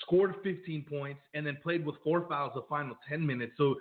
scored 0.01 0.35
15 0.43 0.85
points, 0.89 1.19
and 1.33 1.45
then 1.45 1.57
played 1.61 1.85
with 1.85 1.95
four 2.03 2.27
fouls 2.27 2.51
the 2.55 2.63
final 2.69 2.95
10 3.07 3.25
minutes. 3.25 3.53
So 3.57 3.75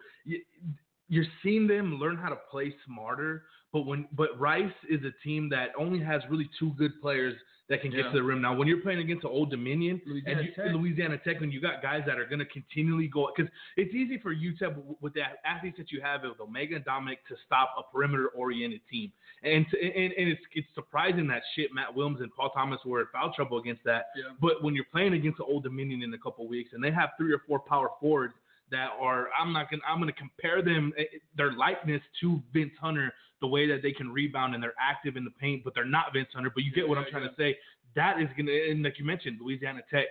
you're 1.09 1.27
seeing 1.42 1.66
them 1.66 1.99
learn 1.99 2.16
how 2.16 2.29
to 2.29 2.38
play 2.51 2.75
smarter. 2.87 3.44
But 3.73 3.83
when 3.83 4.07
but 4.12 4.38
Rice 4.38 4.73
is 4.88 5.01
a 5.05 5.12
team 5.23 5.49
that 5.51 5.68
only 5.79 6.03
has 6.03 6.23
really 6.31 6.49
two 6.59 6.73
good 6.79 7.01
players 7.03 7.35
that 7.68 7.83
can 7.83 7.90
get 7.90 8.05
to 8.05 8.12
the 8.12 8.23
rim. 8.23 8.40
Now, 8.40 8.55
when 8.55 8.66
you're 8.66 8.81
playing 8.81 9.01
against 9.01 9.25
an 9.25 9.31
Old 9.31 9.51
Dominion 9.51 10.01
Louisiana 10.07 10.40
and 10.40 10.49
you, 10.49 10.55
Tech. 10.55 10.75
Louisiana 10.75 11.18
Tech, 11.18 11.40
when 11.40 11.51
you 11.51 11.61
got 11.61 11.83
guys 11.83 12.03
that 12.07 12.18
are 12.18 12.25
going 12.25 12.38
to 12.38 12.47
continually 12.47 13.09
go 13.09 13.29
because 13.35 13.53
it's 13.77 13.94
easy 13.94 14.18
for 14.18 14.35
UTEP 14.35 14.75
with 15.03 15.12
the 15.12 15.21
athletes 15.44 15.77
that 15.77 15.92
you 15.92 16.01
have 16.01 16.23
with 16.23 16.40
Omega 16.40 16.77
and 16.77 16.85
Dominic 16.85 17.18
to 17.29 17.35
stop 17.44 17.75
a 17.79 17.83
perimeter-oriented 17.92 18.81
team, 18.90 19.12
and 19.42 19.66
to, 19.71 19.79
and, 19.79 20.12
and 20.14 20.29
it's 20.29 20.40
it's 20.55 20.68
surprising 20.75 21.27
that 21.27 21.42
shit 21.55 21.68
Matt 21.75 21.94
Willms 21.94 22.23
and 22.23 22.35
Paul 22.35 22.51
Thomas 22.51 22.81
were 22.87 23.03
in 23.03 23.07
foul 23.12 23.35
trouble 23.35 23.59
against 23.59 23.85
that. 23.85 24.07
Yeah. 24.16 24.33
But 24.40 24.62
when 24.62 24.75
you're 24.75 24.87
playing 24.90 25.12
against 25.12 25.37
the 25.37 25.44
Old 25.44 25.62
Dominion 25.62 26.03
in 26.03 26.14
a 26.14 26.18
couple 26.18 26.49
weeks, 26.49 26.71
and 26.73 26.83
they 26.83 26.90
have 26.90 27.11
three 27.18 27.35
or 27.35 27.42
four 27.47 27.59
power 27.59 27.90
forwards 28.01 28.33
that 28.70 28.90
are 29.00 29.28
I'm 29.38 29.52
not 29.52 29.70
gonna 29.70 29.83
I'm 29.88 29.98
gonna 29.98 30.12
compare 30.12 30.62
them 30.62 30.92
eh, 30.98 31.04
their 31.37 31.52
likeness 31.52 32.02
to 32.20 32.42
Vince 32.52 32.72
Hunter 32.81 33.12
the 33.40 33.46
way 33.46 33.68
that 33.68 33.83
they 33.83 33.92
can 33.92 34.11
rebound 34.11 34.54
and 34.54 34.62
they're 34.62 34.74
active 34.81 35.16
in 35.16 35.24
the 35.24 35.31
paint, 35.31 35.62
but 35.64 35.74
they're 35.74 35.85
not 35.85 36.12
Vince 36.12 36.28
Hunter. 36.35 36.50
But 36.54 36.64
you 36.64 36.72
get 36.72 36.88
what 36.88 36.98
I'm 36.98 37.04
Yeah, 37.04 37.11
trying 37.11 37.22
yeah. 37.24 37.28
to 37.31 37.37
say. 37.37 37.59
That 37.96 38.20
is 38.20 38.28
gonna 38.37 38.52
and 38.52 38.83
like 38.83 38.98
you 38.98 39.04
mentioned, 39.04 39.38
Louisiana 39.40 39.81
Tech. 39.90 40.07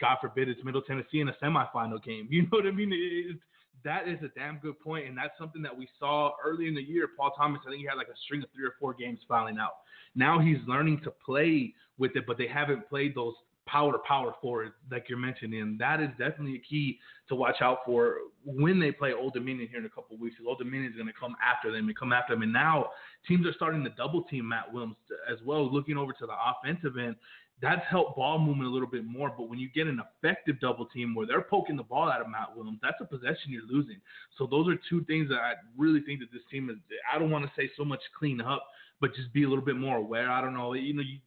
God 0.00 0.16
forbid 0.20 0.48
it's 0.48 0.62
Middle 0.64 0.82
Tennessee 0.82 1.20
in 1.20 1.28
a 1.28 1.34
semifinal 1.42 2.02
game. 2.02 2.26
You 2.30 2.42
know 2.42 2.48
what 2.50 2.66
I 2.66 2.70
mean? 2.72 2.90
It- 2.92 3.38
that 3.82 4.08
is 4.08 4.18
a 4.22 4.28
damn 4.28 4.56
good 4.60 4.80
point, 4.80 5.06
and 5.08 5.18
that's 5.18 5.36
something 5.38 5.60
that 5.60 5.76
we 5.76 5.86
saw 5.98 6.32
early 6.42 6.68
in 6.68 6.74
the 6.74 6.82
year. 6.82 7.06
Paul 7.18 7.32
Thomas, 7.36 7.60
I 7.66 7.70
think 7.70 7.80
he 7.82 7.86
had 7.86 7.96
like 7.98 8.08
a 8.08 8.16
string 8.24 8.42
of 8.42 8.48
three 8.54 8.64
or 8.64 8.74
four 8.80 8.94
games 8.94 9.18
fouling 9.28 9.58
out. 9.58 9.72
Now 10.14 10.38
he's 10.38 10.56
learning 10.66 11.02
to 11.04 11.10
play 11.10 11.74
with 11.98 12.16
it, 12.16 12.24
but 12.26 12.38
they 12.38 12.46
haven't 12.46 12.88
played 12.88 13.14
those 13.14 13.34
power 13.66 13.98
power 14.06 14.34
forward 14.40 14.72
like 14.90 15.06
you're 15.08 15.18
mentioning. 15.18 15.76
That 15.78 16.00
is 16.00 16.10
definitely 16.18 16.56
a 16.56 16.68
key 16.68 16.98
to 17.28 17.34
watch 17.34 17.56
out 17.60 17.78
for 17.86 18.16
when 18.44 18.78
they 18.78 18.92
play 18.92 19.12
Old 19.12 19.32
Dominion 19.32 19.68
here 19.68 19.78
in 19.78 19.86
a 19.86 19.90
couple 19.90 20.16
weeks. 20.18 20.36
Old 20.46 20.58
Dominion 20.58 20.90
is 20.90 20.96
going 20.96 21.06
to 21.06 21.18
come 21.18 21.36
after 21.42 21.72
them 21.72 21.88
and 21.88 21.96
come 21.96 22.12
after 22.12 22.34
them. 22.34 22.42
And 22.42 22.52
now 22.52 22.90
teams 23.26 23.46
are 23.46 23.54
starting 23.54 23.82
to 23.84 23.90
double 23.90 24.22
team 24.24 24.48
Matt 24.48 24.72
Willms 24.72 24.96
as 25.30 25.38
well, 25.44 25.72
looking 25.72 25.96
over 25.96 26.12
to 26.12 26.26
the 26.26 26.34
offensive 26.34 26.98
end. 26.98 27.16
That's 27.62 27.80
helped 27.88 28.16
ball 28.16 28.38
movement 28.38 28.68
a 28.68 28.72
little 28.72 28.88
bit 28.88 29.06
more. 29.06 29.32
But 29.34 29.48
when 29.48 29.58
you 29.58 29.70
get 29.70 29.86
an 29.86 30.00
effective 30.00 30.60
double 30.60 30.86
team 30.86 31.14
where 31.14 31.26
they're 31.26 31.40
poking 31.40 31.76
the 31.76 31.82
ball 31.82 32.10
out 32.10 32.20
of 32.20 32.28
Matt 32.28 32.48
Willms, 32.56 32.80
that's 32.82 33.00
a 33.00 33.04
possession 33.04 33.48
you're 33.48 33.62
losing. 33.62 34.00
So 34.36 34.46
those 34.46 34.68
are 34.68 34.76
two 34.90 35.04
things 35.04 35.28
that 35.30 35.38
I 35.38 35.54
really 35.78 36.00
think 36.00 36.20
that 36.20 36.32
this 36.32 36.42
team 36.50 36.68
is. 36.68 36.76
I 37.12 37.18
don't 37.18 37.30
want 37.30 37.46
to 37.46 37.52
say 37.56 37.70
so 37.76 37.84
much 37.84 38.00
clean 38.18 38.40
up, 38.40 38.66
but 39.00 39.14
just 39.14 39.32
be 39.32 39.44
a 39.44 39.48
little 39.48 39.64
bit 39.64 39.76
more 39.76 39.96
aware. 39.96 40.30
I 40.30 40.40
don't 40.42 40.52
know. 40.52 40.74
You 40.74 40.94
know, 40.94 41.02
you, 41.02 41.18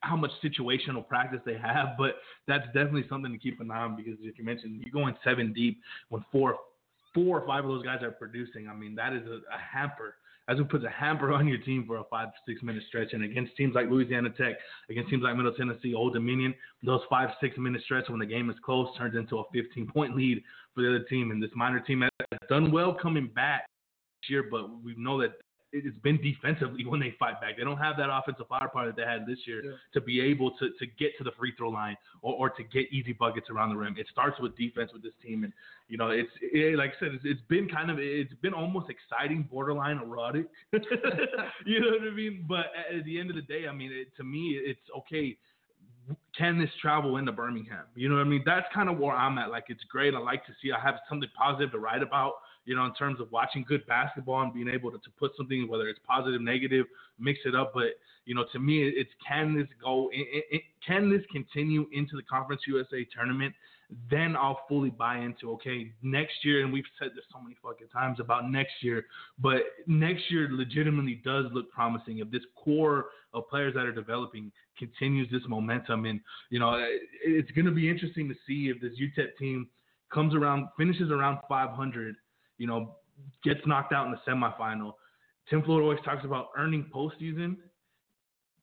how 0.00 0.16
much 0.16 0.30
situational 0.42 1.06
practice 1.06 1.40
they 1.44 1.56
have, 1.56 1.96
but 1.98 2.16
that's 2.46 2.66
definitely 2.66 3.04
something 3.08 3.32
to 3.32 3.38
keep 3.38 3.60
an 3.60 3.70
eye 3.70 3.78
on 3.78 3.96
because, 3.96 4.14
like 4.24 4.38
you 4.38 4.44
mentioned, 4.44 4.80
you're 4.80 4.92
going 4.92 5.14
seven 5.24 5.52
deep 5.52 5.80
when 6.08 6.24
four 6.30 6.56
four 7.14 7.40
or 7.40 7.46
five 7.46 7.64
of 7.64 7.70
those 7.70 7.84
guys 7.84 8.02
are 8.02 8.10
producing. 8.10 8.68
I 8.68 8.74
mean, 8.74 8.94
that 8.96 9.12
is 9.12 9.26
a, 9.26 9.36
a 9.54 9.58
hamper. 9.72 10.16
As 10.48 10.56
who 10.56 10.64
puts 10.64 10.84
a 10.84 10.90
hamper 10.90 11.32
on 11.32 11.46
your 11.46 11.58
team 11.58 11.84
for 11.86 11.98
a 11.98 12.04
five 12.04 12.28
six 12.46 12.62
minute 12.62 12.82
stretch, 12.88 13.12
and 13.12 13.22
against 13.22 13.54
teams 13.56 13.74
like 13.74 13.90
Louisiana 13.90 14.30
Tech, 14.30 14.54
against 14.88 15.10
teams 15.10 15.22
like 15.22 15.36
Middle 15.36 15.52
Tennessee, 15.52 15.94
Old 15.94 16.14
Dominion, 16.14 16.54
those 16.82 17.02
five 17.10 17.30
six 17.40 17.56
minute 17.58 17.82
stretch 17.84 18.08
when 18.08 18.18
the 18.18 18.26
game 18.26 18.48
is 18.48 18.56
close 18.64 18.88
turns 18.96 19.14
into 19.14 19.38
a 19.38 19.44
15 19.52 19.88
point 19.88 20.16
lead 20.16 20.42
for 20.74 20.82
the 20.82 20.88
other 20.88 21.04
team. 21.04 21.32
And 21.32 21.42
this 21.42 21.50
minor 21.54 21.80
team 21.80 22.00
has 22.00 22.10
done 22.48 22.72
well 22.72 22.94
coming 22.94 23.28
back 23.34 23.66
this 24.22 24.30
year, 24.30 24.44
but 24.50 24.82
we 24.82 24.94
know 24.96 25.20
that 25.20 25.32
it's 25.72 25.98
been 25.98 26.18
defensively 26.22 26.84
when 26.86 26.98
they 27.00 27.14
fight 27.18 27.40
back. 27.40 27.56
They 27.58 27.64
don't 27.64 27.76
have 27.78 27.96
that 27.98 28.08
offensive 28.10 28.46
firepower 28.48 28.86
that 28.86 28.96
they 28.96 29.02
had 29.02 29.26
this 29.26 29.38
year 29.46 29.62
Yeah. 29.64 29.70
to 29.94 30.00
be 30.00 30.20
able 30.20 30.52
to, 30.58 30.70
to 30.78 30.86
get 30.98 31.16
to 31.18 31.24
the 31.24 31.32
free 31.38 31.52
throw 31.56 31.68
line 31.68 31.96
or, 32.22 32.34
or 32.34 32.50
to 32.50 32.62
get 32.64 32.90
easy 32.92 33.12
buckets 33.12 33.50
around 33.50 33.70
the 33.70 33.76
rim. 33.76 33.94
It 33.98 34.06
starts 34.10 34.40
with 34.40 34.56
defense 34.56 34.92
with 34.92 35.02
this 35.02 35.12
team, 35.22 35.44
and 35.44 35.52
you 35.88 35.98
know 35.98 36.08
it's 36.08 36.30
it, 36.40 36.76
like 36.78 36.90
I 36.96 37.00
said, 37.00 37.08
it's, 37.14 37.24
it's 37.26 37.40
been 37.48 37.68
kind 37.68 37.90
of 37.90 37.98
it's 37.98 38.32
been 38.40 38.54
almost 38.54 38.86
exciting, 38.90 39.42
borderline 39.50 39.98
erotic. 39.98 40.46
you 40.72 41.80
know 41.80 41.90
what 41.90 42.02
I 42.10 42.14
mean? 42.14 42.44
But 42.48 42.66
at 42.96 43.04
the 43.04 43.18
end 43.20 43.30
of 43.30 43.36
the 43.36 43.42
day, 43.42 43.66
I 43.68 43.72
mean, 43.72 43.92
it, 43.92 44.08
to 44.16 44.24
me, 44.24 44.58
it's 44.62 44.80
okay. 44.96 45.36
Can 46.36 46.58
this 46.58 46.70
travel 46.80 47.18
into 47.18 47.32
Birmingham? 47.32 47.84
You 47.94 48.08
know 48.08 48.14
what 48.14 48.22
I 48.22 48.28
mean? 48.28 48.42
That's 48.46 48.64
kind 48.72 48.88
of 48.88 48.96
where 48.98 49.14
I'm 49.14 49.36
at. 49.36 49.50
Like, 49.50 49.64
it's 49.68 49.84
great. 49.90 50.14
I 50.14 50.18
like 50.18 50.46
to 50.46 50.52
see. 50.62 50.72
I 50.72 50.80
have 50.80 50.94
something 51.06 51.28
positive 51.36 51.70
to 51.72 51.78
write 51.78 52.02
about 52.02 52.32
you 52.68 52.76
know, 52.76 52.84
in 52.84 52.92
terms 52.92 53.18
of 53.18 53.32
watching 53.32 53.64
good 53.66 53.84
basketball 53.86 54.42
and 54.42 54.52
being 54.52 54.68
able 54.68 54.90
to, 54.90 54.98
to 54.98 55.10
put 55.18 55.32
something, 55.38 55.66
whether 55.68 55.88
it's 55.88 55.98
positive, 56.06 56.42
negative, 56.42 56.84
mix 57.18 57.38
it 57.46 57.54
up. 57.54 57.72
But, 57.72 57.96
you 58.26 58.34
know, 58.34 58.44
to 58.52 58.58
me, 58.58 58.86
it's 58.86 59.10
can 59.26 59.56
this 59.56 59.66
go, 59.82 60.10
in, 60.12 60.26
in, 60.52 60.60
can 60.86 61.10
this 61.10 61.22
continue 61.32 61.86
into 61.92 62.14
the 62.14 62.22
Conference 62.24 62.60
USA 62.66 63.06
tournament? 63.16 63.54
Then 64.10 64.36
I'll 64.36 64.60
fully 64.68 64.90
buy 64.90 65.16
into, 65.16 65.50
okay, 65.52 65.92
next 66.02 66.44
year, 66.44 66.62
and 66.62 66.70
we've 66.70 66.84
said 66.98 67.12
this 67.16 67.24
so 67.32 67.40
many 67.40 67.56
fucking 67.62 67.88
times 67.88 68.20
about 68.20 68.50
next 68.50 68.74
year, 68.82 69.06
but 69.38 69.62
next 69.86 70.30
year 70.30 70.50
legitimately 70.52 71.22
does 71.24 71.46
look 71.54 71.70
promising 71.70 72.18
if 72.18 72.30
this 72.30 72.42
core 72.54 73.06
of 73.32 73.48
players 73.48 73.72
that 73.72 73.86
are 73.86 73.92
developing 73.92 74.52
continues 74.78 75.26
this 75.32 75.40
momentum. 75.48 76.04
And, 76.04 76.20
you 76.50 76.58
know, 76.58 76.78
it's 77.24 77.50
going 77.52 77.64
to 77.64 77.72
be 77.72 77.88
interesting 77.88 78.28
to 78.28 78.34
see 78.46 78.68
if 78.68 78.78
this 78.82 78.92
UTEP 79.00 79.38
team 79.38 79.68
comes 80.12 80.34
around, 80.34 80.68
finishes 80.76 81.10
around 81.10 81.38
500 81.48 82.14
you 82.58 82.66
know, 82.66 82.96
gets 83.44 83.60
knocked 83.66 83.92
out 83.92 84.06
in 84.06 84.12
the 84.12 84.18
semifinal. 84.30 84.92
Tim 85.48 85.62
Floyd 85.62 85.82
always 85.82 85.98
talks 86.04 86.24
about 86.24 86.48
earning 86.56 86.90
postseason. 86.94 87.56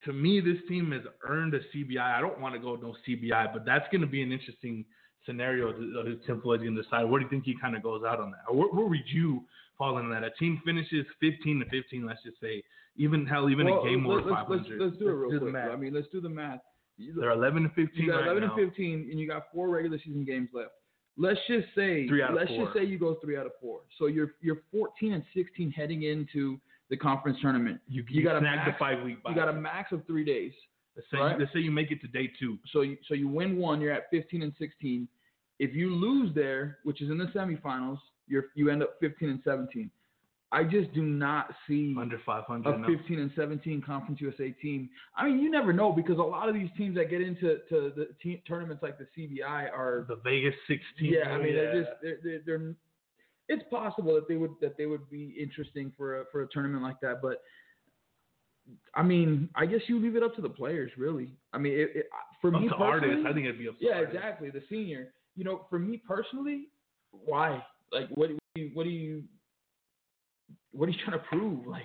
To 0.05 0.13
me, 0.13 0.39
this 0.39 0.57
team 0.69 0.91
has 0.91 1.01
earned 1.27 1.55
a 1.55 1.59
CBI. 1.75 1.99
I 1.99 2.21
don't 2.21 2.39
want 2.39 2.53
to 2.53 2.59
go 2.59 2.75
no 2.75 2.95
CBI, 3.07 3.51
but 3.51 3.65
that's 3.65 3.85
going 3.91 4.01
to 4.01 4.07
be 4.07 4.21
an 4.21 4.31
interesting 4.31 4.85
scenario 5.25 5.73
that 5.73 6.19
Tim 6.27 6.41
Floyd's 6.41 6.61
going 6.61 6.75
to 6.75 6.83
decide. 6.83 7.05
Where 7.05 7.19
do 7.19 7.25
you 7.25 7.29
think 7.29 7.45
he 7.45 7.55
kind 7.59 7.75
of 7.75 7.81
goes 7.81 8.03
out 8.07 8.19
on 8.19 8.31
that? 8.31 8.41
Or 8.47 8.55
where, 8.55 8.67
where 8.69 8.85
would 8.85 9.07
you 9.07 9.41
fall 9.77 9.97
in 9.97 10.09
that? 10.11 10.23
A 10.23 10.29
team 10.31 10.61
finishes 10.63 11.05
15 11.19 11.59
to 11.59 11.65
15, 11.81 12.05
let's 12.05 12.21
just 12.23 12.39
say, 12.39 12.61
even 12.97 13.25
hell, 13.25 13.49
even 13.49 13.65
well, 13.65 13.81
a 13.81 13.89
game 13.89 14.05
over 14.05 14.21
let's, 14.21 14.29
500. 14.29 14.57
let's, 14.57 14.69
let's 14.79 14.97
do 14.97 15.09
it 15.09 15.11
real 15.11 15.31
the 15.31 15.39
quick. 15.39 15.53
math. 15.53 15.71
I 15.71 15.75
mean, 15.75 15.93
let's 15.93 16.07
do 16.11 16.21
the 16.21 16.29
math. 16.29 16.59
They're 16.97 17.31
11 17.31 17.63
to 17.63 17.69
15 17.69 17.89
You 17.95 18.11
got 18.11 18.23
11 18.23 18.43
now. 18.43 18.55
and 18.55 18.69
15, 18.69 19.07
and 19.11 19.19
you 19.19 19.27
got 19.27 19.43
four 19.53 19.69
regular 19.69 19.97
season 20.05 20.23
games 20.23 20.49
left. 20.53 20.71
Let's 21.17 21.39
just 21.47 21.67
say 21.75 22.07
Three 22.07 22.21
out 22.21 22.31
of 22.31 22.35
let's 22.35 22.49
four. 22.49 22.65
just 22.65 22.77
say 22.77 22.83
you 22.83 22.99
go 22.99 23.15
three 23.15 23.37
out 23.37 23.45
of 23.45 23.53
four. 23.61 23.81
So 23.97 24.07
you're 24.07 24.33
you're 24.41 24.61
14 24.71 25.13
and 25.13 25.23
16 25.33 25.71
heading 25.71 26.03
into 26.03 26.59
the 26.89 26.97
conference 26.97 27.37
tournament. 27.41 27.79
You, 27.87 28.03
you 28.09 28.23
got 28.23 28.35
a 28.35 28.41
max- 28.41 28.69
the 28.69 28.77
five 28.77 29.03
week. 29.03 29.17
You 29.27 29.35
got 29.35 29.49
a 29.49 29.53
max 29.53 29.91
of 29.91 30.05
three 30.05 30.25
days. 30.25 30.51
Let's 30.95 31.07
say, 31.11 31.17
right? 31.17 31.39
let's 31.39 31.51
say 31.53 31.59
you 31.59 31.71
make 31.71 31.91
it 31.91 32.01
to 32.01 32.07
day 32.07 32.29
two. 32.39 32.57
So 32.71 32.81
you, 32.81 32.97
so 33.07 33.15
you 33.15 33.27
win 33.27 33.57
one, 33.57 33.81
you're 33.81 33.91
at 33.91 34.09
15 34.11 34.43
and 34.43 34.53
16. 34.57 35.07
If 35.59 35.73
you 35.73 35.93
lose 35.93 36.33
there, 36.33 36.79
which 36.83 37.01
is 37.01 37.09
in 37.09 37.17
the 37.17 37.25
semifinals, 37.25 37.97
you're 38.27 38.45
you 38.55 38.69
end 38.69 38.81
up 38.81 38.95
15 38.99 39.29
and 39.29 39.39
17. 39.43 39.89
I 40.55 40.63
just 40.63 40.93
do 40.93 41.03
not 41.03 41.53
see 41.67 41.93
Under 41.99 42.17
500. 42.25 42.69
a 42.69 42.77
no. 42.77 42.87
15 42.87 43.19
and 43.19 43.31
17 43.35 43.81
Conference 43.81 44.21
USA 44.21 44.51
team. 44.51 44.89
I 45.17 45.25
mean, 45.25 45.39
you 45.39 45.51
never 45.51 45.73
know 45.73 45.91
because 45.91 46.17
a 46.17 46.21
lot 46.21 46.47
of 46.47 46.55
these 46.55 46.69
teams 46.77 46.95
that 46.95 47.09
get 47.09 47.21
into 47.21 47.57
to 47.67 47.91
the 47.93 48.07
team, 48.23 48.39
tournaments 48.47 48.81
like 48.81 48.97
the 48.97 49.07
CBI 49.17 49.69
are 49.71 50.05
the 50.07 50.15
Vegas 50.23 50.55
16. 50.69 50.79
yeah. 51.13 51.31
I 51.31 51.37
mean, 51.37 51.47
yeah. 51.47 51.53
they're 51.53 51.83
just 51.83 51.91
they're, 52.01 52.17
they're, 52.23 52.41
they're 52.45 52.75
it's 53.49 53.63
possible 53.69 54.15
that 54.15 54.29
they 54.29 54.37
would 54.37 54.51
that 54.61 54.77
they 54.77 54.85
would 54.85 55.09
be 55.09 55.35
interesting 55.37 55.91
for 55.97 56.21
a, 56.21 56.23
for 56.31 56.43
a 56.43 56.47
tournament 56.47 56.83
like 56.83 57.01
that, 57.01 57.21
but 57.21 57.41
I 58.93 59.03
mean, 59.03 59.49
I 59.55 59.65
guess 59.65 59.81
you 59.87 59.99
leave 59.99 60.15
it 60.15 60.23
up 60.23 60.35
to 60.37 60.41
the 60.41 60.49
players, 60.49 60.91
really. 60.97 61.35
I 61.53 61.57
mean, 61.57 61.73
it, 61.73 61.89
it, 61.95 62.05
for 62.41 62.55
up 62.55 62.61
me 62.61 62.69
to 62.69 62.75
personally, 62.75 63.13
Artis. 63.13 63.25
I 63.27 63.33
think 63.33 63.45
it'd 63.45 63.59
be 63.59 63.67
up 63.67 63.77
to 63.77 63.85
yeah, 63.85 63.95
Artis. 63.95 64.15
exactly. 64.15 64.49
The 64.49 64.63
senior, 64.69 65.09
you 65.35 65.43
know, 65.43 65.65
for 65.69 65.79
me 65.79 66.01
personally, 66.07 66.69
why? 67.11 67.61
Like, 67.91 68.07
what 68.11 68.29
what 68.73 68.83
do 68.83 68.89
you, 68.89 69.23
what 70.75 70.87
are 70.89 70.91
you 70.91 70.99
trying 71.03 71.19
to 71.19 71.25
prove? 71.25 71.65
Like, 71.75 71.83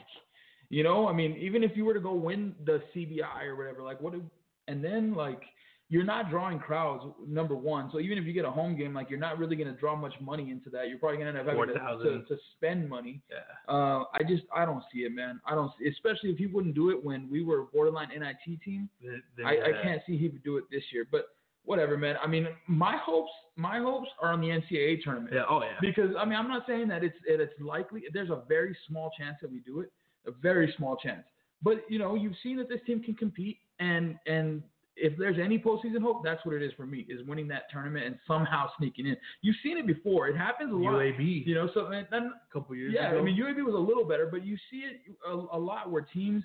you 0.68 0.84
know, 0.84 1.08
I 1.08 1.12
mean, 1.12 1.36
even 1.40 1.64
if 1.64 1.76
you 1.76 1.84
were 1.84 1.94
to 1.94 2.00
go 2.00 2.14
win 2.14 2.54
the 2.64 2.80
CBI 2.94 3.44
or 3.44 3.56
whatever, 3.56 3.82
like, 3.82 4.00
what? 4.00 4.12
Do, 4.12 4.22
and 4.68 4.84
then 4.84 5.14
like, 5.14 5.42
you're 5.88 6.04
not 6.04 6.30
drawing 6.30 6.60
crowds. 6.60 7.02
Number 7.26 7.56
one, 7.56 7.90
so 7.92 7.98
even 7.98 8.16
if 8.18 8.24
you 8.24 8.32
get 8.32 8.44
a 8.44 8.50
home 8.50 8.76
game, 8.78 8.94
like, 8.94 9.10
you're 9.10 9.18
not 9.18 9.36
really 9.40 9.56
going 9.56 9.66
to 9.66 9.74
draw 9.80 9.96
much 9.96 10.14
money 10.20 10.52
into 10.52 10.70
that. 10.70 10.88
You're 10.88 10.98
probably 10.98 11.16
going 11.18 11.34
to 11.34 11.40
end 11.40 11.48
up 11.48 11.52
having 11.52 11.74
to, 11.74 11.80
to, 12.04 12.24
to 12.28 12.36
spend 12.56 12.88
money. 12.88 13.20
Yeah. 13.28 13.74
Uh, 13.74 14.04
I 14.14 14.22
just, 14.28 14.44
I 14.54 14.64
don't 14.64 14.84
see 14.94 15.00
it, 15.00 15.12
man. 15.12 15.40
I 15.44 15.56
don't, 15.56 15.72
see, 15.80 15.88
especially 15.88 16.30
if 16.30 16.38
he 16.38 16.46
wouldn't 16.46 16.76
do 16.76 16.90
it 16.90 17.04
when 17.04 17.28
we 17.28 17.42
were 17.42 17.62
a 17.62 17.64
borderline 17.64 18.10
NIT 18.16 18.60
team. 18.64 18.88
Then- 19.02 19.22
then, 19.36 19.46
I, 19.46 19.50
I 19.50 19.82
can't 19.82 20.00
see 20.06 20.16
he 20.16 20.28
would 20.28 20.44
do 20.44 20.56
it 20.58 20.64
this 20.70 20.84
year, 20.92 21.08
but 21.10 21.30
whatever, 21.70 21.96
man. 21.96 22.16
I 22.22 22.26
mean, 22.26 22.48
my 22.66 22.96
hopes, 22.96 23.30
my 23.54 23.78
hopes 23.78 24.08
are 24.20 24.32
on 24.32 24.40
the 24.40 24.48
NCAA 24.48 25.04
tournament 25.04 25.32
Yeah. 25.32 25.44
Oh 25.48 25.62
yeah. 25.62 25.76
because 25.80 26.10
I 26.18 26.24
mean, 26.24 26.36
I'm 26.36 26.48
not 26.48 26.64
saying 26.66 26.88
that 26.88 27.04
it's 27.04 27.16
it's 27.24 27.52
likely. 27.60 28.02
There's 28.12 28.28
a 28.28 28.42
very 28.48 28.76
small 28.88 29.12
chance 29.16 29.36
that 29.40 29.50
we 29.50 29.60
do 29.60 29.78
it, 29.80 29.92
a 30.26 30.32
very 30.32 30.74
small 30.76 30.96
chance. 30.96 31.22
But 31.62 31.84
you 31.88 32.00
know, 32.00 32.16
you've 32.16 32.34
seen 32.42 32.56
that 32.56 32.68
this 32.68 32.80
team 32.88 33.00
can 33.00 33.14
compete, 33.14 33.58
and 33.78 34.18
and 34.26 34.64
if 34.96 35.16
there's 35.16 35.38
any 35.38 35.60
postseason 35.60 36.02
hope, 36.02 36.24
that's 36.24 36.44
what 36.44 36.56
it 36.56 36.62
is 36.62 36.72
for 36.76 36.86
me: 36.86 37.06
is 37.08 37.24
winning 37.24 37.46
that 37.48 37.70
tournament 37.70 38.04
and 38.04 38.18
somehow 38.26 38.68
sneaking 38.76 39.06
in. 39.06 39.16
You've 39.40 39.56
seen 39.62 39.78
it 39.78 39.86
before; 39.86 40.26
it 40.26 40.36
happens 40.36 40.72
a 40.72 40.76
lot. 40.76 40.94
UAB. 40.94 41.46
You 41.46 41.54
know, 41.54 41.70
so 41.72 41.86
and 41.86 42.04
then 42.10 42.32
a 42.34 42.52
couple 42.52 42.74
years 42.74 42.92
yeah, 42.96 43.10
ago. 43.10 43.20
I 43.20 43.22
mean 43.22 43.40
UAB 43.40 43.64
was 43.64 43.76
a 43.76 43.78
little 43.78 44.04
better, 44.04 44.26
but 44.26 44.44
you 44.44 44.56
see 44.72 44.78
it 44.78 44.96
a, 45.24 45.34
a 45.56 45.60
lot 45.70 45.88
where 45.88 46.02
teams, 46.02 46.42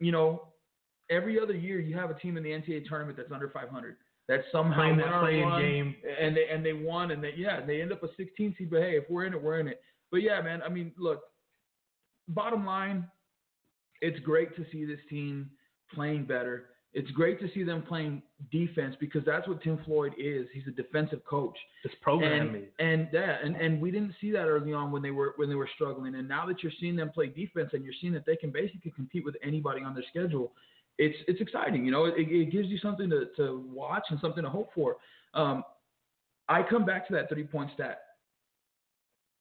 you 0.00 0.10
know, 0.10 0.48
every 1.08 1.38
other 1.38 1.54
year 1.54 1.78
you 1.78 1.96
have 1.96 2.10
a 2.10 2.14
team 2.14 2.36
in 2.36 2.42
the 2.42 2.50
NCAA 2.50 2.88
tournament 2.88 3.16
that's 3.16 3.30
under 3.30 3.48
500 3.48 3.96
that 4.28 4.40
somehow 4.50 4.86
went 4.86 4.98
that 4.98 5.20
playing 5.20 5.44
run, 5.44 5.62
game. 5.62 5.96
and 6.20 6.36
they 6.36 6.48
and 6.52 6.64
they 6.64 6.72
won 6.72 7.10
and 7.12 7.22
they 7.22 7.32
yeah 7.36 7.64
they 7.64 7.80
end 7.80 7.92
up 7.92 8.02
a 8.02 8.08
16 8.16 8.54
seed, 8.58 8.70
but 8.70 8.80
hey, 8.80 8.96
if 8.96 9.04
we're 9.08 9.24
in 9.24 9.32
it, 9.32 9.42
we're 9.42 9.60
in 9.60 9.68
it. 9.68 9.80
But 10.10 10.18
yeah, 10.18 10.40
man, 10.40 10.62
I 10.62 10.68
mean, 10.68 10.92
look, 10.98 11.22
bottom 12.28 12.64
line, 12.64 13.06
it's 14.00 14.18
great 14.20 14.56
to 14.56 14.64
see 14.72 14.84
this 14.84 15.00
team 15.08 15.50
playing 15.94 16.24
better. 16.24 16.66
It's 16.92 17.10
great 17.10 17.38
to 17.40 17.48
see 17.52 17.62
them 17.62 17.82
playing 17.82 18.22
defense 18.50 18.96
because 18.98 19.22
that's 19.26 19.46
what 19.46 19.62
Tim 19.62 19.78
Floyd 19.84 20.14
is. 20.16 20.46
He's 20.54 20.66
a 20.66 20.70
defensive 20.70 21.22
coach 21.28 21.56
It's 21.84 21.94
program 22.00 22.54
and 22.54 22.64
and 22.78 23.08
yeah, 23.12 23.36
and 23.44 23.54
and 23.56 23.80
we 23.80 23.90
didn't 23.90 24.14
see 24.20 24.30
that 24.30 24.46
early 24.46 24.72
on 24.72 24.90
when 24.90 25.02
they 25.02 25.10
were 25.10 25.34
when 25.36 25.48
they 25.48 25.54
were 25.56 25.68
struggling. 25.74 26.14
And 26.14 26.26
now 26.26 26.46
that 26.46 26.62
you're 26.62 26.72
seeing 26.80 26.96
them 26.96 27.10
play 27.10 27.26
defense 27.26 27.70
and 27.74 27.84
you're 27.84 27.94
seeing 28.00 28.14
that 28.14 28.24
they 28.24 28.36
can 28.36 28.50
basically 28.50 28.92
compete 28.92 29.24
with 29.26 29.36
anybody 29.42 29.82
on 29.82 29.94
their 29.94 30.04
schedule, 30.08 30.52
it's 30.98 31.16
it's 31.28 31.40
exciting. 31.40 31.84
You 31.84 31.92
know, 31.92 32.06
it, 32.06 32.14
it 32.16 32.50
gives 32.50 32.68
you 32.68 32.78
something 32.78 33.10
to 33.10 33.26
to 33.36 33.64
watch 33.72 34.04
and 34.10 34.18
something 34.20 34.42
to 34.42 34.50
hope 34.50 34.70
for. 34.74 34.96
Um, 35.34 35.64
I 36.48 36.62
come 36.62 36.84
back 36.84 37.06
to 37.08 37.14
that 37.14 37.28
three 37.28 37.44
point 37.44 37.70
stat. 37.74 38.00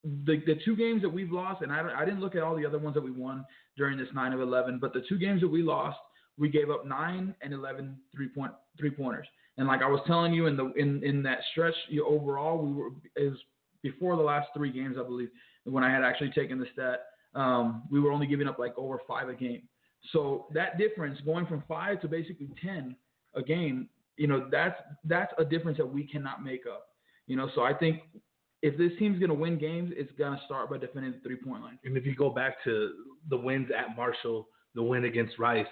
The 0.04 0.42
the 0.46 0.56
two 0.64 0.76
games 0.76 1.02
that 1.02 1.10
we've 1.10 1.32
lost, 1.32 1.62
and 1.62 1.72
I 1.72 1.90
I 1.96 2.06
didn't 2.06 2.22
look 2.22 2.36
at 2.36 2.44
all 2.44 2.56
the 2.56 2.66
other 2.66 2.80
ones 2.80 2.96
that 2.96 3.04
we 3.04 3.12
won 3.12 3.46
during 3.78 3.98
this 3.98 4.10
nine 4.14 4.34
of 4.34 4.42
eleven, 4.42 4.80
but 4.80 4.94
the 4.94 5.04
two 5.08 5.18
games 5.18 5.42
that 5.42 5.48
we 5.48 5.64
lost, 5.64 5.98
we 6.38 6.50
gave 6.50 6.70
up 6.70 6.86
nine 6.86 7.34
and 7.42 7.54
11 7.54 7.98
three 8.16 8.30
point 8.30 8.52
three 8.78 8.92
pointers. 8.92 9.28
And 9.58 9.68
like 9.68 9.82
I 9.82 9.88
was 9.88 10.02
telling 10.06 10.34
you 10.34 10.48
in 10.48 10.58
the 10.58 10.74
in 10.74 11.04
in 11.04 11.24
that 11.24 11.40
stretch, 11.52 11.76
you, 11.90 12.06
overall 12.06 12.58
we 12.58 12.74
were 12.74 12.90
is 13.16 13.38
before 13.82 14.16
the 14.16 14.22
last 14.24 14.50
three 14.56 14.72
games, 14.72 14.98
I 15.00 15.04
believe, 15.04 15.30
when 15.64 15.84
I 15.84 15.92
had 15.92 16.04
actually 16.04 16.32
taken 16.32 16.60
the 16.60 16.66
stat, 16.74 17.02
um, 17.36 17.84
we 17.92 18.00
were 18.00 18.12
only 18.12 18.26
giving 18.26 18.48
up 18.48 18.58
like 18.58 18.74
over 18.78 19.00
five 19.08 19.30
a 19.30 19.34
game. 19.34 19.62
So 20.12 20.48
that 20.54 20.78
difference, 20.78 21.20
going 21.22 21.46
from 21.46 21.64
five 21.68 22.02
to 22.02 22.08
basically 22.08 22.50
ten 22.62 22.96
a 23.36 23.42
game, 23.42 23.90
you 24.18 24.28
know, 24.28 24.48
that's 24.52 24.80
that's 25.04 25.34
a 25.38 25.46
difference 25.46 25.78
that 25.78 25.86
we 25.86 26.06
cannot 26.06 26.44
make 26.44 26.66
up. 26.66 26.88
You 27.28 27.36
know, 27.36 27.50
so 27.56 27.62
I 27.62 27.74
think 27.74 28.02
if 28.62 28.78
this 28.78 28.92
team's 28.98 29.20
gonna 29.20 29.34
win 29.34 29.58
games, 29.58 29.94
it's 29.96 30.12
gonna 30.18 30.40
start 30.46 30.70
by 30.70 30.78
defending 30.78 31.12
the 31.14 31.20
three 31.20 31.36
point 31.36 31.64
line. 31.64 31.80
And 31.84 31.98
if 31.98 32.06
you 32.06 32.16
go 32.16 32.30
back 32.30 32.64
to 32.64 32.94
the 33.30 33.38
wins 33.38 33.70
at 33.78 33.96
Marshall, 33.96 34.48
the 34.74 34.84
win 34.84 35.06
against 35.06 35.38
Rice, 35.40 35.66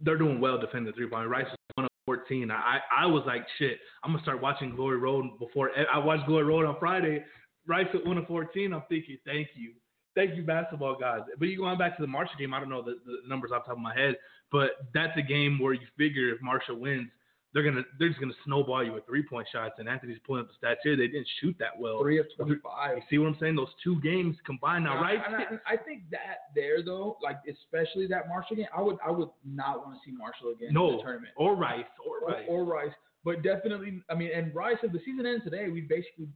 they're 0.00 0.18
doing 0.18 0.40
well 0.40 0.58
defending 0.58 0.92
the 0.92 0.96
three 0.96 1.08
point. 1.08 1.22
Line. 1.22 1.28
Rice 1.28 1.52
is 1.52 1.58
one 1.74 1.84
of 1.84 1.90
14. 2.06 2.50
I 2.50 2.78
I 2.94 3.06
was 3.06 3.22
like, 3.26 3.46
shit, 3.58 3.78
I'm 4.02 4.12
gonna 4.12 4.22
start 4.22 4.42
watching 4.42 4.74
Glory 4.74 4.98
Road 4.98 5.38
before 5.38 5.70
I 5.92 5.98
watched 5.98 6.26
Glory 6.26 6.44
Road 6.44 6.66
on 6.66 6.76
Friday. 6.78 7.24
Rice 7.66 7.86
at 7.94 8.04
one 8.04 8.18
of 8.18 8.26
14. 8.26 8.72
I'm 8.72 8.82
thinking, 8.88 9.18
thank 9.24 9.48
you, 9.54 9.72
thank 10.14 10.34
you, 10.36 10.42
basketball 10.42 10.96
guys. 10.98 11.20
But 11.38 11.48
you 11.48 11.56
going 11.58 11.78
back 11.78 11.96
to 11.96 12.02
the 12.02 12.06
Marshall 12.08 12.36
game, 12.38 12.52
I 12.54 12.60
don't 12.60 12.68
know 12.70 12.82
the, 12.82 12.98
the 13.04 13.16
numbers 13.28 13.50
off 13.54 13.64
the 13.64 13.68
top 13.68 13.76
of 13.76 13.82
my 13.82 13.94
head, 13.94 14.16
but 14.50 14.70
that's 14.94 15.16
a 15.18 15.22
game 15.22 15.58
where 15.58 15.72
you 15.74 15.86
figure 15.96 16.28
if 16.34 16.40
Marshall 16.42 16.76
wins, 16.78 17.08
they're 17.54 17.62
gonna 17.62 17.82
they're 17.98 18.08
just 18.08 18.18
gonna 18.20 18.32
snowball 18.46 18.82
you 18.82 18.92
with 18.94 19.04
three 19.06 19.22
point 19.22 19.46
shots. 19.52 19.74
And 19.78 19.86
Anthony's 19.86 20.16
pulling 20.26 20.40
up 20.42 20.48
the 20.48 20.66
stats 20.66 20.76
here. 20.82 20.96
They 20.96 21.06
didn't 21.06 21.28
shoot 21.40 21.54
that 21.58 21.78
well. 21.78 22.00
Three 22.00 22.18
of 22.18 22.26
twenty-five. 22.34 22.96
You 22.96 23.02
see 23.10 23.18
what 23.18 23.26
I'm 23.28 23.36
saying? 23.38 23.56
Those 23.56 23.68
two 23.84 24.00
games 24.00 24.36
combined 24.46 24.84
now, 24.84 24.96
And 24.96 25.04
I- 25.04 25.08
right? 25.14 25.20
I, 25.28 25.42
and 25.50 25.60
I 25.66 25.76
think 25.76 26.04
that 26.12 26.48
there 26.54 26.82
though, 26.82 27.18
like 27.22 27.36
especially 27.46 28.06
that 28.06 28.26
Marshall 28.28 28.56
game, 28.56 28.66
I 28.74 28.80
would 28.80 28.96
I 29.06 29.10
would 29.10 29.28
not 29.44 29.84
want 29.84 29.96
to 29.96 30.00
see 30.10 30.16
Marshall 30.16 30.50
again 30.52 30.68
in 30.68 30.74
no, 30.74 30.96
the 30.96 31.02
tournament. 31.02 31.34
or 31.36 31.54
Rice, 31.54 31.84
or 32.06 32.20
Or, 32.30 32.34
Rice. 32.34 32.44
or 32.48 32.64
Rice, 32.64 32.92
but 33.22 33.42
definitely. 33.42 34.02
I 34.08 34.14
mean, 34.14 34.30
and 34.34 34.54
Rice. 34.54 34.78
If 34.82 34.92
the 34.92 35.00
season 35.04 35.26
ends 35.26 35.44
today, 35.44 35.68
we'd 35.68 35.88
basically 35.88 36.28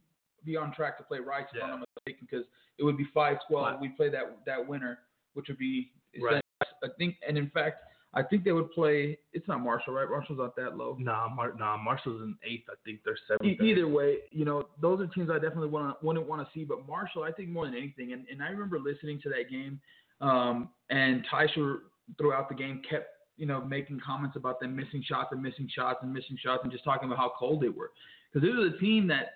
be 0.45 0.55
on 0.55 0.71
track 0.71 0.99
to 0.99 1.03
play 1.03 1.17
Rice. 1.17 1.45
If 1.51 1.63
I'm 1.63 1.79
not 1.79 1.89
mistaken, 2.05 2.27
because 2.29 2.45
it 2.77 2.83
would 2.83 2.97
be 2.97 3.07
five 3.13 3.37
twelve. 3.49 3.65
Right. 3.73 3.79
We 3.81 3.89
play 3.89 4.09
that 4.09 4.37
that 4.45 4.65
winner, 4.67 4.99
which 5.33 5.47
would 5.47 5.57
be. 5.57 5.91
Right. 6.21 6.41
I 6.83 6.87
think, 6.97 7.15
and 7.27 7.37
in 7.37 7.49
fact, 7.49 7.77
I 8.13 8.23
think 8.23 8.43
they 8.43 8.51
would 8.51 8.71
play. 8.71 9.17
It's 9.33 9.47
not 9.47 9.61
Marshall, 9.61 9.93
right? 9.93 10.07
Marshall's 10.09 10.39
not 10.39 10.55
that 10.55 10.77
low. 10.77 10.95
Nah, 10.99 11.27
Mar- 11.29 11.53
nah, 11.57 11.77
Marshall's 11.77 12.21
in 12.21 12.35
eighth. 12.43 12.65
I 12.69 12.75
think 12.85 12.99
they're 13.03 13.13
E- 13.15 13.17
seventh. 13.27 13.61
either 13.61 13.87
way, 13.87 14.17
you 14.31 14.45
know, 14.45 14.67
those 14.81 14.99
are 15.01 15.07
teams 15.07 15.29
I 15.29 15.35
definitely 15.35 15.69
want 15.69 16.01
wouldn't 16.03 16.27
want 16.27 16.41
to 16.41 16.47
see. 16.53 16.63
But 16.63 16.87
Marshall, 16.87 17.23
I 17.23 17.31
think 17.31 17.49
more 17.49 17.65
than 17.65 17.75
anything, 17.75 18.13
and, 18.13 18.25
and 18.31 18.41
I 18.41 18.49
remember 18.49 18.79
listening 18.79 19.19
to 19.23 19.29
that 19.29 19.49
game, 19.51 19.79
um, 20.21 20.69
and 20.89 21.25
Tysher 21.31 21.79
throughout 22.17 22.47
the 22.49 22.55
game 22.55 22.81
kept 22.89 23.09
you 23.37 23.45
know 23.45 23.61
making 23.63 23.99
comments 24.03 24.35
about 24.35 24.59
them 24.59 24.75
missing 24.75 25.03
shots 25.07 25.29
and 25.31 25.41
missing 25.41 25.69
shots 25.75 25.99
and 26.01 26.11
missing 26.13 26.37
shots 26.41 26.61
and 26.63 26.71
just 26.71 26.83
talking 26.83 27.07
about 27.07 27.17
how 27.19 27.31
cold 27.37 27.61
they 27.61 27.69
were 27.69 27.91
because 28.33 28.47
this 28.47 28.55
is 28.57 28.73
a 28.73 28.79
team 28.79 29.07
that 29.07 29.33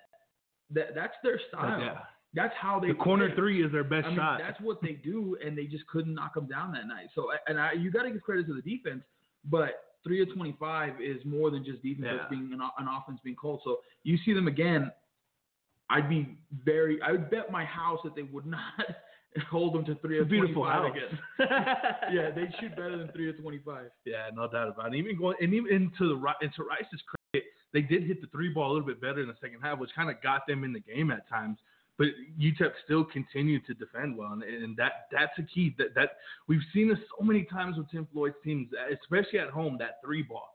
that 0.70 0.94
that's 0.94 1.14
their 1.22 1.38
style. 1.48 1.78
yeah. 1.80 1.98
That's 2.34 2.54
how 2.58 2.80
they 2.80 2.88
The 2.88 2.94
corner 2.94 3.26
play. 3.28 3.36
three 3.36 3.64
is 3.64 3.70
their 3.72 3.84
best 3.84 4.06
I 4.06 4.08
mean, 4.10 4.16
shot. 4.18 4.38
that's 4.40 4.60
what 4.60 4.80
they 4.80 4.92
do, 4.92 5.36
and 5.44 5.56
they 5.56 5.66
just 5.66 5.86
couldn't 5.86 6.14
knock 6.14 6.34
them 6.34 6.46
down 6.46 6.72
that 6.72 6.86
night. 6.86 7.08
So, 7.14 7.28
and 7.46 7.60
I, 7.60 7.72
you 7.72 7.90
got 7.90 8.04
to 8.04 8.10
give 8.10 8.22
credit 8.22 8.46
to 8.46 8.54
the 8.54 8.62
defense, 8.62 9.02
but 9.44 9.84
three 10.02 10.22
of 10.22 10.32
twenty-five 10.34 10.94
is 11.00 11.22
more 11.26 11.50
than 11.50 11.62
just 11.64 11.82
defense 11.82 12.06
Yeah. 12.22 12.26
being 12.30 12.50
an, 12.52 12.60
an 12.78 12.88
offense 12.88 13.20
being 13.22 13.36
cold. 13.36 13.60
So 13.64 13.80
you 14.02 14.16
see 14.24 14.32
them 14.32 14.48
again, 14.48 14.90
I'd 15.90 16.08
be 16.08 16.38
very, 16.64 17.00
I 17.02 17.12
would 17.12 17.30
bet 17.30 17.50
my 17.52 17.64
house 17.66 17.98
that 18.04 18.14
they 18.14 18.22
would 18.22 18.46
not 18.46 18.60
hold 19.50 19.74
them 19.74 19.84
to 19.84 19.94
three 19.96 20.18
of 20.18 20.28
Beautiful 20.30 20.64
house. 20.64 20.90
again. 20.90 21.18
yeah, 22.12 22.30
they 22.30 22.48
shoot 22.60 22.70
better 22.70 22.96
than 22.96 23.08
three 23.12 23.28
of 23.28 23.38
twenty-five. 23.40 23.90
Yeah, 24.06 24.30
no 24.34 24.48
doubt 24.50 24.68
about 24.68 24.94
it. 24.94 24.96
Even 24.96 25.18
going 25.18 25.36
and 25.40 25.52
even 25.52 25.70
into 25.70 26.08
the 26.08 26.16
into 26.40 26.62
Rice's 26.62 27.02
credit, 27.06 27.46
they 27.74 27.82
did 27.82 28.04
hit 28.04 28.22
the 28.22 28.26
three 28.28 28.48
ball 28.48 28.70
a 28.70 28.72
little 28.72 28.86
bit 28.86 29.02
better 29.02 29.20
in 29.20 29.28
the 29.28 29.36
second 29.40 29.60
half, 29.60 29.78
which 29.78 29.90
kind 29.94 30.08
of 30.08 30.22
got 30.22 30.46
them 30.46 30.64
in 30.64 30.72
the 30.72 30.80
game 30.80 31.10
at 31.10 31.28
times. 31.28 31.58
But 31.98 32.08
UTEP 32.40 32.72
still 32.84 33.04
continued 33.04 33.66
to 33.66 33.74
defend 33.74 34.16
well, 34.16 34.32
and, 34.32 34.42
and 34.42 34.76
that 34.76 35.06
that's 35.12 35.32
a 35.38 35.42
key. 35.42 35.74
That 35.78 35.94
that 35.94 36.10
we've 36.48 36.62
seen 36.72 36.88
this 36.88 36.98
so 37.18 37.24
many 37.24 37.44
times 37.44 37.76
with 37.76 37.90
Tim 37.90 38.08
Floyd's 38.12 38.34
teams, 38.42 38.68
especially 39.02 39.38
at 39.38 39.50
home. 39.50 39.76
That 39.78 40.00
three 40.04 40.22
ball, 40.22 40.48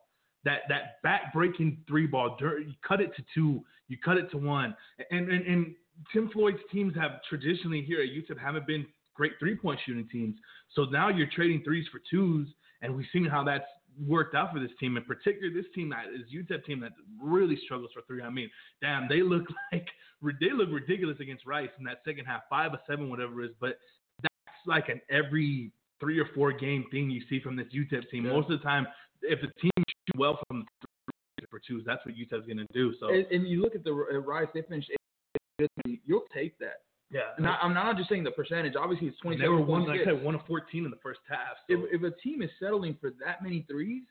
that 0.45 0.61
that 0.69 1.01
back 1.03 1.33
breaking 1.33 1.77
three 1.87 2.07
ball, 2.07 2.37
you 2.39 2.73
cut 2.85 3.01
it 3.01 3.15
to 3.15 3.23
two, 3.33 3.63
you 3.87 3.97
cut 4.03 4.17
it 4.17 4.31
to 4.31 4.37
one, 4.37 4.75
and 5.11 5.29
and, 5.29 5.45
and 5.45 5.75
Tim 6.11 6.29
Floyd's 6.29 6.59
teams 6.71 6.95
have 6.95 7.21
traditionally 7.29 7.81
here 7.81 8.01
at 8.01 8.09
UTEP 8.09 8.39
haven't 8.39 8.67
been 8.67 8.85
great 9.13 9.33
three 9.39 9.55
point 9.55 9.79
shooting 9.85 10.07
teams. 10.11 10.35
So 10.73 10.85
now 10.85 11.09
you're 11.09 11.29
trading 11.33 11.63
threes 11.63 11.85
for 11.91 12.01
twos, 12.09 12.47
and 12.81 12.95
we've 12.95 13.07
seen 13.13 13.25
how 13.25 13.43
that's 13.43 13.65
worked 14.05 14.35
out 14.35 14.53
for 14.53 14.59
this 14.59 14.71
team, 14.79 14.97
in 14.97 15.03
particular 15.03 15.53
this 15.53 15.65
team 15.73 15.89
that 15.89 16.05
is 16.13 16.23
UTEP 16.33 16.65
team 16.65 16.79
that 16.81 16.91
really 17.21 17.57
struggles 17.65 17.91
for 17.93 18.01
three. 18.07 18.21
I 18.21 18.29
mean, 18.29 18.49
damn, 18.81 19.07
they 19.07 19.21
look 19.21 19.43
like 19.71 19.87
they 20.39 20.51
look 20.53 20.69
ridiculous 20.71 21.17
against 21.19 21.45
Rice 21.45 21.69
in 21.79 21.85
that 21.85 21.99
second 22.05 22.25
half, 22.25 22.41
five 22.49 22.73
or 22.73 22.79
seven, 22.87 23.09
whatever 23.09 23.41
it 23.41 23.47
is. 23.51 23.55
But 23.59 23.77
that's 24.21 24.33
like 24.65 24.89
an 24.89 25.01
every 25.09 25.71
three 25.99 26.19
or 26.19 26.27
four 26.35 26.51
game 26.51 26.85
thing 26.91 27.09
you 27.09 27.21
see 27.29 27.39
from 27.39 27.55
this 27.55 27.67
UTEP 27.73 28.09
team. 28.09 28.25
Yeah. 28.25 28.33
Most 28.33 28.49
of 28.51 28.59
the 28.59 28.63
time, 28.63 28.85
if 29.23 29.39
the 29.41 29.47
team 29.61 29.71
shoots 29.77 30.17
well 30.17 30.39
from 30.47 30.65
three 30.81 31.47
for 31.49 31.59
twos, 31.67 31.83
that's 31.85 32.05
what 32.05 32.15
UTEP's 32.15 32.45
going 32.45 32.57
to 32.57 32.67
do. 32.73 32.93
So 32.99 33.09
And, 33.09 33.25
and 33.31 33.47
you 33.47 33.61
look 33.61 33.75
at 33.75 33.83
the 33.83 33.91
uh, 33.91 34.17
Rice, 34.19 34.47
they 34.53 34.61
finished. 34.63 34.89
eight- 34.91 36.01
You'll 36.05 36.25
take 36.33 36.57
that. 36.59 36.81
Yeah, 37.09 37.21
And 37.37 37.47
I, 37.47 37.57
I'm 37.61 37.73
not 37.73 37.95
just 37.95 38.09
saying 38.09 38.23
the 38.25 38.31
percentage. 38.31 38.73
Obviously, 38.77 39.07
it's 39.07 39.17
And 39.23 39.39
they 39.39 39.47
were 39.47 39.61
one, 39.61 39.87
like 39.87 40.01
I 40.01 40.05
said, 40.05 40.23
one 40.23 40.35
of 40.35 40.41
fourteen 40.45 40.83
in 40.83 40.91
the 40.91 40.97
first 41.01 41.21
half. 41.29 41.55
So. 41.69 41.85
if, 41.85 42.01
if 42.01 42.03
a 42.03 42.15
team 42.21 42.41
is 42.41 42.49
settling 42.59 42.97
for 42.99 43.11
that 43.25 43.41
many 43.41 43.65
threes, 43.69 44.03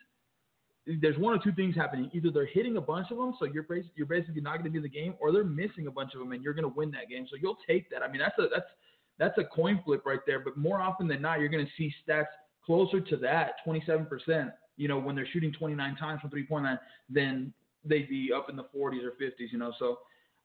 there's 1.03 1.19
one 1.19 1.39
or 1.39 1.43
two 1.43 1.53
things 1.53 1.75
happening. 1.75 2.11
Either 2.15 2.31
they're 2.31 2.47
hitting 2.47 2.79
a 2.79 2.81
bunch 2.81 3.11
of 3.11 3.19
them, 3.19 3.35
so 3.39 3.45
you're 3.45 3.65
basically, 3.65 3.93
you're 3.97 4.07
basically 4.07 4.41
not 4.41 4.53
going 4.53 4.65
to 4.65 4.71
be 4.71 4.79
in 4.79 4.83
the 4.83 4.89
game, 4.89 5.15
or 5.21 5.31
they're 5.31 5.45
missing 5.45 5.89
a 5.89 5.91
bunch 5.91 6.15
of 6.15 6.21
them, 6.21 6.33
and 6.33 6.43
you're 6.43 6.55
going 6.55 6.65
to 6.65 6.75
win 6.75 6.91
that 6.93 7.11
game. 7.11 7.27
So 7.29 7.37
you'll 7.41 7.59
take 7.67 7.91
that. 7.91 8.03
I 8.03 8.11
mean, 8.11 8.21
that's 8.21 8.39
a 8.39 8.49
that's 8.49 8.71
that's 9.19 9.37
a 9.39 9.45
coin 9.45 9.81
flip 9.85 10.07
right 10.07 10.21
there. 10.27 10.41
But 10.41 10.57
more 10.57 10.81
often 10.81 11.07
than 11.07 11.21
not, 11.21 11.41
you're 11.41 11.51
going 11.51 11.67
to 11.67 11.73
see 11.77 11.93
stats 12.09 12.27
closer 12.65 13.01
to 13.01 13.17
that, 13.19 13.53
27%. 13.67 14.53
You 14.79 14.89
know, 14.89 14.99
when 14.99 15.15
they're 15.15 15.29
shooting 15.33 15.53
29 15.53 15.97
times 15.97 16.21
from 16.23 16.31
three 16.31 16.47
point 16.47 16.65
line, 16.65 16.79
then 17.11 17.53
they'd 17.85 18.09
be 18.09 18.31
up 18.35 18.49
in 18.49 18.57
the 18.57 18.65
40s 18.65 19.05
or 19.05 19.13
50s. 19.21 19.53
You 19.53 19.59
know, 19.59 19.73
so. 19.79 19.99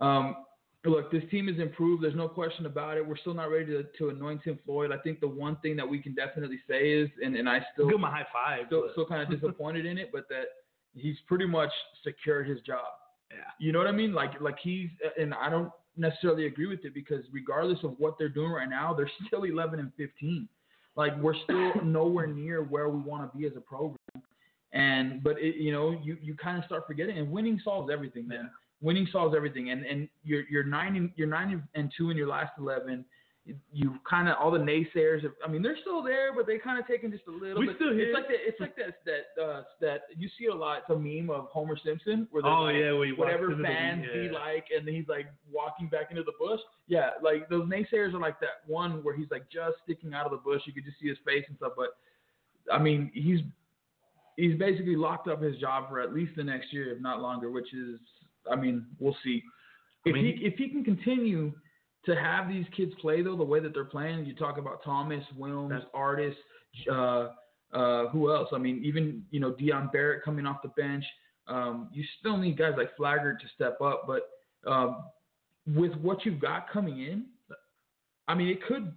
Um, 0.03 0.35
Look, 0.83 1.11
this 1.11 1.23
team 1.29 1.47
has 1.47 1.59
improved. 1.59 2.03
There's 2.03 2.15
no 2.15 2.27
question 2.27 2.65
about 2.65 2.97
it. 2.97 3.07
We're 3.07 3.17
still 3.17 3.35
not 3.35 3.51
ready 3.51 3.67
to, 3.67 3.83
to 3.99 4.09
anoint 4.09 4.41
Tim 4.43 4.57
Floyd. 4.65 4.91
I 4.91 4.97
think 4.97 5.19
the 5.19 5.27
one 5.27 5.57
thing 5.57 5.75
that 5.75 5.87
we 5.87 5.99
can 5.99 6.15
definitely 6.15 6.59
say 6.67 6.91
is, 6.91 7.09
and, 7.23 7.35
and 7.35 7.47
I 7.47 7.59
still 7.73 7.85
Give 7.85 7.97
him 7.97 8.03
a 8.03 8.09
high 8.09 8.25
five. 8.33 8.65
still, 8.65 8.85
still 8.93 9.05
kind 9.05 9.21
of 9.21 9.29
disappointed 9.41 9.85
in 9.85 9.99
it, 9.99 10.09
but 10.11 10.27
that 10.29 10.45
he's 10.93 11.17
pretty 11.27 11.45
much 11.45 11.71
secured 12.03 12.47
his 12.47 12.59
job. 12.61 12.85
Yeah. 13.29 13.37
You 13.59 13.71
know 13.71 13.79
what 13.79 13.87
I 13.87 13.91
mean? 13.91 14.13
Like 14.13 14.41
like 14.41 14.57
he's 14.61 14.89
and 15.19 15.33
I 15.33 15.49
don't 15.49 15.71
necessarily 15.97 16.47
agree 16.47 16.67
with 16.67 16.83
it 16.83 16.93
because 16.93 17.23
regardless 17.31 17.79
of 17.83 17.95
what 17.97 18.15
they're 18.17 18.29
doing 18.29 18.51
right 18.51 18.69
now, 18.69 18.93
they're 18.93 19.11
still 19.27 19.43
11 19.43 19.79
and 19.79 19.91
15. 19.97 20.47
Like 20.95 21.17
we're 21.19 21.35
still 21.43 21.73
nowhere 21.83 22.27
near 22.27 22.63
where 22.63 22.89
we 22.89 23.01
want 23.01 23.31
to 23.31 23.37
be 23.37 23.45
as 23.45 23.53
a 23.55 23.61
program. 23.61 23.97
And 24.73 25.21
but 25.21 25.37
it, 25.37 25.57
you 25.57 25.71
know 25.71 25.99
you 26.03 26.17
you 26.21 26.35
kind 26.35 26.57
of 26.57 26.65
start 26.65 26.83
forgetting 26.87 27.17
and 27.17 27.29
winning 27.29 27.59
solves 27.63 27.91
everything, 27.91 28.27
man. 28.27 28.49
Winning 28.81 29.07
solves 29.11 29.35
everything. 29.35 29.69
And 29.71 29.85
and 29.85 30.09
you're 30.23 30.43
you're 30.49 30.63
nine 30.63 30.95
and 30.95 31.11
you're 31.15 31.27
nine 31.27 31.61
and 31.75 31.91
two 31.97 32.09
in 32.09 32.17
your 32.17 32.27
last 32.27 32.51
11 32.59 33.05
you 33.73 33.95
kind 34.07 34.29
of 34.29 34.35
all 34.39 34.51
the 34.51 34.59
naysayers. 34.59 35.23
Have, 35.23 35.31
I 35.43 35.47
mean, 35.49 35.63
they're 35.63 35.75
still 35.81 36.03
there, 36.03 36.31
but 36.33 36.45
they 36.45 36.59
kind 36.59 36.79
of 36.79 36.85
taken 36.85 37.09
just 37.11 37.23
a 37.27 37.31
little 37.31 37.59
We 37.59 37.65
bit. 37.67 37.75
still 37.77 37.89
it's 37.91 38.13
like 38.13 38.27
that. 38.27 38.37
It's 38.45 38.59
like 38.59 38.75
that 38.75 38.99
that 39.05 39.41
uh, 39.43 39.63
that 39.81 40.01
you 40.15 40.29
see 40.37 40.45
a 40.45 40.53
lot. 40.53 40.77
It's 40.87 40.89
a 40.91 40.95
meme 40.95 41.31
of 41.31 41.45
Homer 41.51 41.75
Simpson 41.83 42.27
where 42.29 42.45
Oh 42.45 42.65
like, 42.65 42.75
yeah, 42.75 42.91
well, 42.91 43.09
whatever 43.17 43.47
the- 43.55 43.63
fans 43.63 44.05
yeah. 44.07 44.21
be 44.21 44.29
like, 44.29 44.65
and 44.77 44.87
he's 44.87 45.07
like 45.07 45.25
walking 45.51 45.87
back 45.89 46.11
into 46.11 46.21
the 46.21 46.33
bush. 46.39 46.59
Yeah, 46.87 47.09
like 47.23 47.49
those 47.49 47.67
naysayers 47.67 48.13
are 48.13 48.19
like 48.19 48.39
that 48.41 48.61
one 48.67 49.03
where 49.03 49.15
he's 49.17 49.31
like 49.31 49.49
just 49.51 49.77
sticking 49.85 50.13
out 50.13 50.25
of 50.27 50.31
the 50.31 50.37
bush. 50.37 50.61
You 50.67 50.73
could 50.73 50.85
just 50.85 50.99
see 51.01 51.09
his 51.09 51.17
face 51.25 51.43
and 51.47 51.57
stuff. 51.57 51.73
But 51.75 51.97
I 52.71 52.77
mean, 52.77 53.09
he's 53.11 53.39
he's 54.37 54.55
basically 54.59 54.95
locked 54.95 55.27
up 55.27 55.41
his 55.41 55.57
job 55.57 55.89
for 55.89 55.99
at 55.99 56.13
least 56.13 56.33
the 56.35 56.43
next 56.43 56.71
year, 56.71 56.93
if 56.95 57.01
not 57.01 57.21
longer. 57.21 57.49
Which 57.49 57.73
is, 57.73 57.97
I 58.49 58.55
mean, 58.55 58.85
we'll 58.99 59.15
see. 59.23 59.43
If 60.05 60.13
mean, 60.13 60.37
he 60.37 60.45
if 60.45 60.55
he 60.55 60.69
can 60.69 60.83
continue 60.83 61.53
to 62.05 62.15
have 62.15 62.49
these 62.49 62.65
kids 62.75 62.91
play 62.99 63.21
though 63.21 63.37
the 63.37 63.43
way 63.43 63.59
that 63.59 63.73
they're 63.73 63.85
playing, 63.85 64.25
you 64.25 64.35
talk 64.35 64.57
about 64.57 64.83
Thomas, 64.83 65.23
Willms, 65.37 65.69
That's- 65.69 65.87
Artis, 65.93 66.35
uh, 66.91 67.29
uh, 67.73 68.07
who 68.07 68.33
else? 68.33 68.49
I 68.53 68.57
mean, 68.57 68.81
even 68.83 69.23
you 69.31 69.39
know 69.39 69.51
Dion 69.51 69.89
Barrett 69.93 70.23
coming 70.23 70.45
off 70.45 70.61
the 70.61 70.69
bench. 70.69 71.05
Um, 71.47 71.89
you 71.91 72.03
still 72.19 72.37
need 72.37 72.57
guys 72.57 72.73
like 72.77 72.95
Flaggart 72.95 73.41
to 73.41 73.47
step 73.55 73.81
up, 73.81 74.07
but 74.07 74.29
um, 74.69 75.03
with 75.67 75.93
what 75.95 76.25
you've 76.25 76.39
got 76.39 76.69
coming 76.69 76.99
in, 76.99 77.25
I 78.27 78.35
mean, 78.35 78.47
it 78.47 78.63
could 78.63 78.93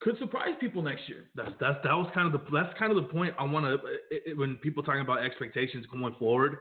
could 0.00 0.18
surprise 0.18 0.54
people 0.60 0.82
next 0.82 1.08
year. 1.08 1.24
That's 1.34 1.52
that's 1.60 1.78
that 1.84 1.92
was 1.92 2.10
kind 2.14 2.26
of 2.26 2.32
the 2.32 2.50
that's 2.50 2.76
kind 2.78 2.90
of 2.90 2.96
the 2.96 3.10
point 3.10 3.34
I 3.38 3.44
want 3.44 3.66
to 3.66 4.34
when 4.34 4.56
people 4.56 4.82
talking 4.82 5.00
about 5.00 5.24
expectations 5.24 5.86
going 5.92 6.14
forward. 6.18 6.58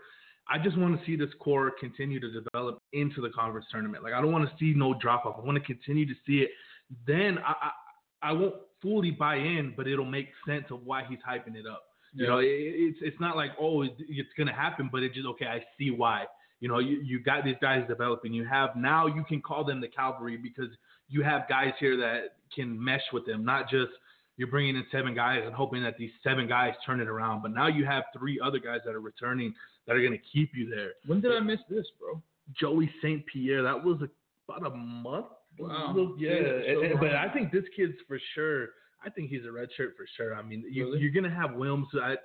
I 0.49 0.57
just 0.57 0.77
want 0.77 0.99
to 0.99 1.05
see 1.05 1.15
this 1.15 1.29
core 1.39 1.71
continue 1.79 2.19
to 2.19 2.41
develop 2.41 2.81
into 2.91 3.21
the 3.21 3.29
conference 3.29 3.65
tournament. 3.71 4.03
Like 4.03 4.13
I 4.13 4.21
don't 4.21 4.31
want 4.31 4.47
to 4.49 4.55
see 4.59 4.77
no 4.77 4.93
drop 4.99 5.25
off. 5.25 5.35
I 5.41 5.45
want 5.45 5.57
to 5.57 5.63
continue 5.63 6.05
to 6.05 6.13
see 6.25 6.39
it. 6.39 6.49
Then 7.07 7.37
I, 7.39 7.51
I 7.51 8.29
I 8.29 8.31
won't 8.31 8.55
fully 8.81 9.11
buy 9.11 9.35
in, 9.35 9.73
but 9.75 9.87
it'll 9.87 10.05
make 10.05 10.29
sense 10.47 10.65
of 10.71 10.85
why 10.85 11.03
he's 11.07 11.19
hyping 11.27 11.55
it 11.55 11.65
up. 11.65 11.83
You 12.15 12.27
know, 12.27 12.37
it, 12.37 12.47
it's 12.47 12.99
it's 13.01 13.19
not 13.19 13.35
like 13.35 13.51
oh 13.59 13.83
it, 13.83 13.95
it's 13.99 14.29
gonna 14.37 14.53
happen, 14.53 14.89
but 14.91 15.01
it's 15.01 15.15
just 15.15 15.27
okay. 15.27 15.47
I 15.47 15.63
see 15.77 15.91
why. 15.91 16.25
You 16.59 16.69
know, 16.69 16.79
you, 16.79 17.01
you 17.03 17.19
got 17.21 17.43
these 17.43 17.57
guys 17.61 17.83
developing. 17.87 18.33
You 18.33 18.45
have 18.45 18.75
now 18.75 19.07
you 19.07 19.23
can 19.23 19.41
call 19.41 19.63
them 19.63 19.81
the 19.81 19.87
cavalry 19.87 20.37
because 20.37 20.69
you 21.09 21.23
have 21.23 21.47
guys 21.49 21.73
here 21.79 21.97
that 21.97 22.35
can 22.55 22.81
mesh 22.81 23.01
with 23.11 23.25
them, 23.25 23.43
not 23.43 23.69
just 23.69 23.91
you're 24.37 24.47
bringing 24.47 24.75
in 24.75 24.85
seven 24.91 25.13
guys 25.13 25.41
and 25.45 25.53
hoping 25.53 25.83
that 25.83 25.97
these 25.97 26.11
seven 26.23 26.47
guys 26.47 26.73
turn 26.85 26.99
it 26.99 27.07
around. 27.07 27.41
But 27.41 27.51
now 27.51 27.67
you 27.67 27.85
have 27.85 28.03
three 28.17 28.39
other 28.43 28.59
guys 28.59 28.79
that 28.85 28.95
are 28.95 29.01
returning 29.01 29.53
that 29.87 29.95
are 29.95 30.01
going 30.01 30.13
to 30.13 30.23
keep 30.31 30.51
you 30.55 30.69
there. 30.69 30.91
When 31.05 31.21
did 31.21 31.31
I 31.31 31.39
miss 31.39 31.59
this, 31.69 31.85
bro? 31.99 32.21
Joey 32.59 32.91
St. 33.01 33.25
Pierre, 33.25 33.63
that 33.63 33.83
was 33.83 33.99
about 34.47 34.71
a 34.71 34.75
month. 34.75 35.27
Wow. 35.59 36.15
Yeah, 36.17 36.31
Yeah, 36.31 36.89
so 36.91 36.97
but. 36.99 37.15
I 37.15 37.29
think 37.31 37.51
this 37.51 37.63
kid's 37.75 37.93
for 38.07 38.19
sure. 38.33 38.69
I 39.05 39.09
think 39.09 39.29
he's 39.29 39.45
a 39.45 39.51
red 39.51 39.69
shirt 39.75 39.95
for 39.97 40.05
sure. 40.17 40.33
I 40.33 40.41
mean, 40.41 40.63
you, 40.69 40.85
Really? 40.85 40.99
you're 40.99 41.11
going 41.11 41.25
to 41.25 41.29
have 41.29 41.51
Willms. 41.51 41.85
I, 42.01 42.15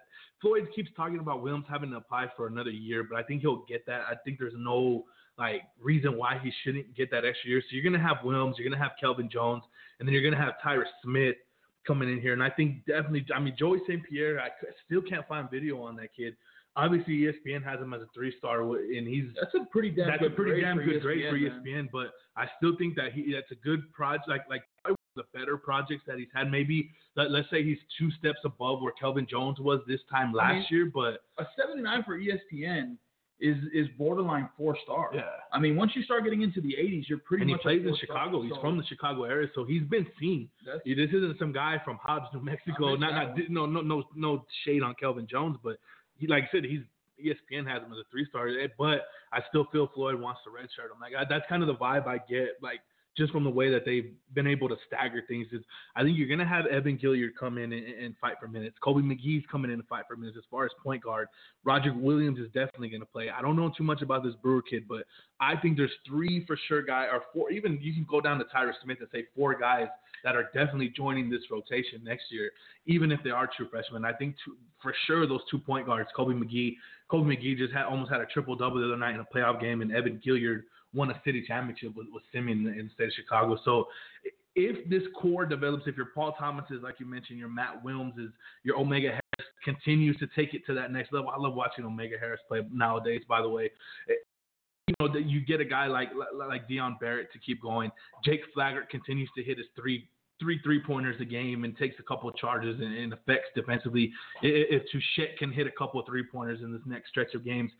Floyd 0.41 0.69
keeps 0.75 0.91
talking 0.97 1.19
about 1.19 1.43
Willms 1.43 1.65
having 1.69 1.91
to 1.91 1.97
apply 1.97 2.27
for 2.37 2.47
another 2.47 2.71
year, 2.71 3.03
but 3.05 3.19
I 3.19 3.23
think 3.25 3.41
he'll 3.43 3.65
get 3.69 3.85
that. 3.87 4.03
I 4.03 4.15
think 4.25 4.39
there's 4.39 4.55
no 4.57 5.05
like 5.39 5.63
reason 5.81 6.17
why 6.17 6.39
he 6.43 6.53
shouldn't 6.63 6.95
get 6.97 7.11
that 7.11 7.25
extra 7.25 7.51
year. 7.51 7.61
So 7.61 7.69
you're 7.71 7.83
going 7.83 8.01
to 8.01 8.07
have 8.07 8.19
Willms, 8.19 8.55
you're 8.59 8.69
going 8.69 8.79
to 8.79 8.83
have 8.83 8.93
Kelvin 9.01 9.29
Jones, 9.31 9.63
and 9.99 10.09
then 10.09 10.13
you're 10.13 10.23
going 10.23 10.35
to 10.35 10.41
have 10.41 10.55
Tyrus 10.63 10.89
Smith 11.03 11.37
coming 11.87 12.11
in 12.11 12.21
here. 12.21 12.33
And 12.33 12.43
I 12.43 12.51
think 12.51 12.85
definitely, 12.87 13.27
I 13.35 13.41
mean, 13.41 13.55
Joey 13.59 13.81
St. 13.87 14.03
Pierre, 14.09 14.41
I 14.41 14.49
still 14.87 15.03
can't 15.03 15.27
find 15.27 15.51
video 15.51 15.83
on 15.83 15.97
that 15.97 16.15
kid. 16.17 16.37
Obviously 16.85 17.15
ESPN 17.19 17.63
has 17.65 17.81
him 17.81 17.93
as 17.93 18.01
a 18.03 18.07
three 18.15 18.33
star, 18.39 18.63
and 18.63 19.07
he's 19.07 19.25
That's 19.41 19.55
a 19.55 19.65
pretty 19.71 19.91
damn 19.91 20.07
that's 20.09 20.23
good 20.23 20.33
a 20.33 20.35
pretty 20.35 20.53
grade 20.53 20.65
damn 20.65 20.77
for 20.79 20.85
good 20.85 21.03
grade 21.03 21.25
for 21.29 21.37
ESPN, 21.39 21.65
man. 21.65 21.89
But 21.93 22.13
I 22.37 22.47
still 22.57 22.77
think 22.79 22.95
that 22.97 23.13
he 23.13 23.33
that's 23.33 23.51
a 23.51 23.57
good 23.57 23.93
project. 23.93 24.29
Like 24.29 24.43
like 24.49 24.63
probably 24.85 24.97
one 25.15 25.25
of 25.25 25.27
the 25.33 25.39
better 25.39 25.57
projects 25.57 26.03
that 26.07 26.19
he's 26.19 26.29
had. 26.35 26.51
Maybe 26.51 26.91
let, 27.17 27.31
let's 27.31 27.51
say 27.51 27.63
he's 27.65 27.79
two 27.99 28.11
steps 28.13 28.39
above 28.45 28.81
where 28.81 28.93
Kelvin 28.93 29.27
Jones 29.29 29.59
was 29.61 29.81
this 29.89 30.01
time 30.11 30.33
last 30.33 30.55
mean, 30.55 30.67
year. 30.71 30.91
But 30.95 31.19
A 31.39 31.47
79 31.57 32.05
for 32.05 32.17
E 32.17 32.31
ESPN 32.53 32.97
is 33.41 33.57
is 33.73 33.87
borderline 33.97 34.49
four 34.57 34.77
star. 34.83 35.11
yeah. 35.15 35.23
I 35.53 35.61
mean, 35.61 35.77
once 35.77 35.93
you 35.95 36.03
start 36.03 36.25
getting 36.25 36.43
into 36.43 36.61
the 36.61 36.75
80s, 36.79 37.05
you're 37.09 37.19
pretty 37.21 37.43
And 37.43 37.51
he 37.51 37.55
much. 37.55 37.61
a 37.61 37.63
plays 37.63 37.87
in. 37.87 37.97
Chicago. 37.97 38.43
He's 38.43 38.53
from 38.61 38.77
the 38.77 38.85
Chicago 38.87 39.23
area, 39.25 39.49
so 39.55 39.65
he's 39.65 39.85
been 39.85 40.07
seen. 40.19 40.49
that's- 40.65 40.83
This 40.85 41.11
isn't 41.11 41.39
some 41.39 41.53
guy 41.53 41.81
from 41.85 41.99
Hobbs, 42.03 42.27
New 42.35 42.41
Mexico. 42.43 42.97
Not, 42.97 43.13
not 43.13 43.37
no, 43.49 43.65
no, 43.67 43.81
no, 43.81 44.03
no 44.17 44.45
shade 44.65 44.83
on 44.83 44.95
Kelvin 44.97 45.29
Jones, 45.31 45.57
but 45.63 45.77
he, 46.19 46.27
like 46.27 46.45
I 46.45 46.49
said, 46.53 46.65
he's 46.65 46.83
ESPN 47.19 47.67
has 47.67 47.83
him 47.83 47.93
as 47.93 47.99
a 47.99 48.07
three 48.11 48.27
star. 48.29 48.49
But 48.79 49.03
I 49.33 49.41
still 49.49 49.67
feel 49.73 49.89
Floyd 49.95 50.21
wants 50.21 50.41
to 50.45 50.51
redshirt 50.51 50.91
him. 50.91 51.01
Like 51.01 51.15
I, 51.19 51.25
that's 51.29 51.45
kind 51.49 51.63
of 51.63 51.67
the 51.67 51.75
vibe 51.75 52.07
I 52.07 52.19
get. 52.19 52.59
Like 52.63 52.81
just 53.19 53.33
from 53.33 53.45
the 53.45 53.51
way 53.51 53.71
that 53.71 53.85
they've 53.85 54.13
been 54.35 54.47
able 54.47 54.69
to 54.69 54.77
stagger 54.87 55.23
things. 55.29 55.47
Is 55.53 55.63
I 55.97 56.03
think 56.03 56.17
you're 56.17 56.29
gonna 56.29 56.49
have 56.49 56.67
Evan 56.67 56.97
Gilyard 56.97 57.31
come 57.39 57.59
in 57.59 57.73
and, 57.73 57.87
and 57.87 58.15
fight 58.21 58.37
for 58.41 58.49
minutes. 58.49 58.77
Kobe 58.83 59.03
McGee's 59.03 59.45
coming 59.51 59.71
in 59.71 59.79
to 59.79 59.85
fight 59.85 60.05
for 60.09 60.17
minutes. 60.17 60.39
As 60.39 60.45
far 60.51 60.65
as 60.65 60.71
point 60.83 61.03
guard, 61.03 61.29
Roger 61.65 61.93
Williams 61.93 62.39
is 62.39 62.47
definitely 62.47 62.89
gonna 62.89 63.05
play. 63.05 63.29
I 63.29 63.43
don't 63.43 63.57
know 63.57 63.71
too 63.77 63.85
much 63.85 64.01
about 64.01 64.25
this 64.25 64.35
Brewer 64.43 64.63
kid, 64.63 64.85
but 64.89 65.05
I 65.41 65.57
think 65.57 65.77
there's 65.77 65.93
three 66.07 66.45
for 66.47 66.59
sure 66.69 66.83
guy 66.83 67.05
or 67.05 67.23
four. 67.35 67.51
Even 67.51 67.79
you 67.83 67.93
can 67.93 68.07
go 68.09 68.21
down 68.21 68.39
to 68.39 68.45
Tyrus 68.45 68.77
Smith 68.83 68.99
and 69.01 69.09
say 69.13 69.27
four 69.37 69.59
guys 69.59 69.89
that 70.25 70.37
are 70.37 70.45
definitely 70.55 70.93
joining 70.97 71.29
this 71.29 71.43
rotation 71.51 72.03
next 72.03 72.25
year, 72.31 72.51
even 72.87 73.13
if 73.13 73.21
they 73.23 73.31
are 73.31 73.49
true 73.57 73.69
freshmen. 73.69 74.05
I 74.05 74.13
think 74.13 74.37
two, 74.45 74.57
for 74.83 74.95
sure 75.07 75.27
those 75.27 75.43
two 75.51 75.59
point 75.59 75.87
guards, 75.87 76.09
Kobe 76.17 76.35
McGee. 76.35 76.77
Kobe 77.11 77.35
McGee 77.35 77.57
just 77.57 77.73
had 77.73 77.85
almost 77.85 78.11
had 78.11 78.21
a 78.21 78.27
triple 78.27 78.55
double 78.55 78.81
the 78.81 78.87
other 78.87 78.97
night 78.97 79.15
in 79.15 79.21
a 79.21 79.25
playoff 79.25 79.61
game, 79.61 79.81
and 79.81 79.93
Evan 79.93 80.21
Gilyard 80.25 80.63
won 80.95 81.11
a 81.11 81.21
city 81.25 81.45
championship 81.47 81.95
with, 81.95 82.07
with 82.13 82.23
Simeon 82.33 82.67
in 82.67 82.87
the 82.87 82.91
state 82.95 83.09
of 83.09 83.13
Chicago. 83.15 83.59
So 83.65 83.89
if 84.55 84.89
this 84.89 85.03
core 85.21 85.47
develops, 85.47 85.87
if 85.87 85.97
your 85.97 86.09
Paul 86.15 86.35
Thomas 86.39 86.65
is 86.71 86.83
like 86.83 86.97
you 86.99 87.07
mentioned, 87.07 87.39
your 87.39 87.49
Matt 87.49 87.85
Willms 87.85 88.19
is, 88.19 88.31
your 88.65 88.77
Omega 88.77 89.09
Harris 89.09 89.51
continues 89.65 90.17
to 90.19 90.27
take 90.35 90.55
it 90.55 90.63
to 90.67 90.75
that 90.75 90.91
next 90.91 91.13
level. 91.13 91.31
I 91.31 91.39
love 91.39 91.55
watching 91.55 91.85
Omega 91.85 92.17
Harris 92.19 92.41
play 92.49 92.63
nowadays. 92.73 93.23
By 93.29 93.43
the 93.43 93.49
way, 93.49 93.71
eh, 94.09 94.15
you 94.89 94.95
know 95.01 95.13
that 95.13 95.27
you 95.27 95.45
get 95.45 95.61
a 95.61 95.65
guy 95.65 95.87
like 95.87 96.09
like 96.35 96.67
Dion 96.67 96.97
Barrett 97.01 97.33
to 97.33 97.39
keep 97.39 97.63
going. 97.63 97.91
Jake 98.25 98.41
Flaggart 98.55 98.89
continues 98.91 99.31
to 99.37 99.43
hit 99.43 99.59
his 99.59 99.67
three 99.77 100.09
three 100.41 100.61
three 100.63 100.81
pointers 100.83 101.21
a 101.21 101.25
game 101.25 101.65
and 101.65 101.77
takes 101.77 101.97
a 101.99 102.03
couple 102.03 102.29
of 102.29 102.37
charges 102.37 102.81
and, 102.81 102.97
and 102.97 103.13
affects 103.13 103.49
defensively. 103.55 104.13
If 104.43 104.83
Touchet 104.91 105.37
can 105.39 105.53
hit 105.53 105.67
a 105.67 105.73
couple 105.73 106.01
of 106.01 106.07
three 106.07 106.25
pointers 106.25 106.61
in 106.63 106.73
this 106.73 106.83
next 106.87 107.11
stretch 107.11 107.35
of 107.35 107.45
games, 107.45 107.71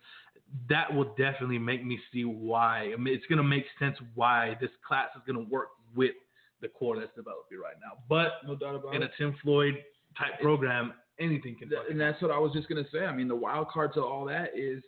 that 0.69 0.93
will 0.93 1.15
definitely 1.17 1.59
make 1.59 1.85
me 1.85 1.99
see 2.11 2.25
why. 2.25 2.91
I 2.93 2.97
mean, 2.97 3.13
it's 3.13 3.25
going 3.27 3.37
to 3.37 3.43
make 3.43 3.65
sense 3.77 3.97
why 4.15 4.57
this 4.59 4.71
class 4.87 5.09
is 5.15 5.21
going 5.25 5.43
to 5.43 5.51
work 5.51 5.69
with 5.95 6.13
the 6.61 6.67
core 6.67 6.99
that's 6.99 7.13
developing 7.15 7.59
right 7.61 7.75
now. 7.81 8.01
But 8.07 8.45
no 8.45 8.55
doubt 8.55 8.75
about 8.75 8.95
in 8.95 9.03
it. 9.03 9.11
a 9.13 9.17
Tim 9.17 9.35
Floyd 9.41 9.75
type 10.17 10.39
program, 10.41 10.93
anything 11.19 11.55
can. 11.57 11.69
Th- 11.69 11.81
and 11.89 11.99
that's 11.99 12.21
what 12.21 12.31
I 12.31 12.37
was 12.37 12.51
just 12.53 12.67
gonna 12.67 12.85
say. 12.91 12.99
I 12.99 13.13
mean, 13.13 13.27
the 13.27 13.35
wild 13.35 13.69
card 13.69 13.93
to 13.93 14.01
all 14.01 14.25
that 14.25 14.51
is, 14.55 14.83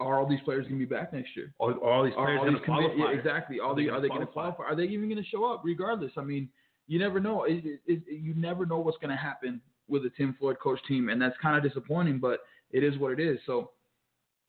are 0.00 0.20
all 0.20 0.28
these 0.28 0.40
players 0.44 0.66
gonna 0.66 0.78
be 0.78 0.84
back 0.84 1.12
next 1.12 1.36
year? 1.36 1.52
Are, 1.60 1.72
are 1.72 1.90
all 1.90 2.04
these 2.04 2.14
players 2.14 2.40
going 2.40 2.54
to 2.54 2.60
qualify? 2.60 2.94
yeah, 2.96 3.10
exactly. 3.10 3.60
Are, 3.60 3.70
Are 3.70 3.76
they 3.76 3.84
they 3.84 3.88
are 3.88 4.00
they 4.00 4.08
going 4.08 4.20
to 4.20 4.26
qualify? 4.26 4.64
Are 4.64 4.76
they 4.76 4.84
even 4.84 5.08
going 5.08 5.22
to 5.22 5.28
show 5.28 5.44
up? 5.44 5.62
Regardless, 5.64 6.12
I 6.16 6.22
mean, 6.22 6.48
you 6.86 6.98
never 6.98 7.20
know. 7.20 7.44
It, 7.44 7.64
it, 7.64 7.80
it, 7.86 8.02
you 8.08 8.34
never 8.34 8.66
know 8.66 8.78
what's 8.78 8.98
going 8.98 9.10
to 9.10 9.16
happen 9.16 9.60
with 9.88 10.04
a 10.04 10.10
Tim 10.10 10.36
Floyd 10.38 10.58
coach 10.62 10.78
team, 10.86 11.08
and 11.08 11.20
that's 11.20 11.36
kind 11.42 11.56
of 11.56 11.62
disappointing. 11.62 12.18
But 12.18 12.40
it 12.70 12.82
is 12.82 12.98
what 12.98 13.12
it 13.12 13.20
is. 13.20 13.38
So 13.46 13.70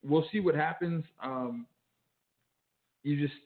we'll 0.08 0.26
see 0.32 0.40
what 0.40 0.56
happens. 0.56 1.04
Um, 1.24 1.66
you 3.04 3.20
just, 3.20 3.38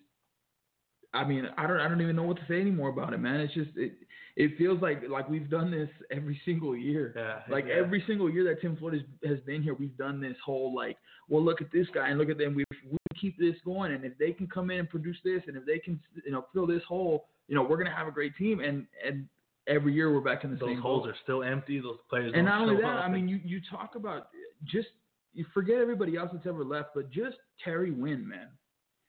I 1.14 1.24
mean, 1.26 1.46
I 1.58 1.66
don't, 1.68 1.80
I 1.80 1.88
don't 1.88 2.02
even 2.02 2.16
know 2.16 2.24
what 2.24 2.38
to 2.38 2.44
say 2.48 2.62
anymore 2.62 2.90
about 2.90 3.14
it, 3.14 3.18
man. 3.20 3.40
It's 3.40 3.54
just, 3.54 3.72
it, 3.76 3.94
it 4.36 4.58
feels 4.58 4.82
like 4.82 5.02
like 5.10 5.28
we've 5.30 5.50
done 5.50 5.72
this 5.72 5.90
every 6.12 6.40
single 6.46 6.76
year. 6.76 7.14
Yeah, 7.16 7.54
Like 7.54 7.66
yeah. 7.68 7.76
every 7.76 8.04
single 8.08 8.30
year 8.30 8.44
that 8.46 8.62
Tim 8.62 8.78
Floyd 8.78 8.94
has, 8.94 9.30
has 9.32 9.40
been 9.42 9.62
here, 9.64 9.74
we've 9.74 9.98
done 9.98 10.22
this 10.22 10.36
whole 10.44 10.74
like, 10.74 10.98
well, 11.28 11.44
look 11.44 11.62
at 11.62 11.72
this 11.72 11.88
guy 11.94 12.10
and 12.10 12.18
look 12.20 12.30
at 12.30 12.38
them. 12.38 12.56
We 12.56 12.64
we 12.90 12.98
keep 13.20 13.38
this 13.38 13.56
going, 13.66 13.92
and 13.92 14.06
if 14.06 14.18
they 14.18 14.32
can 14.32 14.48
come 14.48 14.72
in 14.72 14.80
and 14.80 14.90
produce 14.90 15.18
this, 15.26 15.42
and 15.48 15.58
if 15.58 15.66
they 15.66 15.80
can, 15.80 16.00
you 16.26 16.32
know, 16.32 16.46
fill 16.54 16.66
this 16.68 16.84
hole, 16.88 17.26
you 17.48 17.56
know, 17.56 17.64
we're 17.64 17.78
gonna 17.78 17.96
have 17.96 18.08
a 18.08 18.12
great 18.12 18.36
team. 18.38 18.60
And 18.62 18.86
and 19.06 19.28
every 19.68 19.94
year 19.94 20.14
we're 20.14 20.22
back 20.22 20.44
in 20.44 20.52
the 20.52 20.58
those 20.58 20.70
same 20.70 20.80
holes 20.82 21.04
boat. 21.04 21.10
are 21.10 21.16
still 21.24 21.44
empty. 21.44 21.80
Those 21.80 21.98
players. 22.10 22.32
And 22.36 22.46
not 22.46 22.62
only 22.62 22.78
that. 22.78 22.86
I 22.86 23.10
mean, 23.10 23.28
you 23.28 23.40
you 23.44 23.60
talk 23.70 23.96
about 23.96 24.30
just 24.64 24.88
you 25.34 25.46
forget 25.54 25.78
everybody 25.78 26.18
else 26.18 26.30
that's 26.34 26.48
ever 26.48 26.64
left, 26.64 26.90
but 26.96 27.12
just 27.12 27.38
Terry 27.64 27.92
Winn, 27.92 28.28
man. 28.28 28.48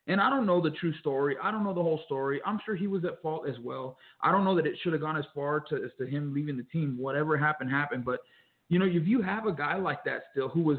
And 0.06 0.20
I 0.20 0.28
don't 0.28 0.46
know 0.46 0.60
the 0.60 0.70
true 0.70 0.92
story. 0.98 1.36
I 1.42 1.50
don't 1.50 1.62
know 1.62 1.74
the 1.74 1.82
whole 1.82 2.00
story. 2.06 2.40
I'm 2.44 2.58
sure 2.64 2.74
he 2.74 2.86
was 2.86 3.04
at 3.04 3.22
fault 3.22 3.48
as 3.48 3.56
well. 3.62 3.96
I 4.22 4.32
don't 4.32 4.44
know 4.44 4.56
that 4.56 4.66
it 4.66 4.74
should 4.82 4.92
have 4.92 5.02
gone 5.02 5.16
as 5.16 5.24
far 5.34 5.60
to 5.68 5.76
as 5.76 5.90
to 5.98 6.06
him 6.06 6.34
leaving 6.34 6.56
the 6.56 6.64
team. 6.64 6.96
Whatever 6.98 7.36
happened, 7.36 7.70
happened. 7.70 8.04
But 8.04 8.20
you 8.68 8.78
know, 8.78 8.86
if 8.86 9.06
you 9.06 9.22
have 9.22 9.46
a 9.46 9.52
guy 9.52 9.76
like 9.76 10.02
that 10.04 10.24
still 10.32 10.48
who 10.48 10.62
was 10.62 10.78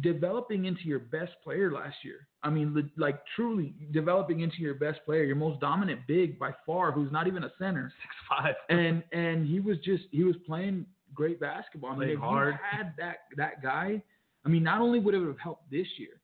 developing 0.00 0.64
into 0.64 0.82
your 0.84 0.98
best 0.98 1.32
player 1.42 1.70
last 1.70 1.96
year, 2.02 2.26
I 2.42 2.50
mean, 2.50 2.90
like 2.96 3.20
truly 3.36 3.72
developing 3.92 4.40
into 4.40 4.58
your 4.58 4.74
best 4.74 5.00
player, 5.06 5.24
your 5.24 5.36
most 5.36 5.60
dominant 5.60 6.00
big 6.06 6.38
by 6.38 6.50
far, 6.66 6.92
who's 6.92 7.12
not 7.12 7.26
even 7.26 7.44
a 7.44 7.52
center, 7.58 7.90
six 8.02 8.14
five. 8.28 8.54
and 8.68 9.02
and 9.12 9.46
he 9.46 9.60
was 9.60 9.78
just 9.78 10.04
he 10.10 10.24
was 10.24 10.36
playing 10.44 10.84
great 11.14 11.40
basketball. 11.40 11.92
I 11.92 11.96
mean, 11.96 12.08
if 12.10 12.18
hard. 12.18 12.54
you 12.54 12.78
had 12.78 12.92
that 12.98 13.16
that 13.36 13.62
guy, 13.62 14.02
I 14.44 14.48
mean, 14.48 14.62
not 14.62 14.80
only 14.80 14.98
would 14.98 15.14
it 15.14 15.26
have 15.26 15.38
helped 15.38 15.70
this 15.70 15.86
year, 15.98 16.20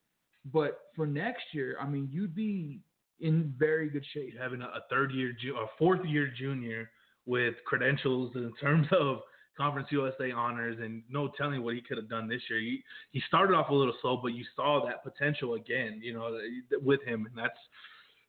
but 0.52 0.80
for 0.94 1.06
next 1.06 1.44
year, 1.52 1.76
I 1.80 1.86
mean, 1.86 2.08
you'd 2.10 2.34
be 2.34 2.80
in 3.20 3.54
very 3.58 3.88
good 3.88 4.04
shape. 4.12 4.34
Having 4.38 4.62
a, 4.62 4.66
a 4.66 4.80
third 4.88 5.12
year 5.12 5.34
ju- 5.40 5.56
or 5.56 5.68
fourth 5.78 6.04
year 6.06 6.30
junior 6.36 6.90
with 7.26 7.54
credentials 7.66 8.32
in 8.34 8.52
terms 8.60 8.86
of 8.98 9.20
Conference 9.56 9.88
USA 9.90 10.30
honors 10.30 10.78
and 10.80 11.02
no 11.10 11.30
telling 11.36 11.62
what 11.62 11.74
he 11.74 11.82
could 11.82 11.98
have 11.98 12.08
done 12.08 12.28
this 12.28 12.40
year. 12.48 12.60
He 12.60 12.82
he 13.12 13.22
started 13.28 13.54
off 13.54 13.68
a 13.68 13.74
little 13.74 13.94
slow, 14.00 14.18
but 14.22 14.28
you 14.28 14.44
saw 14.56 14.84
that 14.86 15.04
potential 15.04 15.54
again, 15.54 16.00
you 16.02 16.14
know, 16.14 16.38
with 16.82 17.02
him, 17.04 17.26
and 17.26 17.36
that's 17.36 17.58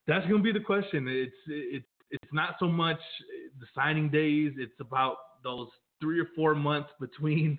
that's 0.07 0.25
going 0.27 0.43
to 0.43 0.43
be 0.43 0.51
the 0.51 0.65
question. 0.65 1.07
It's 1.07 1.35
it's 1.47 1.85
it's 2.09 2.33
not 2.33 2.55
so 2.59 2.67
much 2.67 2.99
the 3.59 3.65
signing 3.73 4.09
days; 4.09 4.53
it's 4.57 4.79
about 4.81 5.17
those 5.43 5.69
three 6.01 6.19
or 6.19 6.27
four 6.35 6.53
months 6.53 6.89
between 6.99 7.57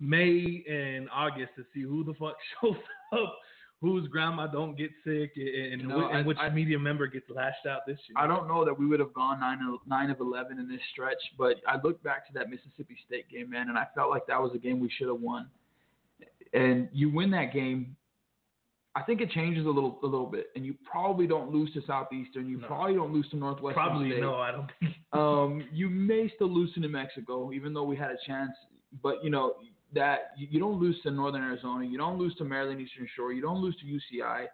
May 0.00 0.64
and 0.68 1.08
August 1.12 1.50
to 1.56 1.64
see 1.74 1.82
who 1.82 2.04
the 2.04 2.14
fuck 2.14 2.36
shows 2.60 2.76
up, 3.12 3.38
whose 3.80 4.06
grandma 4.08 4.46
don't 4.46 4.76
get 4.76 4.90
sick, 5.04 5.32
and, 5.36 5.80
You 5.80 5.86
know, 5.88 5.98
whi- 6.00 6.08
and 6.10 6.18
I- 6.18 6.22
which 6.22 6.38
I- 6.38 6.48
media 6.50 6.78
member 6.78 7.06
gets 7.06 7.28
lashed 7.30 7.66
out 7.66 7.80
this 7.86 7.98
year. 8.08 8.16
I 8.16 8.26
don't 8.26 8.46
know 8.48 8.64
that 8.64 8.78
we 8.78 8.86
would 8.86 9.00
have 9.00 9.12
gone 9.14 9.40
nine 9.40 9.58
of, 9.62 9.80
nine 9.86 10.10
of 10.10 10.20
eleven 10.20 10.58
in 10.58 10.68
this 10.68 10.80
stretch, 10.92 11.20
but 11.36 11.56
I 11.66 11.80
look 11.82 12.02
back 12.02 12.26
to 12.28 12.32
that 12.34 12.48
Mississippi 12.50 12.96
State 13.06 13.28
game, 13.28 13.50
man, 13.50 13.68
and 13.68 13.78
I 13.78 13.86
felt 13.94 14.10
like 14.10 14.26
that 14.26 14.40
was 14.40 14.52
a 14.54 14.58
game 14.58 14.78
we 14.80 14.90
should 14.90 15.08
have 15.08 15.20
won. 15.20 15.48
And 16.54 16.88
you 16.92 17.10
win 17.10 17.30
that 17.32 17.52
game, 17.52 17.94
I 18.94 19.02
think 19.02 19.20
it 19.20 19.30
changes 19.30 19.66
a 19.66 19.68
little 19.68 19.98
a 20.02 20.06
little 20.06 20.26
bit, 20.26 20.46
and 20.56 20.64
you 20.64 20.74
probably 20.90 21.26
don't 21.26 21.50
lose 21.52 21.72
to 21.74 21.82
Southeastern. 21.86 22.48
You 22.48 22.58
No. 22.58 22.66
probably 22.66 22.94
don't 22.94 23.12
lose 23.12 23.28
to 23.30 23.36
Northwestern 23.36 23.74
Probably 23.84 24.10
State. 24.10 24.20
no, 24.20 24.36
I 24.36 24.50
don't 24.52 24.70
think. 24.80 24.94
Um, 25.12 25.68
you 25.72 25.88
may 25.90 26.28
still 26.34 26.48
lose 26.48 26.72
to 26.74 26.80
New 26.80 26.88
Mexico, 26.88 27.52
even 27.52 27.74
though 27.74 27.84
we 27.84 27.96
had 27.96 28.10
a 28.10 28.16
chance. 28.26 28.52
But 29.02 29.22
you 29.22 29.30
know 29.30 29.56
that 29.94 30.32
you, 30.36 30.48
you 30.50 30.60
don't 30.60 30.80
lose 30.80 30.96
to 31.02 31.10
Northern 31.10 31.42
Arizona, 31.42 31.84
you 31.84 31.98
don't 31.98 32.18
lose 32.18 32.34
to 32.36 32.44
Maryland 32.44 32.80
Eastern 32.80 33.08
Shore, 33.16 33.32
you 33.32 33.42
don't 33.42 33.60
lose 33.60 33.76
to 33.76 33.86
UCI. 33.86 34.46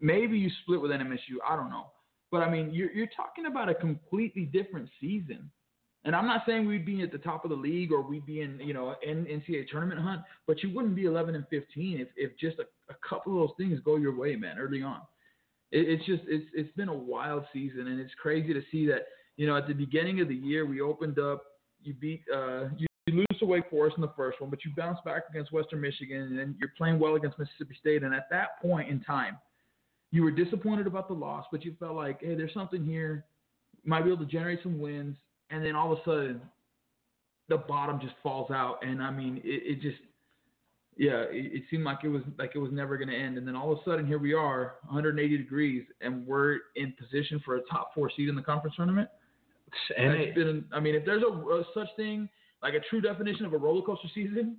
Maybe 0.00 0.38
you 0.38 0.50
split 0.62 0.80
with 0.80 0.90
NMSU, 0.90 1.36
I 1.48 1.56
don't 1.56 1.70
know. 1.70 1.86
But 2.30 2.38
I 2.38 2.50
mean, 2.50 2.70
you're 2.72 2.90
you're 2.92 3.08
talking 3.16 3.46
about 3.46 3.68
a 3.68 3.74
completely 3.74 4.44
different 4.44 4.88
season. 5.00 5.50
And 6.04 6.14
I'm 6.14 6.26
not 6.26 6.42
saying 6.46 6.66
we'd 6.66 6.86
be 6.86 7.02
at 7.02 7.10
the 7.10 7.18
top 7.18 7.44
of 7.44 7.50
the 7.50 7.56
league 7.56 7.92
or 7.92 8.02
we'd 8.02 8.24
be 8.24 8.40
in, 8.40 8.60
you 8.60 8.72
know, 8.72 8.94
an 9.06 9.26
NCAA 9.26 9.68
tournament 9.68 10.00
hunt, 10.00 10.22
but 10.46 10.62
you 10.62 10.72
wouldn't 10.72 10.94
be 10.94 11.04
11 11.06 11.34
and 11.34 11.44
15 11.50 12.00
if, 12.00 12.08
if 12.16 12.38
just 12.38 12.58
a, 12.58 12.62
a 12.90 12.96
couple 13.06 13.32
of 13.32 13.48
those 13.48 13.56
things 13.56 13.80
go 13.84 13.96
your 13.96 14.16
way, 14.16 14.36
man, 14.36 14.58
early 14.58 14.82
on. 14.82 15.00
It, 15.72 15.88
it's 15.88 16.06
just 16.06 16.22
it's 16.26 16.46
it's 16.54 16.72
been 16.76 16.88
a 16.88 16.94
wild 16.94 17.44
season, 17.52 17.88
and 17.88 18.00
it's 18.00 18.14
crazy 18.20 18.52
to 18.52 18.62
see 18.70 18.86
that 18.86 19.06
you 19.38 19.46
know, 19.46 19.56
at 19.56 19.68
the 19.68 19.72
beginning 19.72 20.20
of 20.20 20.28
the 20.28 20.34
year, 20.34 20.66
we 20.66 20.80
opened 20.82 21.18
up. 21.18 21.44
You 21.82 21.94
beat, 21.94 22.22
uh, 22.34 22.64
you, 23.12 23.18
lose 23.18 23.38
to 23.38 23.46
Wake 23.46 23.68
Forest 23.70 23.96
in 23.96 24.02
the 24.02 24.12
first 24.16 24.40
one, 24.40 24.50
but 24.50 24.64
you 24.64 24.70
bounce 24.76 24.98
back 25.04 25.24
against 25.30 25.52
Western 25.52 25.80
Michigan, 25.80 26.22
and 26.22 26.38
then 26.38 26.56
you're 26.58 26.72
playing 26.76 26.98
well 26.98 27.16
against 27.16 27.38
Mississippi 27.38 27.76
State. 27.80 28.02
And 28.02 28.14
at 28.14 28.28
that 28.30 28.60
point 28.60 28.88
in 28.88 29.00
time, 29.00 29.38
you 30.10 30.22
were 30.22 30.30
disappointed 30.30 30.86
about 30.86 31.08
the 31.08 31.14
loss, 31.14 31.46
but 31.52 31.64
you 31.64 31.74
felt 31.78 31.94
like, 31.94 32.20
hey, 32.20 32.34
there's 32.34 32.54
something 32.54 32.84
here. 32.84 33.24
Might 33.84 34.02
be 34.02 34.12
able 34.12 34.24
to 34.24 34.30
generate 34.30 34.62
some 34.62 34.78
wins, 34.78 35.16
and 35.50 35.64
then 35.64 35.74
all 35.76 35.92
of 35.92 35.98
a 35.98 36.04
sudden, 36.04 36.40
the 37.48 37.58
bottom 37.58 38.00
just 38.00 38.14
falls 38.22 38.50
out. 38.50 38.78
And 38.82 39.02
I 39.02 39.10
mean, 39.10 39.40
it, 39.44 39.78
it 39.78 39.80
just, 39.80 39.98
yeah, 40.96 41.22
it, 41.30 41.52
it 41.52 41.62
seemed 41.70 41.84
like 41.84 41.98
it 42.04 42.08
was 42.08 42.22
like 42.38 42.52
it 42.54 42.58
was 42.58 42.72
never 42.72 42.96
going 42.98 43.08
to 43.08 43.16
end. 43.16 43.38
And 43.38 43.46
then 43.46 43.56
all 43.56 43.72
of 43.72 43.78
a 43.78 43.84
sudden, 43.84 44.06
here 44.06 44.18
we 44.18 44.34
are, 44.34 44.74
180 44.86 45.36
degrees, 45.36 45.84
and 46.00 46.26
we're 46.26 46.58
in 46.76 46.92
position 46.98 47.40
for 47.44 47.56
a 47.56 47.60
top 47.70 47.94
four 47.94 48.10
seed 48.16 48.28
in 48.28 48.34
the 48.34 48.42
conference 48.42 48.76
tournament. 48.76 49.08
And 49.96 50.14
It's 50.14 50.30
it, 50.30 50.34
been, 50.34 50.64
I 50.72 50.80
mean, 50.80 50.94
if 50.94 51.04
there's 51.04 51.22
a, 51.22 51.32
a 51.32 51.64
such 51.74 51.88
thing 51.96 52.28
like 52.62 52.74
a 52.74 52.80
true 52.90 53.00
definition 53.00 53.46
of 53.46 53.52
a 53.52 53.58
roller 53.58 53.82
coaster 53.82 54.08
season, 54.14 54.56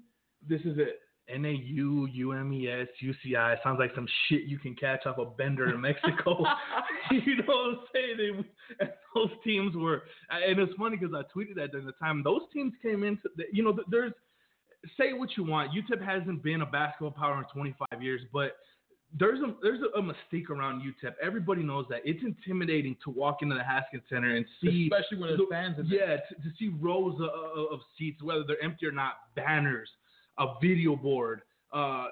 this 0.47 0.61
is 0.61 0.77
it. 0.77 0.99
NAU, 1.29 2.07
UMES, 2.07 2.87
UCI 3.03 3.57
sounds 3.63 3.77
like 3.77 3.91
some 3.93 4.07
shit 4.27 4.43
you 4.43 4.57
can 4.57 4.75
catch 4.75 5.05
off 5.05 5.19
a 5.19 5.25
bender 5.25 5.69
in 5.69 5.79
Mexico. 5.79 6.43
you 7.11 7.37
know 7.37 7.43
what 7.45 7.69
I'm 7.69 7.79
saying? 7.93 8.17
They, 8.17 8.85
and 8.85 8.91
those 9.13 9.29
teams 9.43 9.75
were, 9.75 10.03
and 10.31 10.59
it's 10.59 10.73
funny 10.77 10.97
because 10.97 11.13
I 11.13 11.21
tweeted 11.37 11.55
that 11.55 11.71
during 11.71 11.85
the 11.85 11.93
time. 11.93 12.23
Those 12.23 12.41
teams 12.53 12.73
came 12.81 13.03
into, 13.03 13.29
the, 13.35 13.43
you 13.51 13.63
know, 13.63 13.77
there's, 13.89 14.13
say 14.97 15.13
what 15.13 15.29
you 15.37 15.43
want. 15.43 15.71
UTEP 15.71 16.03
hasn't 16.03 16.41
been 16.41 16.61
a 16.61 16.65
basketball 16.65 17.11
power 17.11 17.37
in 17.37 17.45
25 17.53 18.01
years, 18.01 18.21
but 18.33 18.57
there's 19.17 19.39
a 19.39 19.55
there's 19.61 19.79
a, 19.97 20.01
mistake 20.01 20.49
around 20.49 20.81
UTEP. 20.81 21.13
Everybody 21.21 21.63
knows 21.63 21.85
that 21.89 22.01
it's 22.05 22.23
intimidating 22.23 22.95
to 23.03 23.09
walk 23.09 23.41
into 23.41 23.55
the 23.55 23.63
Haskins 23.63 24.03
Center 24.09 24.35
and 24.35 24.45
see, 24.61 24.89
especially 24.91 25.17
when 25.17 25.29
there's 25.29 25.49
fans. 25.49 25.79
In 25.79 25.87
yeah, 25.87 26.17
to, 26.17 26.35
to 26.35 26.55
see 26.59 26.69
rows 26.79 27.15
of, 27.15 27.29
of, 27.57 27.73
of 27.73 27.79
seats, 27.97 28.21
whether 28.21 28.43
they're 28.45 28.63
empty 28.63 28.85
or 28.85 28.91
not, 28.91 29.13
banners, 29.35 29.89
a 30.37 30.45
video 30.61 30.95
board, 30.95 31.41
uh, 31.73 32.07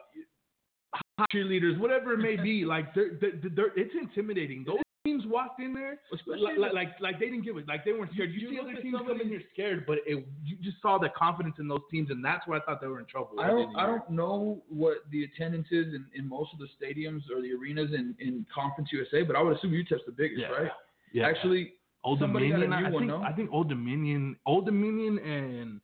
cheerleaders, 1.33 1.77
whatever 1.79 2.13
it 2.13 2.17
may 2.17 2.35
be. 2.35 2.65
Like 2.67 2.93
they're, 2.95 3.11
they're, 3.21 3.31
they're, 3.55 3.71
it's 3.77 3.93
intimidating. 3.99 4.63
Those 4.65 4.79
teams 5.07 5.23
walked 5.25 5.59
in 5.61 5.73
there 5.73 5.99
like, 6.25 6.57
like, 6.57 6.73
like 6.73 6.89
like 6.99 7.19
they 7.19 7.25
didn't 7.27 7.43
give 7.45 7.57
it 7.57 7.67
like 7.67 7.85
they 7.85 7.93
weren't 7.93 8.11
scared. 8.13 8.31
You, 8.33 8.39
You 8.41 8.49
see 8.55 8.59
other 8.59 8.73
teams 8.81 8.93
some 8.97 9.01
of 9.01 9.07
come 9.07 9.21
in 9.21 9.27
here 9.29 9.41
scared, 9.53 9.85
but 9.87 9.99
it, 10.05 10.25
you 10.45 10.55
just 10.61 10.77
saw 10.81 10.97
the 10.97 11.09
confidence 11.09 11.55
in 11.59 11.67
those 11.67 11.81
teams, 11.91 12.09
and 12.09 12.23
that's 12.23 12.45
where 12.47 12.59
I 12.59 12.63
thought 12.65 12.81
they 12.81 12.87
were 12.87 12.99
in 12.99 13.05
trouble. 13.05 13.39
I 13.39 13.47
don't 13.47 13.75
I 13.75 13.85
don't 13.85 14.09
know 14.09 14.61
what 14.69 14.97
the 15.11 15.23
attendance 15.23 15.67
is 15.71 15.87
in, 15.93 16.05
in 16.15 16.27
most 16.27 16.51
of 16.53 16.59
the 16.59 16.67
stadiums 16.79 17.21
or 17.33 17.41
the 17.41 17.53
arenas 17.53 17.91
in, 17.93 18.15
in 18.19 18.45
Conference 18.53 18.89
USA, 18.91 19.23
but 19.23 19.35
I 19.35 19.41
would 19.41 19.55
assume 19.57 19.71
UTEP's 19.71 20.05
the 20.05 20.11
biggest, 20.11 20.41
Yeah. 20.41 20.47
right? 20.49 20.71
Yeah. 21.13 21.27
Actually, 21.27 21.73
Old 22.03 22.19
somebody 22.19 22.49
got 22.49 22.59
a 22.59 22.61
Dominion. 22.67 22.81
new 22.83 22.87
I 22.87 22.91
one, 22.91 23.01
think 23.07 23.11
no? 23.21 23.23
I 23.23 23.33
think 23.33 23.49
Old 23.53 23.69
Dominion, 23.69 24.35
Old 24.45 24.65
Dominion, 24.65 25.19
and 25.19 25.81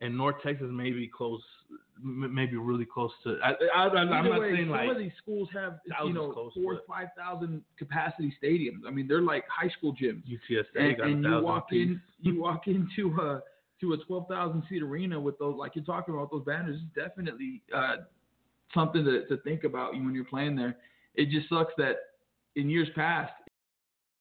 and 0.00 0.16
North 0.16 0.36
Texas 0.42 0.68
may 0.70 0.90
be 0.90 1.06
close, 1.08 1.40
m- 1.63 1.63
maybe 2.02 2.56
really 2.56 2.84
close 2.84 3.10
to. 3.24 3.38
I, 3.42 3.54
I'm 3.78 4.08
not 4.08 4.40
way, 4.40 4.52
saying 4.52 4.66
some 4.66 4.70
like 4.70 4.90
of 4.90 4.98
these 4.98 5.12
schools 5.22 5.48
have 5.54 5.78
you 6.04 6.12
know 6.12 6.32
close, 6.32 6.52
four 6.54 6.80
five 6.88 7.08
thousand 7.16 7.62
capacity 7.78 8.34
stadiums. 8.42 8.86
I 8.86 8.90
mean, 8.90 9.08
they're 9.08 9.22
like 9.22 9.44
high 9.48 9.70
school 9.78 9.94
gyms. 9.94 10.22
UTSA 10.26 10.64
and, 10.74 10.96
got 10.96 11.06
and 11.06 11.24
you 11.24 11.40
walk 11.40 11.66
in, 11.72 12.00
you 12.20 12.40
walk 12.40 12.62
into 12.66 13.16
a 13.20 13.42
to 13.80 13.92
a 13.92 13.98
twelve 14.04 14.26
thousand 14.28 14.64
seat 14.68 14.82
arena 14.82 15.18
with 15.20 15.38
those, 15.38 15.56
like 15.56 15.74
you're 15.74 15.84
talking 15.84 16.14
about 16.14 16.30
those 16.30 16.44
banners. 16.44 16.80
It's 16.82 17.08
definitely 17.08 17.62
uh, 17.74 17.96
something 18.74 19.04
to, 19.04 19.26
to 19.26 19.36
think 19.42 19.64
about 19.64 19.92
when 19.92 20.14
you're 20.14 20.24
playing 20.24 20.56
there. 20.56 20.76
It 21.14 21.30
just 21.30 21.48
sucks 21.48 21.72
that 21.78 21.96
in 22.56 22.68
years 22.68 22.88
past, 22.94 23.32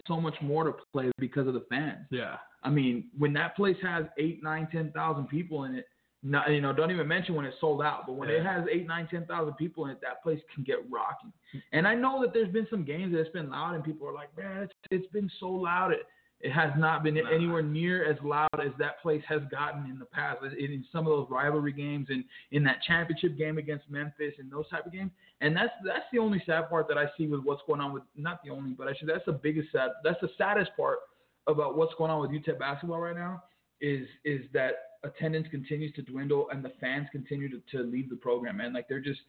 so 0.08 0.20
much 0.20 0.36
more 0.42 0.64
to 0.66 0.74
play 0.92 1.12
because 1.18 1.48
of 1.48 1.54
the 1.54 1.66
fans. 1.70 2.06
Yeah. 2.12 2.38
I 2.64 2.70
mean, 2.70 3.10
when 3.18 3.34
that 3.34 3.56
place 3.56 3.78
has 3.82 4.06
eight, 4.18 4.42
nine, 4.44 4.68
ten 4.72 4.92
thousand 4.92 5.28
people 5.28 5.66
in 5.66 5.76
it, 5.76 5.86
not, 6.24 6.50
you 6.50 6.62
know, 6.62 6.72
don't 6.72 6.90
even 6.92 7.08
mention 7.08 7.36
when 7.36 7.46
it's 7.46 7.60
sold 7.60 7.82
out. 7.82 8.04
But 8.08 8.14
when 8.14 8.30
it 8.30 8.44
has 8.46 8.64
eight, 8.72 8.88
nine, 8.88 9.08
ten 9.12 9.26
thousand 9.26 9.56
people 9.56 9.86
in 9.86 9.92
it, 9.92 10.00
that 10.02 10.24
place 10.24 10.40
can 10.56 10.64
get 10.64 10.78
rocking. 10.90 11.34
And 11.74 11.86
I 11.88 11.96
know 11.96 12.22
that 12.22 12.34
there's 12.34 12.52
been 12.52 12.68
some 12.70 12.86
games 12.86 13.12
that 13.14 13.20
it's 13.20 13.30
been 13.32 13.50
loud, 13.50 13.76
and 13.76 13.84
people 13.84 14.08
are 14.08 14.14
like, 14.14 14.36
man, 14.38 14.64
it's, 14.64 14.74
it's 14.90 15.12
been 15.12 15.30
so 15.40 15.50
loud. 15.50 15.92
It, 15.92 16.08
it 16.40 16.52
has 16.52 16.72
not 16.78 17.04
been 17.04 17.16
Nah. 17.16 17.30
anywhere 17.30 17.62
near 17.62 18.10
as 18.10 18.18
loud 18.24 18.50
as 18.60 18.72
that 18.78 19.02
place 19.02 19.24
has 19.30 19.42
gotten 19.50 19.90
in 19.90 19.98
the 20.00 20.06
past. 20.06 20.40
In, 20.44 20.72
in 20.72 20.86
some 20.92 21.08
of 21.08 21.12
those 21.12 21.28
rivalry 21.30 21.74
games, 21.74 22.08
and 22.10 22.24
in 22.52 22.64
that 22.64 22.78
championship 22.88 23.38
game 23.38 23.58
against 23.58 23.90
Memphis, 23.90 24.34
and 24.40 24.52
those 24.52 24.68
type 24.70 24.86
of 24.86 24.92
games. 24.94 25.12
And 25.42 25.56
that's 25.56 25.72
that's 25.86 26.06
the 26.12 26.20
only 26.20 26.42
sad 26.46 26.70
part 26.70 26.88
that 26.88 26.98
I 26.98 27.06
see 27.18 27.28
with 27.28 27.42
what's 27.44 27.62
going 27.68 27.82
on 27.82 27.94
with 27.94 28.04
not 28.16 28.40
the 28.44 28.50
only, 28.52 28.72
but 28.72 28.88
I 28.88 28.94
should 28.94 29.10
that's 29.10 29.26
the 29.26 29.34
biggest 29.34 29.72
sad. 29.72 29.92
That's 30.04 30.20
the 30.22 30.30
saddest 30.38 30.72
part 30.78 31.00
about 31.48 31.78
what's 31.78 31.94
going 31.98 32.12
on 32.12 32.22
with 32.22 32.32
UTEP 32.32 32.60
basketball 32.60 33.00
right 33.00 33.16
now 33.16 33.44
is 33.82 34.08
is 34.24 34.42
that 34.54 34.76
attendance 35.04 35.48
continues 35.52 35.94
to 35.96 36.02
dwindle 36.02 36.48
and 36.52 36.64
the 36.64 36.72
fans 36.80 37.08
continue 37.12 37.50
to, 37.50 37.62
to 37.72 37.84
leave 37.84 38.10
the 38.10 38.16
program, 38.16 38.58
man. 38.58 38.74
Like 38.74 38.88
they're 38.88 39.00
just 39.00 39.22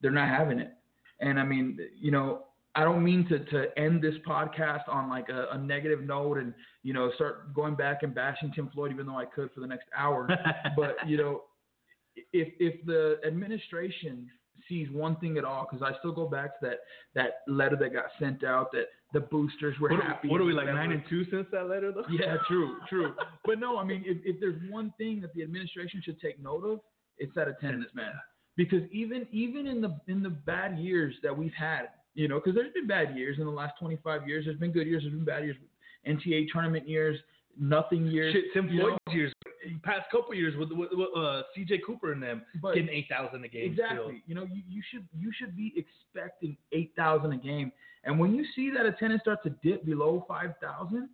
they're 0.00 0.10
not 0.10 0.28
having 0.28 0.58
it. 0.58 0.72
And 1.20 1.38
I 1.38 1.44
mean, 1.44 1.78
you 1.98 2.10
know, 2.10 2.44
I 2.74 2.84
don't 2.84 3.02
mean 3.02 3.26
to, 3.28 3.40
to 3.40 3.78
end 3.78 4.02
this 4.02 4.14
podcast 4.26 4.88
on 4.88 5.08
like 5.08 5.28
a, 5.30 5.48
a 5.52 5.58
negative 5.58 6.02
note 6.02 6.38
and, 6.38 6.54
you 6.84 6.92
know, 6.92 7.10
start 7.16 7.52
going 7.52 7.74
back 7.74 8.02
and 8.02 8.14
bashing 8.14 8.52
Tim 8.52 8.70
Floyd, 8.72 8.92
even 8.92 9.06
though 9.06 9.18
I 9.18 9.24
could 9.24 9.50
for 9.52 9.60
the 9.60 9.66
next 9.66 9.86
hour. 9.96 10.28
but, 10.76 10.96
you 11.06 11.16
know, 11.16 11.42
if 12.32 12.48
if 12.60 12.84
the 12.86 13.18
administration 13.26 14.28
sees 14.68 14.88
one 14.90 15.16
thing 15.16 15.38
at 15.38 15.44
all, 15.44 15.66
because 15.68 15.82
I 15.82 15.98
still 15.98 16.12
go 16.12 16.26
back 16.26 16.60
to 16.60 16.66
that 16.66 16.78
that 17.14 17.52
letter 17.52 17.76
that 17.76 17.92
got 17.92 18.06
sent 18.20 18.44
out 18.44 18.70
that 18.72 18.86
the 19.12 19.20
boosters 19.20 19.78
were 19.80 19.90
What, 19.90 20.02
happy. 20.02 20.28
what 20.28 20.40
are 20.40 20.44
we 20.44 20.52
like 20.52 20.66
nine 20.66 20.92
and 20.92 21.02
two 21.08 21.24
since 21.30 21.46
that 21.52 21.68
letter 21.68 21.92
though? 21.92 22.04
Yeah, 22.10 22.36
true, 22.46 22.76
true. 22.88 23.14
But 23.44 23.58
no, 23.58 23.78
I 23.78 23.84
mean, 23.84 24.02
if, 24.06 24.18
if 24.24 24.40
there's 24.40 24.60
one 24.70 24.92
thing 24.98 25.20
that 25.22 25.32
the 25.34 25.42
administration 25.42 26.02
should 26.04 26.20
take 26.20 26.40
note 26.42 26.64
of, 26.64 26.80
it's 27.18 27.34
that 27.34 27.48
attendance, 27.48 27.90
man. 27.94 28.12
Because 28.56 28.82
even 28.92 29.26
even 29.32 29.66
in 29.66 29.80
the 29.80 29.98
in 30.08 30.22
the 30.22 30.30
bad 30.30 30.78
years 30.78 31.14
that 31.22 31.36
we've 31.36 31.52
had, 31.54 31.88
you 32.14 32.28
know, 32.28 32.36
because 32.36 32.54
there's 32.54 32.72
been 32.72 32.86
bad 32.86 33.16
years 33.16 33.38
in 33.38 33.44
the 33.44 33.50
last 33.50 33.74
25 33.78 34.26
years. 34.28 34.44
There's 34.44 34.58
been 34.58 34.72
good 34.72 34.86
years. 34.86 35.02
There's 35.04 35.14
been 35.14 35.24
bad 35.24 35.44
years. 35.44 35.56
NCAA 36.06 36.46
tournament 36.52 36.88
years, 36.88 37.18
nothing 37.58 38.06
years. 38.06 38.32
Shit, 38.34 38.44
Tim? 38.52 38.68
Floyd's 38.68 38.98
years, 39.12 39.32
past 39.82 40.10
couple 40.10 40.34
years 40.34 40.54
with, 40.56 40.70
with, 40.72 40.88
with 40.92 41.08
uh, 41.16 41.42
C.J. 41.54 41.80
Cooper 41.86 42.12
and 42.12 42.22
them 42.22 42.42
But 42.62 42.74
getting 42.74 42.90
eight 42.90 43.06
thousand 43.10 43.44
a 43.44 43.48
game. 43.48 43.70
exactly, 43.72 43.96
Still. 43.96 44.12
you 44.26 44.34
know, 44.34 44.44
you, 44.44 44.62
you 44.68 44.82
should 44.90 45.06
you 45.18 45.30
should 45.38 45.56
be 45.56 45.72
expecting 45.76 46.56
8,000 46.72 47.32
a 47.32 47.36
game. 47.36 47.72
And 48.04 48.18
when 48.18 48.34
you 48.34 48.44
see 48.56 48.70
that 48.76 48.86
attendance 48.86 49.22
start 49.22 49.42
to 49.44 49.50
dip 49.62 49.84
below 49.84 50.24
5,000, 50.28 51.08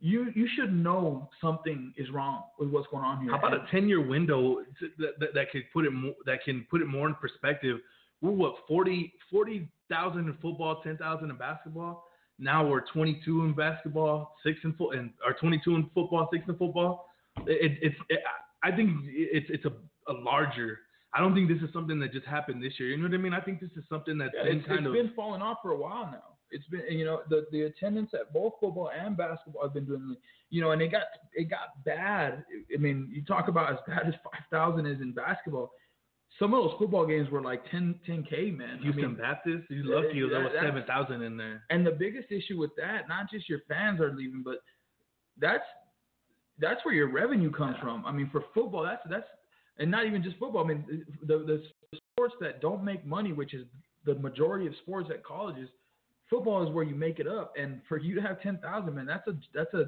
you 0.00 0.32
you 0.34 0.48
should 0.56 0.72
know 0.74 1.28
something 1.40 1.92
is 1.96 2.10
wrong 2.10 2.42
with 2.58 2.70
what's 2.70 2.88
going 2.90 3.04
on 3.04 3.22
here. 3.22 3.30
How 3.30 3.38
about 3.38 3.54
a 3.54 3.64
ten 3.70 3.88
year 3.88 4.00
window 4.04 4.56
to, 4.80 4.88
that, 4.98 5.20
that 5.20 5.34
that 5.34 5.50
could 5.52 5.62
put 5.72 5.84
it 5.84 5.90
more 5.92 6.14
that 6.26 6.42
can 6.44 6.66
put 6.70 6.80
it 6.82 6.86
more 6.86 7.06
in 7.08 7.14
perspective? 7.14 7.78
We're 8.20 8.30
what 8.32 8.54
40 8.66 9.12
40,000 9.30 10.20
in 10.28 10.32
football, 10.42 10.80
ten 10.82 10.96
thousand 10.96 11.30
in 11.30 11.36
basketball. 11.36 12.04
Now 12.38 12.66
we're 12.66 12.80
twenty 12.92 13.20
two 13.24 13.44
in 13.44 13.52
basketball, 13.54 14.34
six 14.44 14.58
in 14.64 14.72
foot, 14.72 14.96
and 14.96 15.10
or 15.24 15.34
twenty 15.34 15.60
two 15.64 15.76
in 15.76 15.84
football, 15.94 16.28
six 16.32 16.44
in 16.48 16.56
football. 16.56 17.06
It, 17.46 17.78
it's 17.82 17.96
it, 18.08 18.20
I 18.62 18.70
think 18.70 18.90
it's 19.06 19.46
it's 19.50 19.64
a, 19.64 19.72
a 20.10 20.14
larger. 20.14 20.78
I 21.14 21.20
don't 21.20 21.34
think 21.34 21.48
this 21.48 21.58
is 21.66 21.72
something 21.72 21.98
that 22.00 22.12
just 22.12 22.26
happened 22.26 22.62
this 22.62 22.72
year. 22.78 22.88
You 22.88 22.96
know 22.96 23.04
what 23.08 23.14
I 23.14 23.18
mean? 23.18 23.34
I 23.34 23.40
think 23.40 23.60
this 23.60 23.70
is 23.76 23.84
something 23.88 24.16
that's 24.16 24.32
Yeah, 24.34 24.44
been 24.44 24.58
it's, 24.58 24.66
kind 24.66 24.80
it's 24.80 24.86
of 24.88 24.92
been 24.94 25.12
falling 25.14 25.42
off 25.42 25.58
for 25.62 25.72
a 25.72 25.76
while 25.76 26.06
now. 26.06 26.36
It's 26.50 26.66
been 26.68 26.82
you 26.90 27.04
know 27.04 27.22
the 27.28 27.46
the 27.50 27.62
attendance 27.62 28.10
at 28.14 28.32
both 28.32 28.54
football 28.60 28.90
and 28.90 29.16
basketball 29.16 29.62
have 29.62 29.74
been 29.74 29.86
doing 29.86 30.14
you 30.50 30.60
know 30.60 30.70
and 30.72 30.80
it 30.82 30.88
got 30.90 31.02
it 31.34 31.50
got 31.50 31.82
bad. 31.84 32.44
I 32.74 32.78
mean 32.78 33.08
you 33.12 33.24
talk 33.24 33.48
about 33.48 33.72
as 33.72 33.78
bad 33.86 34.06
as 34.06 34.14
five 34.22 34.42
thousand 34.50 34.86
is 34.86 35.00
in 35.00 35.12
basketball. 35.12 35.70
Some 36.38 36.54
of 36.54 36.64
those 36.64 36.78
football 36.78 37.06
games 37.06 37.28
were 37.30 37.42
like 37.42 37.62
10 37.70 38.00
k 38.28 38.50
man. 38.50 38.78
I 38.80 38.82
Houston 38.84 39.02
mean, 39.12 39.16
Baptist. 39.16 39.64
You 39.70 39.82
Yeah, 39.84 39.96
lucky 39.96 40.20
there 40.28 40.40
was 40.40 40.52
seven 40.62 40.84
thousand 40.86 41.22
in 41.22 41.36
there. 41.36 41.62
and 41.70 41.86
the 41.86 41.90
biggest 41.92 42.30
issue 42.32 42.58
with 42.58 42.70
that, 42.76 43.06
not 43.08 43.30
just 43.30 43.48
your 43.50 43.60
fans 43.68 44.00
are 44.00 44.12
leaving, 44.14 44.42
but 44.42 44.56
that's 45.38 45.64
that's 46.58 46.84
where 46.84 46.94
your 46.94 47.10
revenue 47.10 47.50
comes 47.50 47.76
from. 47.80 48.04
I 48.06 48.12
mean, 48.12 48.28
for 48.30 48.44
football, 48.54 48.82
that's 48.82 49.02
that's 49.08 49.26
and 49.78 49.90
not 49.90 50.06
even 50.06 50.22
just 50.22 50.36
football. 50.38 50.64
I 50.64 50.68
mean, 50.68 51.04
the 51.26 51.38
the 51.38 51.62
sports 52.12 52.34
that 52.40 52.60
don't 52.60 52.84
make 52.84 53.04
money, 53.06 53.32
which 53.32 53.54
is 53.54 53.66
the 54.04 54.14
majority 54.16 54.66
of 54.66 54.74
sports 54.82 55.08
at 55.12 55.24
colleges, 55.24 55.68
football 56.28 56.66
is 56.66 56.72
where 56.74 56.84
you 56.84 56.94
make 56.94 57.18
it 57.18 57.26
up. 57.26 57.54
And 57.58 57.80
for 57.88 57.98
you 57.98 58.14
to 58.14 58.22
have 58.22 58.40
ten 58.40 58.58
thousand, 58.58 58.94
man, 58.94 59.06
that's 59.06 59.26
a 59.28 59.36
that's 59.54 59.72
a 59.74 59.86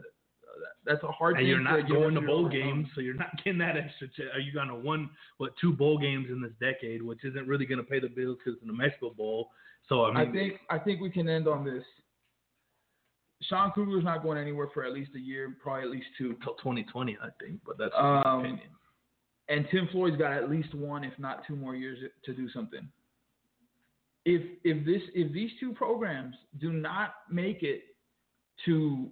that's 0.85 1.03
a 1.03 1.09
hard. 1.09 1.37
And 1.37 1.43
thing 1.43 1.49
you're 1.49 1.61
not 1.61 1.89
going 1.89 2.15
to 2.15 2.21
bowl 2.21 2.49
games, 2.49 2.89
so 2.95 3.01
you're 3.01 3.15
not 3.15 3.37
getting 3.45 3.59
that 3.59 3.77
extra. 3.77 4.09
Ch- 4.09 4.33
are 4.33 4.41
you 4.41 4.53
going 4.53 4.69
to 4.69 4.75
one, 4.75 5.11
what, 5.39 5.53
two 5.61 5.73
bowl 5.73 5.99
games 5.99 6.27
in 6.31 6.41
this 6.41 6.53
decade, 6.61 7.03
which 7.03 7.25
isn't 7.25 7.47
really 7.47 7.67
going 7.67 7.79
to 7.79 7.85
pay 7.85 8.01
the 8.01 8.09
bills 8.09 8.39
because 8.45 8.61
the 8.65 8.73
Mexico 8.73 9.11
Bowl. 9.11 9.51
So 9.89 10.05
I 10.05 10.13
mean, 10.13 10.29
I 10.29 10.33
think 10.33 10.53
I 10.71 10.79
think 10.79 11.01
we 11.01 11.11
can 11.11 11.29
end 11.29 11.47
on 11.47 11.65
this. 11.65 11.85
Sean 13.49 13.71
Kugler's 13.73 14.05
not 14.05 14.23
going 14.23 14.39
anywhere 14.39 14.69
for 14.73 14.85
at 14.85 14.93
least 14.93 15.11
a 15.17 15.19
year, 15.21 15.57
probably 15.63 15.83
at 15.85 15.91
least 15.91 16.07
two. 16.19 16.31
until 16.31 16.55
2020, 16.55 17.17
I 17.23 17.29
think, 17.43 17.61
but 17.67 17.77
that's 17.79 17.91
just 17.93 18.03
my 18.03 18.23
Um, 18.23 18.41
opinion. 18.41 18.69
and 19.49 19.67
Tim 19.71 19.89
Floyd's 19.93 20.17
got 20.17 20.33
at 20.33 20.51
least 20.51 20.75
one, 20.75 21.05
if 21.05 21.19
not 21.19 21.47
two 21.47 21.57
more 21.57 21.75
years 21.75 21.99
to 22.25 22.33
do 22.35 22.49
something. 22.51 22.89
If 24.25 24.43
if 24.65 24.87
this 24.87 25.03
if 25.15 25.33
these 25.33 25.51
two 25.61 25.73
programs 25.75 26.35
do 26.59 26.73
not 26.73 27.15
make 27.31 27.63
it 27.63 27.83
to 28.65 29.11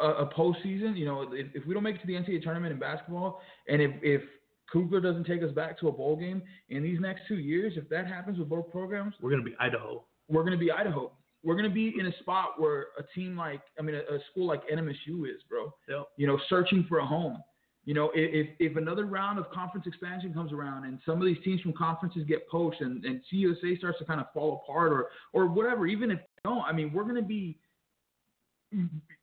a, 0.00 0.06
a 0.06 0.26
postseason, 0.34 0.96
you 0.98 1.06
know, 1.06 1.32
if, 1.32 1.46
if 1.54 1.64
we 1.66 1.72
don't 1.72 1.82
make 1.82 1.96
it 1.96 2.00
to 2.02 2.06
the 2.06 2.14
NCAA 2.14 2.42
tournament 2.42 2.72
in 2.72 2.78
basketball, 2.78 3.40
and 3.68 3.80
if 3.80 3.90
if 4.02 4.22
Kugler 4.70 5.00
doesn't 5.00 5.24
take 5.24 5.42
us 5.42 5.50
back 5.52 5.78
to 5.80 5.88
a 5.88 5.92
bowl 5.92 6.16
game 6.16 6.42
in 6.68 6.82
these 6.82 6.98
next 7.00 7.22
two 7.26 7.38
years, 7.38 7.74
if 7.76 7.88
that 7.88 8.06
happens 8.06 8.38
with 8.38 8.48
both 8.50 8.70
programs, 8.70 9.14
We're 9.20 9.30
going 9.30 9.44
to 9.44 9.48
be 9.50 9.56
Idaho. 9.58 10.04
we're 10.28 10.42
going 10.42 10.52
to 10.52 10.58
be 10.58 10.70
Idaho. 10.70 11.12
We're 11.44 11.56
going 11.56 11.68
to 11.68 11.74
be 11.74 11.94
in 11.98 12.06
a 12.06 12.18
spot 12.20 12.60
where 12.60 12.88
a 12.98 13.02
team 13.14 13.36
like, 13.36 13.62
I 13.78 13.82
mean, 13.82 13.96
a, 13.96 14.14
a 14.14 14.18
school 14.30 14.46
like 14.46 14.62
NMSU 14.68 15.28
is, 15.28 15.42
bro. 15.48 15.74
Yep. 15.88 16.08
You 16.16 16.26
know, 16.26 16.38
searching 16.48 16.86
for 16.88 16.98
a 16.98 17.06
home. 17.06 17.38
You 17.84 17.94
know, 17.94 18.12
if, 18.14 18.48
if 18.60 18.76
another 18.76 19.06
round 19.06 19.40
of 19.40 19.50
conference 19.50 19.88
expansion 19.88 20.32
comes 20.32 20.52
around 20.52 20.84
and 20.84 21.00
some 21.04 21.20
of 21.20 21.26
these 21.26 21.42
teams 21.44 21.60
from 21.62 21.72
conferences 21.72 22.22
get 22.28 22.48
poached 22.48 22.80
and, 22.80 23.04
and 23.04 23.20
CUSA 23.32 23.76
starts 23.78 23.98
to 23.98 24.04
kind 24.04 24.20
of 24.20 24.26
fall 24.32 24.62
apart 24.62 24.92
or 24.92 25.08
or 25.32 25.46
whatever, 25.46 25.88
even 25.88 26.12
if 26.12 26.18
they 26.18 26.48
don't, 26.48 26.62
I 26.62 26.72
mean, 26.72 26.92
we're 26.92 27.02
going 27.02 27.16
to 27.16 27.22
be 27.22 27.58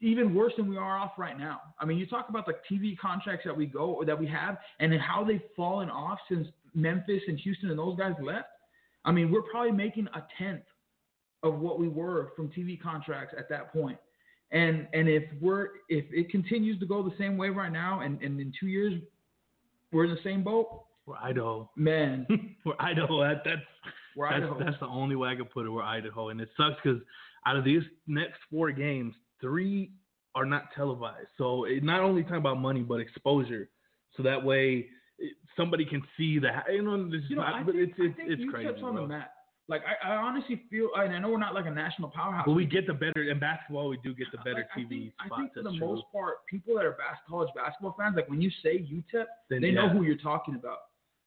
even 0.01 0.33
worse 0.33 0.53
than 0.57 0.67
we 0.67 0.77
are 0.77 0.97
off 0.97 1.13
right 1.17 1.37
now. 1.37 1.61
I 1.79 1.85
mean, 1.85 1.97
you 1.97 2.05
talk 2.05 2.29
about 2.29 2.45
the 2.45 2.53
TV 2.69 2.97
contracts 2.97 3.45
that 3.45 3.55
we 3.55 3.65
go 3.65 3.91
or 3.91 4.05
that 4.05 4.19
we 4.19 4.27
have 4.27 4.57
and 4.79 4.93
how 4.99 5.23
they've 5.23 5.41
fallen 5.55 5.89
off 5.89 6.19
since 6.29 6.47
Memphis 6.75 7.21
and 7.27 7.39
Houston 7.39 7.69
and 7.69 7.79
those 7.79 7.97
guys 7.97 8.13
left, 8.21 8.47
I 9.05 9.11
mean, 9.11 9.31
we're 9.31 9.41
probably 9.43 9.71
making 9.71 10.07
a 10.13 10.23
tenth 10.37 10.63
of 11.43 11.59
what 11.59 11.79
we 11.79 11.87
were 11.87 12.31
from 12.35 12.49
TV 12.49 12.79
contracts 12.81 13.33
at 13.37 13.49
that 13.49 13.71
point. 13.73 13.97
And 14.51 14.87
and 14.93 15.07
if 15.07 15.23
we're 15.39 15.67
if 15.89 16.05
it 16.11 16.29
continues 16.29 16.79
to 16.79 16.85
go 16.85 17.03
the 17.03 17.15
same 17.17 17.37
way 17.37 17.49
right 17.49 17.71
now, 17.71 18.01
and, 18.01 18.21
and 18.21 18.39
in 18.39 18.51
two 18.59 18.67
years 18.67 18.93
we're 19.91 20.05
in 20.05 20.11
the 20.11 20.21
same 20.23 20.43
boat, 20.43 20.83
We're 21.05 21.17
Idaho. 21.17 21.69
man, 21.75 22.25
We're 22.65 22.73
Idaho. 22.79 23.21
That, 23.21 23.41
that's 23.45 23.61
we're 24.15 24.29
that's, 24.29 24.43
Idaho. 24.43 24.59
that's 24.63 24.79
the 24.79 24.87
only 24.87 25.15
way 25.15 25.29
I 25.29 25.35
could 25.35 25.51
put 25.51 25.65
it. 25.65 25.69
We're 25.69 25.83
Idaho, 25.83 26.29
and 26.29 26.41
it 26.41 26.49
sucks 26.57 26.75
because 26.83 26.99
out 27.45 27.57
of 27.57 27.63
these 27.63 27.83
next 28.07 28.39
four 28.51 28.71
games, 28.71 29.13
three 29.39 29.91
are 30.35 30.45
not 30.45 30.65
televised. 30.75 31.27
So 31.37 31.65
it 31.65 31.83
not 31.83 32.01
only 32.01 32.23
talking 32.23 32.37
about 32.37 32.59
money, 32.59 32.81
but 32.81 32.95
exposure. 32.99 33.69
So 34.17 34.23
that 34.23 34.43
way 34.43 34.87
somebody 35.55 35.85
can 35.85 36.01
see 36.17 36.39
that. 36.39 36.65
You 36.71 36.81
know, 36.81 37.09
this 37.09 37.21
You 37.29 37.35
know, 37.35 37.43
not, 37.43 37.53
I 37.53 37.63
think, 37.63 37.77
it's 37.77 37.93
it's, 37.97 38.13
I 38.13 38.17
think 38.17 38.31
it's 38.31 38.51
crazy. 38.51 38.69
on 38.83 38.93
bro. 38.95 39.01
the 39.03 39.07
map. 39.07 39.31
Like 39.69 39.83
I, 39.85 40.13
I 40.13 40.15
honestly 40.15 40.63
feel, 40.69 40.89
and 40.97 41.13
I 41.13 41.19
know 41.19 41.29
we're 41.29 41.37
not 41.37 41.53
like 41.53 41.67
a 41.67 41.71
national 41.71 42.09
powerhouse. 42.09 42.43
But 42.47 42.53
we 42.53 42.65
get 42.65 42.87
the 42.87 42.93
better 42.93 43.29
in 43.29 43.39
basketball. 43.39 43.87
We 43.87 43.97
do 44.03 44.13
get 44.15 44.27
the 44.31 44.39
better 44.39 44.65
Like, 44.67 44.69
I 44.75 44.79
TV 44.79 44.89
think, 44.89 45.13
I 45.21 45.25
spots. 45.27 45.41
think 45.41 45.53
for 45.53 45.61
the 45.63 45.77
true. 45.77 45.87
most 45.87 46.03
part, 46.11 46.45
people 46.49 46.75
that 46.75 46.85
are 46.85 46.93
bas- 46.93 47.21
college 47.29 47.49
basketball 47.55 47.95
fans, 47.97 48.15
like 48.15 48.27
when 48.29 48.41
you 48.41 48.49
say 48.63 48.79
UTEP, 48.79 49.25
Then, 49.49 49.61
they 49.61 49.71
know 49.71 49.87
who 49.87 50.01
you're 50.03 50.17
talking 50.17 50.55
about. 50.55 50.79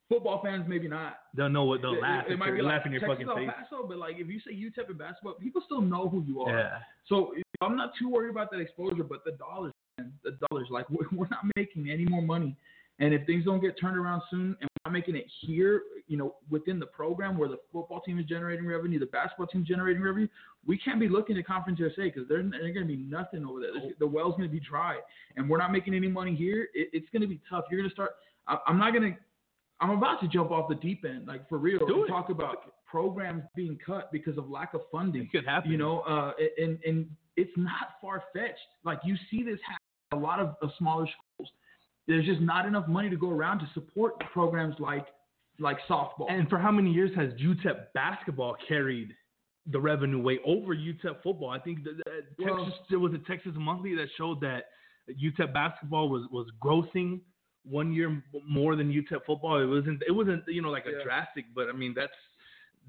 Football 0.09 0.43
fans, 0.43 0.65
maybe 0.69 0.89
not. 0.89 1.21
they'll 1.35 1.49
know 1.49 1.65
what 1.65 1.81
they'll 1.83 1.95
It- 1.95 2.03
laugh. 2.03 2.25
If 2.29 2.39
might 2.39 2.51
be 2.51 2.61
like 2.63 2.73
laughing 2.75 2.93
in 2.93 3.01
your 3.01 3.09
Texas 3.09 3.27
fucking 3.29 3.47
face. 3.47 3.55
Paso, 3.71 3.87
but 3.87 3.97
like 3.99 4.17
if 4.19 4.27
you 4.29 4.41
say 4.41 4.53
UTEP 4.53 4.91
in 4.91 4.97
basketball, 4.99 5.35
people 5.35 5.63
still 5.65 5.81
know 5.81 6.09
who 6.09 6.23
you 6.25 6.43
are. 6.43 6.51
Yeah. 6.59 6.79
So 7.07 7.33
I'm 7.63 7.77
not 7.77 7.93
too 7.99 8.09
worried 8.11 8.31
about 8.31 8.51
that 8.51 8.59
exposure, 8.61 9.05
but 9.05 9.25
the 9.25 9.33
dollars, 9.33 9.73
man, 9.99 10.13
the 10.25 10.37
dollars, 10.51 10.67
like 10.71 10.91
we're 10.91 11.07
we're 11.17 11.29
not 11.31 11.45
making 11.57 11.89
any 11.91 12.05
more 12.07 12.23
money. 12.23 12.57
And 13.03 13.13
if 13.13 13.27
things 13.27 13.45
don't 13.45 13.61
get 13.61 13.79
turned 13.81 13.97
around 13.99 14.23
soon, 14.31 14.57
and 14.61 14.69
we're 14.71 14.87
not 14.87 14.93
making 14.93 15.17
it 15.17 15.27
here, 15.41 15.83
you 16.07 16.17
know, 16.17 16.37
within 16.51 16.79
the 16.79 16.87
program 16.87 17.37
where 17.37 17.49
the 17.49 17.59
football 17.73 18.01
team 18.01 18.19
is 18.19 18.25
generating 18.27 18.65
revenue, 18.67 18.99
the 18.99 19.07
basketball 19.07 19.49
team 19.49 19.63
is 19.63 19.69
generating 19.69 20.01
revenue, 20.03 20.29
we 20.65 20.79
can't 20.79 21.01
be 21.01 21.09
looking 21.09 21.37
at 21.37 21.45
Conference 21.47 21.81
USA 21.81 22.05
because 22.05 22.29
there's, 22.29 22.49
there's 22.53 22.73
going 22.75 22.87
to 22.87 22.97
be 22.97 23.03
nothing 23.03 23.45
over 23.45 23.61
there. 23.61 23.73
There's- 23.75 23.95
The 23.99 24.07
well's 24.07 24.37
going 24.37 24.49
to 24.49 24.53
be 24.53 24.61
dry, 24.61 24.99
and 25.37 25.51
we're 25.51 25.59
not 25.59 25.73
making 25.73 25.95
any 25.95 26.07
money 26.09 26.35
here. 26.37 26.69
It, 26.75 26.89
it's 26.93 27.09
going 27.13 27.23
to 27.23 27.29
be 27.29 27.41
tough. 27.51 27.65
You're 27.71 27.81
going 27.81 27.91
to 27.91 27.95
start. 27.95 28.13
I, 28.47 28.57
I'm 28.67 28.79
not 28.79 28.93
going 28.95 29.13
to. 29.13 29.19
I'm 29.81 29.91
about 29.91 30.21
to 30.21 30.29
jump 30.29 30.53
off 30.53 30.69
the 30.69 30.77
deep 30.77 31.05
end, 31.05 31.27
like 31.27 31.49
for 31.49 31.59
real. 31.59 31.85
Do. 31.85 32.07
Talk 32.09 32.31
about 32.31 32.73
programs 32.87 33.43
being 33.57 33.77
cut 33.85 34.13
because 34.13 34.39
of 34.39 34.49
lack 34.49 34.75
of 34.75 34.83
funding 34.93 35.23
It 35.23 35.33
could 35.33 35.45
happen. 35.45 35.73
you 35.73 35.77
know, 35.79 36.01
uh, 36.01 36.33
and 36.57 36.79
and 36.87 37.11
it's 37.37 37.51
not 37.57 37.99
far 38.01 38.23
fetched. 38.33 38.61
Like 38.85 39.01
you 39.05 39.17
see 39.29 39.43
this 39.43 39.59
happen 39.67 40.21
a 40.21 40.25
lot 40.25 40.39
of, 40.39 40.55
of 40.63 40.71
smaller 40.79 41.07
schools. 41.07 41.51
There's 42.09 42.25
just 42.27 42.41
not 42.41 42.67
enough 42.67 42.89
money 42.89 43.09
to 43.11 43.17
go 43.17 43.31
around 43.31 43.61
to 43.61 43.69
support 43.75 44.19
programs 44.33 44.75
like 44.79 45.07
like 45.59 45.79
softball. 45.89 46.31
And 46.31 46.49
for 46.49 46.59
how 46.59 46.73
many 46.73 46.91
years 46.91 47.11
has 47.15 47.33
UTEP 47.35 47.93
basketball 47.95 48.57
carried 48.67 49.15
the 49.71 49.79
revenue 49.81 50.21
way 50.21 50.41
over 50.45 50.75
UTEP 50.75 51.23
football? 51.23 51.51
I 51.51 51.59
think 51.61 51.85
that, 51.85 51.97
that 52.05 52.25
Well- 52.39 52.65
Texas 52.65 52.81
there 52.91 52.99
was 52.99 53.13
a 53.15 53.19
Texas 53.19 53.53
Monthly 53.55 53.95
that 53.95 54.09
showed 54.17 54.41
that 54.41 54.65
UTEP 55.11 55.53
basketball 55.53 56.09
was 56.09 56.27
was 56.31 56.47
grossing 56.61 57.21
one 57.65 57.93
year 57.93 58.23
more 58.49 58.75
than 58.75 58.91
UTEP 58.93 59.25
football. 59.25 59.59
It 59.63 59.67
wasn't 59.67 60.03
it 60.07 60.13
wasn't 60.13 60.43
you 60.49 60.63
know 60.63 60.71
like 60.71 60.87
a 60.87 60.93
Yeah. 60.99 61.05
drastic, 61.05 61.45
but 61.55 61.69
I 61.69 61.73
mean 61.73 61.93
that's 61.95 62.13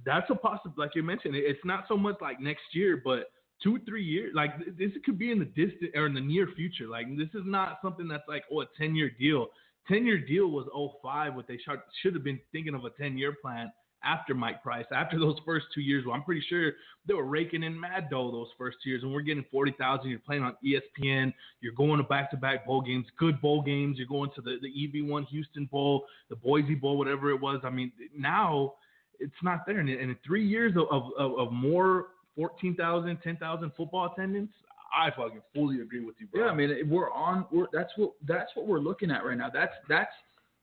that's 0.05 0.29
a 0.31 0.35
possible 0.35 0.73
like 0.77 0.95
you 0.95 1.03
mentioned. 1.03 1.35
it- 1.35 1.45
It's 1.45 1.63
not 1.65 1.87
so 1.87 1.95
much 1.97 2.15
like 2.21 2.39
next 2.39 2.73
year, 2.73 2.97
but 3.03 3.29
two 3.63 3.79
three 3.85 4.03
years 4.03 4.33
like 4.35 4.51
this 4.77 4.91
could 5.05 5.17
be 5.17 5.31
in 5.31 5.39
the 5.39 5.45
distant 5.45 5.91
or 5.95 6.05
in 6.05 6.13
the 6.13 6.21
near 6.21 6.47
future. 6.55 6.87
Like 6.87 7.07
this 7.17 7.29
is 7.33 7.43
not 7.45 7.79
something 7.81 8.07
that's 8.07 8.27
like 8.27 8.43
oh 8.51 8.61
a 8.61 8.65
ten 8.77 8.95
year 8.95 9.09
deal. 9.19 9.47
10 9.87 10.05
year 10.05 10.17
deal 10.17 10.47
was 10.47 10.65
05, 11.01 11.35
what 11.35 11.47
they 11.47 11.59
should, 12.01 12.13
have 12.13 12.23
been 12.23 12.39
thinking 12.51 12.73
of 12.73 12.85
a 12.85 12.89
10 12.91 13.17
year 13.17 13.35
plan 13.41 13.71
after 14.03 14.33
Mike 14.33 14.61
Price, 14.61 14.85
after 14.93 15.19
those 15.19 15.37
first 15.45 15.65
two 15.73 15.81
years. 15.81 16.05
Well, 16.05 16.15
I'm 16.15 16.23
pretty 16.23 16.43
sure 16.49 16.73
they 17.07 17.13
were 17.13 17.25
raking 17.25 17.63
in 17.63 17.79
mad 17.79 18.09
dough 18.09 18.31
those 18.31 18.49
first 18.57 18.77
two 18.83 18.89
years, 18.89 19.03
and 19.03 19.13
we're 19.13 19.21
getting 19.21 19.45
40,000. 19.51 20.09
You're 20.09 20.19
playing 20.19 20.43
on 20.43 20.55
ESPN, 20.65 21.33
you're 21.61 21.73
going 21.73 21.97
to 21.97 22.03
back 22.03 22.29
to 22.31 22.37
back 22.37 22.65
bowl 22.65 22.81
games, 22.81 23.05
good 23.17 23.41
bowl 23.41 23.61
games. 23.61 23.97
You're 23.97 24.07
going 24.07 24.29
to 24.35 24.41
the, 24.41 24.57
the 24.61 24.69
EV1 24.69 25.27
Houston 25.27 25.65
Bowl, 25.65 26.05
the 26.29 26.35
Boise 26.35 26.75
Bowl, 26.75 26.97
whatever 26.97 27.29
it 27.29 27.39
was. 27.39 27.61
I 27.63 27.69
mean, 27.69 27.91
now 28.17 28.73
it's 29.19 29.33
not 29.41 29.65
there. 29.65 29.79
And 29.79 29.89
in, 29.89 30.15
three 30.25 30.45
years 30.45 30.73
of, 30.75 31.03
of, 31.17 31.39
of 31.39 31.51
more 31.51 32.07
14,000, 32.35 33.17
10,000 33.23 33.71
football 33.77 34.11
attendance, 34.13 34.51
I 34.95 35.09
fucking 35.09 35.41
fully 35.55 35.81
agree 35.81 36.01
with 36.05 36.15
you, 36.19 36.27
bro. 36.27 36.45
yeah, 36.45 36.51
I 36.51 36.55
mean 36.55 36.87
we're 36.89 37.11
on. 37.11 37.45
We're 37.51 37.65
that's 37.73 37.91
what 37.95 38.11
that's 38.27 38.51
what 38.55 38.67
we're 38.67 38.79
looking 38.79 39.09
at 39.09 39.25
right 39.25 39.37
now. 39.37 39.49
That's 39.51 39.73
that's 39.89 40.11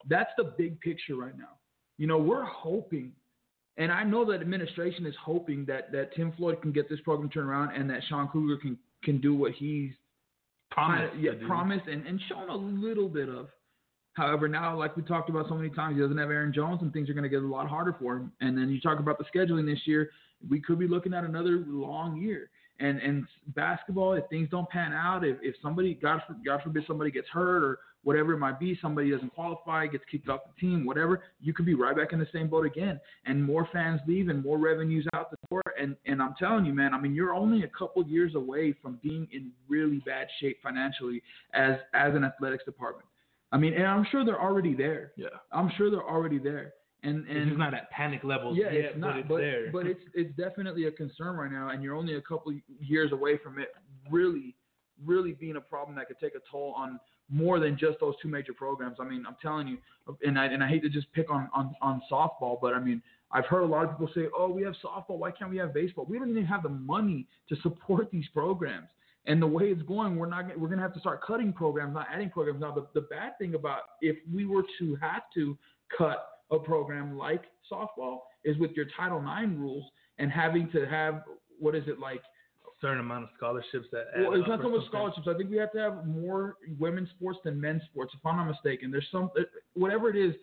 that's 0.07 0.29
the 0.37 0.45
big 0.57 0.79
picture 0.79 1.15
right 1.15 1.37
now. 1.37 1.49
You 1.97 2.07
know, 2.07 2.17
we're 2.17 2.45
hoping, 2.45 3.11
and 3.77 3.91
I 3.91 4.03
know 4.05 4.23
that 4.31 4.39
administration 4.41 5.05
is 5.05 5.15
hoping 5.21 5.65
that 5.65 5.91
that 5.91 6.15
Tim 6.15 6.31
Floyd 6.37 6.61
can 6.61 6.71
get 6.71 6.89
this 6.89 6.99
program 7.01 7.29
turned 7.29 7.49
around 7.49 7.75
and 7.75 7.89
that 7.89 8.01
Sean 8.07 8.29
Kugler 8.29 8.55
can 8.57 8.77
can 9.03 9.19
do 9.19 9.35
what 9.35 9.51
he's 9.51 9.91
promise. 10.71 11.09
kinda- 11.11 11.37
yeah, 11.37 11.47
promised 11.47 11.87
and, 11.87 12.07
and 12.07 12.19
shown 12.29 12.49
a 12.49 12.55
little 12.55 13.09
bit 13.09 13.27
of. 13.27 13.49
However, 14.13 14.47
now, 14.47 14.77
like 14.77 14.95
we 14.97 15.03
talked 15.03 15.29
about 15.29 15.47
so 15.47 15.55
many 15.55 15.69
times, 15.69 15.95
he 15.95 16.01
doesn't 16.01 16.17
have 16.17 16.29
Aaron 16.29 16.51
Jones, 16.53 16.81
and 16.81 16.91
things 16.91 17.09
are 17.09 17.13
going 17.13 17.23
to 17.23 17.29
get 17.29 17.41
a 17.43 17.47
lot 17.47 17.67
harder 17.67 17.95
for 17.99 18.17
him. 18.17 18.31
And 18.41 18.57
then 18.57 18.69
you 18.69 18.81
talk 18.81 18.99
about 18.99 19.17
the 19.17 19.23
scheduling 19.33 19.65
this 19.65 19.79
year, 19.85 20.09
we 20.49 20.59
could 20.61 20.79
be 20.79 20.87
looking 20.87 21.13
at 21.13 21.23
another 21.23 21.63
long 21.67 22.17
year. 22.17 22.49
And 22.79 22.99
and 22.99 23.25
basketball, 23.55 24.13
if 24.13 24.27
things 24.29 24.49
don't 24.49 24.67
pan 24.69 24.91
out, 24.91 25.23
if, 25.23 25.37
if 25.41 25.55
somebody, 25.61 25.93
God, 25.93 26.21
God 26.43 26.61
forbid, 26.63 26.83
somebody 26.87 27.11
gets 27.11 27.27
hurt 27.29 27.63
or 27.63 27.79
whatever 28.03 28.33
it 28.33 28.39
might 28.39 28.59
be, 28.59 28.77
somebody 28.81 29.11
doesn't 29.11 29.33
qualify, 29.35 29.85
gets 29.85 30.03
kicked 30.11 30.27
off 30.27 30.41
the 30.47 30.59
team, 30.59 30.85
whatever, 30.85 31.21
you 31.39 31.53
could 31.53 31.67
be 31.67 31.75
right 31.75 31.95
back 31.95 32.13
in 32.13 32.17
the 32.17 32.27
same 32.33 32.47
boat 32.47 32.65
again. 32.65 32.99
And 33.25 33.43
more 33.43 33.69
fans 33.71 34.01
leave 34.07 34.29
and 34.29 34.43
more 34.43 34.57
revenues 34.57 35.07
out 35.13 35.29
the 35.29 35.37
door. 35.49 35.61
And 35.79 35.95
and 36.05 36.21
I'm 36.21 36.33
telling 36.39 36.65
you, 36.65 36.73
man, 36.73 36.93
I 36.93 36.99
mean, 36.99 37.13
you're 37.13 37.35
only 37.35 37.63
a 37.63 37.67
couple 37.67 38.03
years 38.07 38.33
away 38.35 38.73
from 38.81 38.99
being 39.03 39.27
in 39.31 39.51
really 39.69 40.01
bad 40.05 40.27
shape 40.39 40.57
financially 40.63 41.21
as 41.53 41.75
as 41.93 42.15
an 42.15 42.23
athletics 42.23 42.65
department. 42.65 43.05
I 43.51 43.57
mean, 43.57 43.73
and 43.73 43.85
I'm 43.85 44.05
sure 44.11 44.25
they're 44.25 44.41
already 44.41 44.73
there. 44.73 45.11
Yeah. 45.17 45.27
I'm 45.51 45.71
sure 45.77 45.91
they're 45.91 46.09
already 46.09 46.39
there. 46.39 46.73
And 47.03 47.27
and 47.27 47.49
It's 47.49 47.57
not 47.57 47.73
at 47.73 47.89
panic 47.89 48.23
levels 48.23 48.57
yeah, 48.57 48.71
yet, 48.71 48.73
it's 48.73 48.97
not, 48.97 49.13
but 49.13 49.19
it's 49.19 49.27
but, 49.27 49.37
there. 49.37 49.71
but 49.71 49.87
it's 49.87 50.01
it's 50.13 50.35
definitely 50.37 50.85
a 50.85 50.91
concern 50.91 51.35
right 51.35 51.51
now, 51.51 51.69
and 51.69 51.81
you're 51.81 51.95
only 51.95 52.15
a 52.15 52.21
couple 52.21 52.53
years 52.79 53.11
away 53.11 53.39
from 53.43 53.57
it 53.57 53.69
really, 54.09 54.55
really 55.03 55.33
being 55.33 55.55
a 55.55 55.61
problem 55.61 55.95
that 55.97 56.07
could 56.07 56.19
take 56.19 56.35
a 56.35 56.41
toll 56.51 56.75
on 56.77 56.99
more 57.27 57.59
than 57.59 57.77
just 57.77 57.99
those 57.99 58.13
two 58.21 58.27
major 58.27 58.53
programs. 58.53 58.97
I 58.99 59.05
mean, 59.05 59.23
I'm 59.27 59.37
telling 59.41 59.67
you, 59.67 59.77
and 60.23 60.37
I 60.37 60.45
and 60.45 60.63
I 60.63 60.67
hate 60.67 60.83
to 60.83 60.89
just 60.89 61.11
pick 61.13 61.31
on 61.31 61.49
on 61.55 61.73
on 61.81 62.03
softball, 62.11 62.59
but 62.61 62.75
I 62.75 62.79
mean, 62.79 63.01
I've 63.31 63.45
heard 63.45 63.63
a 63.63 63.65
lot 63.65 63.85
of 63.85 63.91
people 63.91 64.09
say, 64.13 64.27
"Oh, 64.37 64.49
we 64.49 64.61
have 64.63 64.75
softball. 64.83 65.17
Why 65.17 65.31
can't 65.31 65.49
we 65.49 65.57
have 65.57 65.73
baseball?" 65.73 66.05
We 66.07 66.19
don't 66.19 66.29
even 66.29 66.45
have 66.45 66.61
the 66.61 66.69
money 66.69 67.27
to 67.49 67.55
support 67.63 68.11
these 68.11 68.27
programs. 68.31 68.89
And 69.25 69.41
the 69.41 69.47
way 69.47 69.65
it's 69.65 69.83
going, 69.83 70.17
we're 70.17 70.27
not 70.27 70.57
we're 70.57 70.67
gonna 70.67 70.81
have 70.81 70.93
to 70.93 70.99
start 70.99 71.23
cutting 71.23 71.53
programs, 71.53 71.93
not 71.93 72.07
adding 72.13 72.29
programs. 72.29 72.61
Now, 72.61 72.73
the, 72.73 72.87
the 72.93 73.01
bad 73.01 73.37
thing 73.37 73.55
about 73.55 73.81
if 74.01 74.17
we 74.31 74.45
were 74.45 74.63
to 74.79 74.95
have 74.95 75.23
to 75.35 75.57
cut 75.95 76.30
a 76.51 76.59
program 76.59 77.17
like 77.17 77.43
softball 77.71 78.19
is 78.43 78.57
with 78.57 78.71
your 78.71 78.85
Title 78.97 79.19
IX 79.19 79.53
rules 79.57 79.85
and 80.19 80.31
having 80.31 80.69
to 80.71 80.85
have 80.85 81.23
what 81.59 81.75
is 81.75 81.83
it 81.87 81.99
like? 81.99 82.21
A 82.65 82.69
certain 82.81 82.99
amount 82.99 83.23
of 83.23 83.29
scholarships 83.37 83.87
that. 83.91 84.05
Well, 84.17 84.33
it's 84.33 84.47
not 84.47 84.61
so 84.61 84.69
much 84.69 84.81
something. 84.81 84.87
scholarships. 84.89 85.27
I 85.27 85.37
think 85.37 85.49
we 85.49 85.57
have 85.57 85.71
to 85.73 85.79
have 85.79 86.07
more 86.07 86.55
women's 86.79 87.09
sports 87.11 87.39
than 87.43 87.59
men's 87.59 87.83
sports, 87.83 88.13
if 88.15 88.25
I'm 88.25 88.37
not 88.37 88.47
mistaken. 88.47 88.91
There's 88.91 89.07
some 89.11 89.29
uh, 89.37 89.43
whatever 89.73 90.09
it 90.09 90.15
is. 90.15 90.35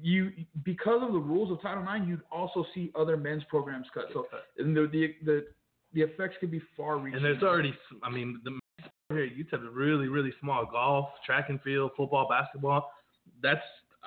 You 0.00 0.30
because 0.62 1.02
of 1.02 1.12
the 1.12 1.18
rules 1.18 1.50
of 1.50 1.60
Title 1.62 1.82
IX, 1.82 2.06
you'd 2.06 2.20
also 2.30 2.64
see 2.74 2.92
other 2.98 3.16
men's 3.16 3.42
programs 3.44 3.86
cut. 3.94 4.04
So 4.12 4.26
and 4.58 4.76
the 4.76 4.88
the 4.92 5.14
the, 5.24 5.46
the 5.94 6.02
effects 6.02 6.36
could 6.38 6.50
be 6.50 6.60
far 6.76 6.98
reaching. 6.98 7.16
And 7.16 7.24
there's 7.24 7.42
already, 7.42 7.72
I 8.02 8.10
mean, 8.10 8.40
the 8.44 8.58
here 9.08 9.24
at 9.24 9.36
UTEP 9.36 9.62
is 9.62 9.72
really, 9.72 10.08
really 10.08 10.32
small. 10.40 10.66
Golf, 10.66 11.08
track 11.24 11.46
and 11.48 11.60
field, 11.62 11.92
football, 11.96 12.26
basketball. 12.28 12.90
That's 13.42 13.60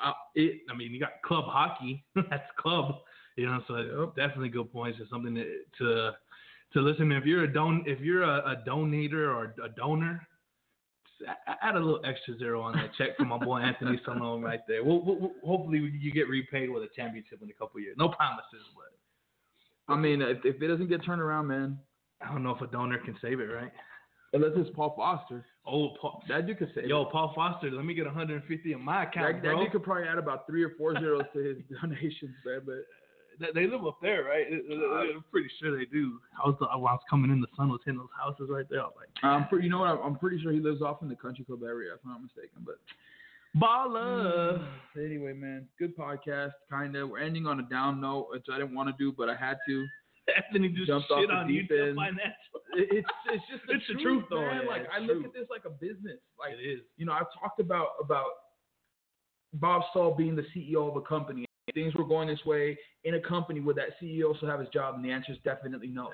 uh, 0.04 0.14
it. 0.36 0.62
I 0.70 0.76
mean, 0.76 0.92
you 0.92 1.00
got 1.00 1.22
club 1.26 1.46
hockey. 1.48 2.04
That's 2.30 2.50
club. 2.58 2.96
You 3.36 3.46
know, 3.48 3.62
so 3.68 4.12
definitely 4.16 4.50
good 4.50 4.72
points. 4.72 4.98
It's 5.02 5.10
something 5.10 5.36
to 5.36 5.46
to, 5.80 6.12
to 6.74 6.82
listen. 6.82 7.12
If 7.12 7.26
you're 7.26 7.44
a 7.44 7.54
don, 7.54 7.84
if 7.86 8.00
you're 8.00 8.24
a, 8.24 8.38
a 8.52 8.70
donator 8.70 9.34
or 9.34 9.54
a 9.64 9.70
donor, 9.70 10.28
add 11.62 11.76
a 11.76 11.80
little 11.80 12.02
extra 12.06 12.38
zero 12.38 12.62
on 12.62 12.74
that 12.74 12.92
check 12.98 13.18
for 13.18 13.26
my 13.26 13.38
boy 13.38 13.58
Anthony 13.62 14.00
Salom 14.08 14.42
right 14.42 14.62
there. 14.68 14.84
We'll, 14.84 15.04
we'll, 15.04 15.20
we'll- 15.20 15.32
hopefully 15.46 15.80
you 16.00 16.12
get 16.12 16.28
repaid 16.30 16.70
with 16.70 16.84
a 16.84 16.88
championship 16.96 17.42
in 17.42 17.50
a 17.50 17.54
couple 17.54 17.80
years. 17.80 17.96
No 17.98 18.10
promises, 18.10 18.66
but 18.76 19.94
I 19.94 19.98
mean, 19.98 20.22
if, 20.22 20.38
if 20.44 20.62
it 20.62 20.68
doesn't 20.68 20.88
get 20.88 21.04
turned 21.04 21.22
around, 21.22 21.48
man, 21.48 21.78
I 22.22 22.32
don't 22.32 22.44
know 22.44 22.54
if 22.54 22.62
a 22.62 22.68
donor 22.68 23.00
can 23.00 23.18
save 23.22 23.40
it, 23.40 23.46
right? 23.46 23.72
Unless 24.34 24.52
it's 24.56 24.70
Paul 24.76 24.94
Foster, 24.96 25.46
Oh, 25.68 25.90
Paul, 26.02 26.24
that 26.30 26.48
dude 26.48 26.58
could 26.58 26.72
save. 26.74 26.86
Yo. 26.88 27.06
Paul 27.06 27.32
Foster, 27.36 27.70
let 27.70 27.86
me 27.86 27.94
get 27.94 28.06
150 28.06 28.74
in 28.74 28.82
my 28.84 29.04
account, 29.04 29.44
that, 29.44 29.50
that 29.50 29.56
dude 29.58 29.72
could 29.72 29.84
probably 29.84 30.08
add 30.08 30.18
about 30.18 30.48
three 30.48 30.64
or 30.64 30.72
four 30.78 30.98
zeros 31.00 31.24
to 31.34 31.40
his 31.44 31.58
donations, 31.82 32.34
man. 32.46 32.62
But 32.66 33.54
They- 33.54 33.68
live 33.68 33.86
up 33.86 33.98
there, 34.02 34.24
right? 34.24 34.46
I'm 34.50 35.24
pretty 35.32 35.50
sure 35.62 35.78
they 35.78 35.86
do. 35.86 36.20
I 36.44 36.48
was, 36.50 36.58
I 36.72 36.76
was 36.76 37.00
coming 37.10 37.30
in, 37.32 37.40
the 37.40 37.48
sun 37.56 37.70
was 37.70 37.82
hitting 37.86 38.00
those 38.00 38.08
houses 38.20 38.50
right 38.50 38.66
there. 38.70 38.82
I 38.82 38.86
was 38.86 38.94
like, 38.98 39.10
I'm 39.24 39.48
pretty, 39.48 39.66
you 39.66 39.70
know 39.72 39.80
what? 39.80 39.90
I'm, 39.90 40.00
I'm 40.02 40.16
pretty 40.18 40.42
sure 40.42 40.52
he 40.52 40.60
lives 40.60 40.82
off 40.82 41.02
in 41.04 41.08
the 41.10 41.16
country 41.16 41.46
club 41.46 41.62
area, 41.64 41.94
if 41.94 42.00
I'm 42.04 42.12
not 42.12 42.22
mistaken. 42.24 42.66
But 42.66 42.76
Baller. 43.58 44.60
Mm, 44.96 45.06
anyway, 45.06 45.34
man, 45.34 45.68
good 45.78 45.96
podcast. 45.98 46.52
Kinda. 46.70 47.06
We're 47.06 47.20
ending 47.20 47.48
on 47.48 47.60
a 47.60 47.64
down 47.64 48.00
note, 48.02 48.28
which 48.32 48.46
I 48.54 48.58
didn't 48.60 48.76
want 48.76 48.90
to 48.90 48.96
do, 49.04 49.12
but 49.16 49.30
I 49.30 49.36
had 49.36 49.58
to. 49.68 49.86
Anthony 50.38 50.70
just 50.70 50.88
Jumped 50.88 51.12
off 51.12 51.20
shit 51.22 51.30
the 51.30 51.36
on 51.36 51.48
deep 51.48 51.70
YouTube 51.70 51.88
end. 51.90 51.96
financial. 51.96 52.58
It's 52.76 53.08
it's 53.32 53.44
just 53.50 53.64
the 53.68 53.74
It's 53.74 53.88
the 53.88 53.94
truth, 53.96 54.04
truth, 54.04 54.24
though, 54.30 54.42
man. 54.42 54.62
yeah, 54.64 54.70
like 54.70 54.84
I 54.94 55.00
look 55.00 55.18
true. 55.18 55.26
at 55.26 55.34
this 55.34 55.48
like 55.50 55.66
a 55.66 55.70
business. 55.70 56.20
Like 56.40 56.54
It 56.60 56.64
is. 56.64 56.82
you 56.98 57.06
know, 57.06 57.14
I've 57.14 57.32
talked 57.40 57.60
about 57.60 57.90
about 58.02 58.32
Bob 59.54 59.84
Stull 59.92 60.16
being 60.16 60.36
the 60.36 60.46
CEO 60.56 60.90
of 60.90 60.96
a 60.96 61.02
company. 61.02 61.46
Things 61.74 61.94
were 61.96 62.06
going 62.06 62.28
this 62.28 62.44
way 62.46 62.78
in 63.04 63.16
a 63.16 63.20
company. 63.20 63.60
Would 63.60 63.76
that 63.78 63.90
CEO 64.02 64.36
still 64.38 64.50
have 64.50 64.60
his 64.60 64.70
job? 64.70 64.96
And 64.96 65.06
the 65.06 65.12
answer 65.12 65.32
is 65.32 65.38
definitely 65.44 65.88
no. 65.88 66.10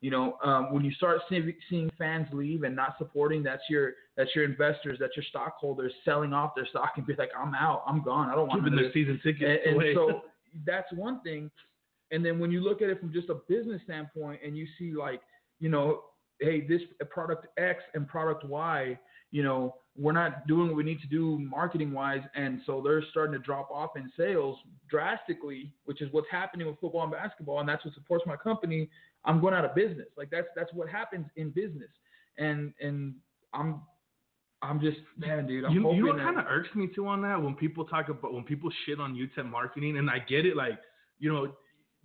You 0.00 0.10
know, 0.10 0.38
um, 0.42 0.72
when 0.72 0.82
you 0.84 0.92
start 0.92 1.20
seeing, 1.28 1.52
seeing 1.68 1.90
fans 1.98 2.26
leave 2.32 2.62
and 2.62 2.74
not 2.74 2.94
supporting, 2.96 3.42
that's 3.42 3.62
your 3.68 3.92
that's 4.16 4.30
your 4.34 4.44
investors, 4.44 4.96
that's 4.98 5.14
your 5.16 5.24
stockholders 5.28 5.92
selling 6.04 6.32
off 6.32 6.52
their 6.56 6.66
stock 6.66 6.92
and 6.96 7.06
be 7.06 7.14
like, 7.16 7.30
I'm 7.38 7.54
out, 7.54 7.82
I'm 7.86 8.02
gone, 8.02 8.30
I 8.30 8.34
don't 8.34 8.48
want 8.48 8.64
Giving 8.64 8.78
to 8.78 8.84
their 8.84 8.92
season 8.92 9.20
tickets 9.22 9.62
and, 9.66 9.82
and 9.82 9.94
so 9.96 10.22
that's 10.66 10.90
one 10.94 11.20
thing. 11.22 11.50
And 12.10 12.24
then 12.24 12.38
when 12.38 12.50
you 12.50 12.60
look 12.60 12.82
at 12.82 12.88
it 12.88 13.00
from 13.00 13.12
just 13.12 13.28
a 13.28 13.36
business 13.48 13.80
standpoint 13.84 14.40
and 14.44 14.56
you 14.56 14.66
see 14.78 14.92
like, 14.92 15.20
you 15.58 15.68
know, 15.68 16.02
hey, 16.40 16.66
this 16.66 16.80
product 17.10 17.46
X 17.58 17.82
and 17.94 18.08
product 18.08 18.44
Y, 18.44 18.98
you 19.30 19.42
know, 19.42 19.76
we're 19.96 20.12
not 20.12 20.46
doing 20.46 20.68
what 20.68 20.76
we 20.76 20.82
need 20.82 21.00
to 21.00 21.06
do 21.06 21.38
marketing 21.38 21.92
wise. 21.92 22.22
And 22.34 22.60
so 22.66 22.80
they're 22.82 23.02
starting 23.10 23.32
to 23.32 23.38
drop 23.38 23.70
off 23.70 23.90
in 23.96 24.10
sales 24.16 24.56
drastically, 24.88 25.72
which 25.84 26.00
is 26.00 26.08
what's 26.12 26.28
happening 26.30 26.66
with 26.66 26.80
football 26.80 27.02
and 27.02 27.12
basketball. 27.12 27.60
And 27.60 27.68
that's 27.68 27.84
what 27.84 27.94
supports 27.94 28.24
my 28.26 28.36
company. 28.36 28.88
I'm 29.24 29.40
going 29.40 29.54
out 29.54 29.64
of 29.64 29.74
business. 29.74 30.06
Like 30.16 30.30
that's, 30.30 30.48
that's 30.56 30.72
what 30.72 30.88
happens 30.88 31.26
in 31.36 31.50
business. 31.50 31.90
And, 32.38 32.72
and 32.80 33.14
I'm, 33.52 33.82
I'm 34.62 34.80
just, 34.80 34.98
man, 35.16 35.46
dude, 35.46 35.64
I'm 35.64 35.72
you, 35.72 35.92
you 35.92 36.04
know 36.06 36.12
what 36.12 36.22
kind 36.22 36.38
of 36.38 36.44
irks 36.46 36.68
me 36.74 36.88
too 36.94 37.06
on 37.06 37.22
that 37.22 37.40
when 37.40 37.54
people 37.54 37.84
talk 37.84 38.08
about 38.08 38.32
when 38.34 38.44
people 38.44 38.70
shit 38.84 39.00
on 39.00 39.14
UTEP 39.14 39.50
marketing, 39.50 39.96
and 39.96 40.10
I 40.10 40.18
get 40.18 40.44
it, 40.44 40.54
like 40.56 40.78
you 41.18 41.32
know, 41.32 41.52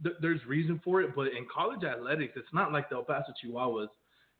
th- 0.03 0.15
there's 0.21 0.45
reason 0.45 0.79
for 0.83 1.01
it, 1.01 1.15
but 1.15 1.27
in 1.27 1.45
college 1.53 1.83
athletics, 1.83 2.33
it's 2.35 2.53
not 2.53 2.71
like 2.71 2.89
the 2.89 2.95
El 2.95 3.03
Paso 3.03 3.33
Chihuahuas. 3.43 3.87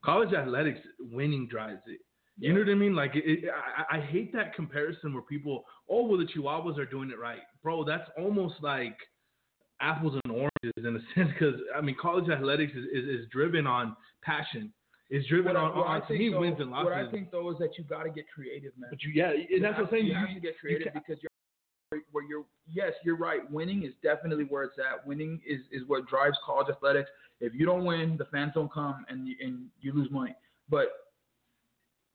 College 0.04 0.34
athletics, 0.34 0.80
winning 1.00 1.48
drives 1.48 1.82
it. 1.88 2.00
You 2.38 2.54
know 2.54 2.60
what 2.60 2.70
I 2.70 2.76
mean? 2.76 2.96
Like, 2.96 3.16
it, 3.16 3.24
it, 3.26 3.44
I, 3.90 3.98
I 3.98 4.02
hate 4.02 4.34
that 4.34 4.54
comparison 4.54 5.14
where 5.14 5.24
people, 5.24 5.64
oh, 5.90 6.06
well, 6.06 6.18
the 6.18 6.26
Chihuahuas 6.26 6.78
are 6.78 6.86
doing 6.86 7.10
it 7.10 7.18
right, 7.18 7.40
bro. 7.64 7.86
That's 7.86 8.10
almost 8.18 8.56
like 8.62 8.98
apples 9.82 10.20
and 10.24 10.32
oranges 10.34 10.74
in 10.78 10.96
a 10.96 11.00
sense, 11.16 11.30
because 11.34 11.60
I 11.76 11.82
mean, 11.82 11.96
college 12.02 12.30
athletics 12.30 12.74
is, 12.76 12.86
is, 12.94 13.22
is 13.22 13.28
driven 13.32 13.66
on 13.66 13.96
passion. 14.24 14.74
It's 15.10 15.28
driven 15.30 15.54
What 15.54 15.56
I- 15.62 15.66
on, 15.66 15.78
what 15.78 15.88
I 15.88 15.96
on 15.96 16.02
to 16.02 16.08
think, 16.08 16.20
me, 16.20 16.30
though- 16.30 16.40
wins 16.42 16.58
and 16.60 16.72
losses. 16.72 16.86
What 16.86 16.94
I 16.94 17.12
think 17.12 17.32
though 17.32 17.50
is 17.52 17.58
that 17.60 17.78
you 17.78 17.84
got 17.86 18.04
to 18.04 18.10
get 18.10 18.26
creative, 18.34 18.72
man. 18.78 18.90
but 18.90 19.02
you, 19.04 19.12
yeah, 19.14 19.32
and 19.32 19.64
that's 19.64 19.78
what 19.78 19.86
I'm 19.86 19.92
saying. 19.92 20.06
You, 20.08 20.12
You, 20.14 20.18
have 20.20 20.34
to 20.36 20.40
get 20.42 20.60
creative 20.60 20.92
can't- 20.94 21.06
because 21.08 21.24
where 22.12 22.24
you're. 22.24 22.46
Yes, 22.68 22.94
you're 23.04 23.18
right. 23.18 23.50
Winning 23.52 23.84
is 23.84 23.94
definitely 24.02 24.46
where 24.46 24.64
it's 24.64 24.78
at. 24.80 25.06
Winning 25.06 25.40
is 25.48 25.60
is 25.72 25.84
what 25.88 26.08
drives 26.08 26.38
college 26.46 26.68
athletics. 26.70 27.10
If 27.42 27.54
you 27.54 27.66
don't 27.66 27.86
win, 27.86 28.16
the 28.18 28.26
fans 28.26 28.52
don't 28.56 28.72
come, 28.72 29.06
and 29.10 29.28
you, 29.28 29.36
and 29.42 29.66
you 29.82 29.94
lose 29.94 30.10
money. 30.10 30.36
But 30.70 30.88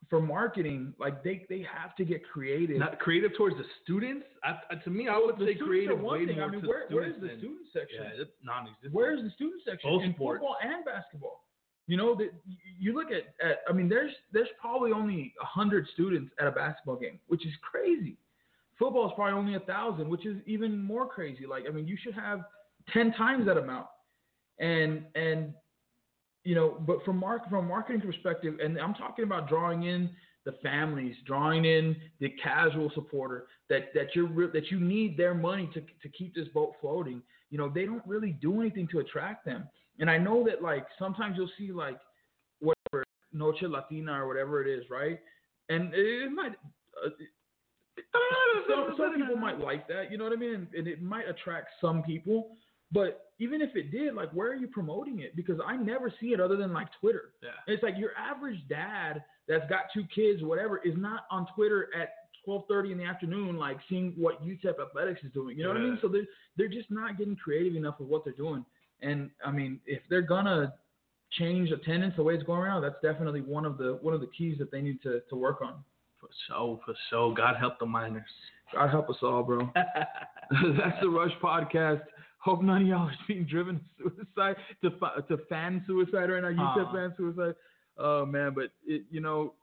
for 0.08 0.20
marketing, 0.20 0.92
like 0.98 1.22
they 1.22 1.46
they 1.48 1.64
have 1.72 1.94
to 1.96 2.04
get 2.04 2.22
creative. 2.28 2.78
not 2.78 2.98
creative 2.98 3.30
towards 3.36 3.56
the 3.56 3.64
students. 3.84 4.24
I, 4.42 4.74
to 4.74 4.90
me, 4.90 5.06
I 5.08 5.16
would 5.16 5.38
the 5.38 5.46
say 5.46 5.54
creative 5.54 6.00
way 6.00 6.26
thing. 6.26 6.36
more 6.36 6.44
I 6.46 6.50
mean, 6.50 6.62
where, 6.66 6.86
the 6.88 6.96
where's 6.96 7.14
the 7.20 7.28
than- 7.28 7.38
student 7.38 7.66
section? 7.72 8.02
Yeah, 8.02 8.22
it's 8.22 8.30
non-existent. 8.42 8.92
Where's 8.92 9.22
the 9.22 9.30
student 9.30 9.62
section 9.64 9.88
Both 9.90 10.02
in 10.02 10.14
sports. 10.14 10.40
football 10.40 10.56
and 10.62 10.84
basketball? 10.84 11.44
You 11.86 11.96
know, 11.96 12.14
that 12.16 12.30
you 12.78 12.92
look 12.94 13.08
at, 13.12 13.34
at 13.46 13.58
I 13.68 13.72
mean, 13.72 13.88
there's 13.88 14.12
there's 14.32 14.48
probably 14.60 14.90
only 14.92 15.32
hundred 15.40 15.86
students 15.94 16.32
at 16.40 16.46
a 16.46 16.50
basketball 16.50 16.96
game, 16.96 17.20
which 17.28 17.46
is 17.46 17.52
crazy. 17.62 18.16
Football 18.80 19.06
is 19.08 19.12
probably 19.14 19.34
only 19.34 19.54
a 19.56 19.60
thousand, 19.60 20.08
which 20.08 20.24
is 20.24 20.38
even 20.46 20.82
more 20.82 21.06
crazy. 21.06 21.46
Like, 21.46 21.64
I 21.68 21.70
mean, 21.70 21.86
you 21.86 21.98
should 22.02 22.14
have 22.14 22.40
ten 22.92 23.12
times 23.12 23.44
that 23.44 23.58
amount. 23.58 23.86
And 24.58 25.04
and 25.14 25.52
you 26.44 26.54
know, 26.54 26.82
but 26.86 27.04
from 27.04 27.18
mark 27.18 27.48
from 27.48 27.64
a 27.66 27.68
marketing 27.68 28.00
perspective, 28.00 28.54
and 28.58 28.80
I'm 28.80 28.94
talking 28.94 29.24
about 29.24 29.50
drawing 29.50 29.82
in 29.82 30.08
the 30.46 30.52
families, 30.62 31.14
drawing 31.26 31.66
in 31.66 31.94
the 32.20 32.30
casual 32.42 32.90
supporter 32.94 33.48
that 33.68 33.92
that 33.94 34.14
you're 34.14 34.26
re- 34.26 34.50
that 34.54 34.70
you 34.70 34.80
need 34.80 35.18
their 35.18 35.34
money 35.34 35.68
to 35.74 35.80
to 35.80 36.08
keep 36.16 36.34
this 36.34 36.48
boat 36.54 36.72
floating. 36.80 37.22
You 37.50 37.58
know, 37.58 37.68
they 37.68 37.84
don't 37.84 38.06
really 38.06 38.32
do 38.32 38.62
anything 38.62 38.88
to 38.92 39.00
attract 39.00 39.44
them. 39.44 39.68
And 39.98 40.10
I 40.10 40.16
know 40.16 40.42
that 40.46 40.62
like 40.62 40.86
sometimes 40.98 41.36
you'll 41.36 41.50
see 41.58 41.70
like 41.70 41.98
whatever 42.60 43.04
Noche 43.34 43.62
Latina 43.62 44.22
or 44.22 44.26
whatever 44.26 44.64
it 44.64 44.68
is, 44.68 44.84
right? 44.90 45.20
And 45.68 45.92
it, 45.92 46.22
it 46.24 46.32
might. 46.32 46.52
Uh, 47.04 47.10
some, 48.68 48.94
some 48.96 49.14
people 49.16 49.36
might 49.36 49.58
like 49.58 49.88
that, 49.88 50.10
you 50.10 50.18
know 50.18 50.24
what 50.24 50.32
I 50.32 50.36
mean? 50.36 50.54
And, 50.54 50.66
and 50.74 50.88
it 50.88 51.02
might 51.02 51.28
attract 51.28 51.68
some 51.80 52.02
people. 52.02 52.52
But 52.92 53.30
even 53.38 53.62
if 53.62 53.76
it 53.76 53.92
did, 53.92 54.14
like, 54.14 54.30
where 54.32 54.50
are 54.50 54.56
you 54.56 54.66
promoting 54.66 55.20
it? 55.20 55.36
Because 55.36 55.58
I 55.64 55.76
never 55.76 56.12
see 56.20 56.28
it 56.28 56.40
other 56.40 56.56
than 56.56 56.72
like 56.72 56.88
Twitter. 57.00 57.32
Yeah. 57.42 57.50
And 57.66 57.74
it's 57.74 57.82
like 57.82 57.94
your 57.96 58.10
average 58.16 58.58
dad 58.68 59.22
that's 59.46 59.68
got 59.68 59.82
two 59.94 60.04
kids, 60.14 60.42
whatever, 60.42 60.78
is 60.78 60.94
not 60.96 61.22
on 61.30 61.46
Twitter 61.54 61.88
at 61.96 62.14
12:30 62.46 62.92
in 62.92 62.98
the 62.98 63.04
afternoon, 63.04 63.56
like 63.56 63.78
seeing 63.88 64.12
what 64.16 64.42
UTEP 64.42 64.74
athletics 64.80 65.20
is 65.22 65.32
doing. 65.32 65.56
You 65.56 65.64
know 65.64 65.70
what 65.70 65.78
I 65.78 65.84
mean? 65.84 65.98
So 66.02 66.08
they're 66.08 66.26
they're 66.56 66.68
just 66.68 66.90
not 66.90 67.18
getting 67.18 67.36
creative 67.36 67.76
enough 67.76 67.96
with 68.00 68.08
what 68.08 68.24
they're 68.24 68.32
doing. 68.32 68.64
And 69.02 69.30
I 69.44 69.50
mean, 69.50 69.80
if 69.86 70.00
they're 70.08 70.22
gonna 70.22 70.74
change 71.32 71.70
attendance 71.70 72.14
the 72.16 72.22
way 72.22 72.34
it's 72.34 72.42
going 72.44 72.60
right 72.60 72.68
now, 72.68 72.80
that's 72.80 73.00
definitely 73.02 73.40
one 73.40 73.64
of 73.64 73.78
the 73.78 73.98
one 74.02 74.14
of 74.14 74.20
the 74.20 74.26
keys 74.36 74.58
that 74.58 74.70
they 74.70 74.80
need 74.80 75.02
to 75.02 75.20
to 75.28 75.36
work 75.36 75.60
on. 75.62 75.84
For 76.20 76.28
sure, 76.46 76.80
for 76.84 76.94
sure. 77.08 77.34
God 77.34 77.56
help 77.58 77.78
the 77.78 77.86
miners. 77.86 78.22
God 78.74 78.90
help 78.90 79.08
us 79.10 79.16
all, 79.22 79.42
bro. 79.42 79.70
That's 79.74 81.00
the 81.00 81.08
Rush 81.08 81.32
podcast. 81.42 82.02
Hope 82.38 82.62
none 82.62 82.82
of 82.82 82.88
y'all 82.88 83.08
are 83.08 83.14
being 83.28 83.44
driven 83.44 83.80
to 83.98 84.10
suicide 84.16 84.56
to 84.82 84.90
to 85.28 85.42
fan 85.48 85.82
suicide 85.86 86.30
right 86.30 86.42
now. 86.42 86.48
You 86.48 86.68
said 86.76 86.92
fan 86.94 87.14
suicide. 87.16 87.54
Oh 87.98 88.24
man, 88.24 88.52
but 88.54 88.70
it 88.86 89.02
you 89.10 89.20
know, 89.20 89.54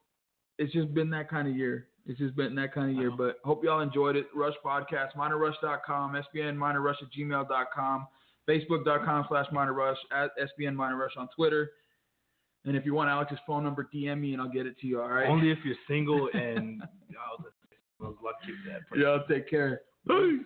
it's 0.57 0.73
just 0.73 0.93
been 0.93 1.09
that 1.11 1.29
kind 1.29 1.47
of 1.47 1.55
year. 1.55 1.87
It's 2.05 2.19
just 2.19 2.35
been 2.35 2.55
that 2.55 2.73
kind 2.73 2.91
of 2.91 2.97
year. 2.97 3.11
But 3.11 3.37
hope 3.43 3.63
y'all 3.63 3.81
enjoyed 3.81 4.15
it. 4.15 4.27
Rush 4.33 4.53
podcast, 4.65 5.15
minerrush.com, 5.17 6.13
SBN 6.13 6.55
minerrush 6.55 6.95
at 7.01 7.09
gmail.com, 7.17 8.07
Facebook.com 8.47 9.25
slash 9.27 9.45
minerrush, 9.51 9.97
at 10.11 10.31
SBN 10.37 10.75
minerrush 10.75 11.17
on 11.17 11.27
Twitter. 11.35 11.71
And 12.67 12.75
if 12.75 12.85
you 12.85 12.93
want 12.93 13.09
Alex's 13.09 13.39
phone 13.47 13.63
number, 13.63 13.87
DM 13.93 14.19
me 14.19 14.33
and 14.33 14.41
I'll 14.41 14.49
get 14.49 14.65
it 14.65 14.77
to 14.81 14.87
you. 14.87 15.01
All 15.01 15.07
right. 15.07 15.27
Only 15.27 15.51
if 15.51 15.59
you're 15.63 15.75
single 15.87 16.29
and 16.33 16.81
y'all, 17.09 17.43
the 17.99 18.05
lucky 18.05 18.53
that. 18.67 18.97
Y'all 18.97 19.23
take 19.27 19.49
care. 19.49 19.81
Peace. 20.07 20.45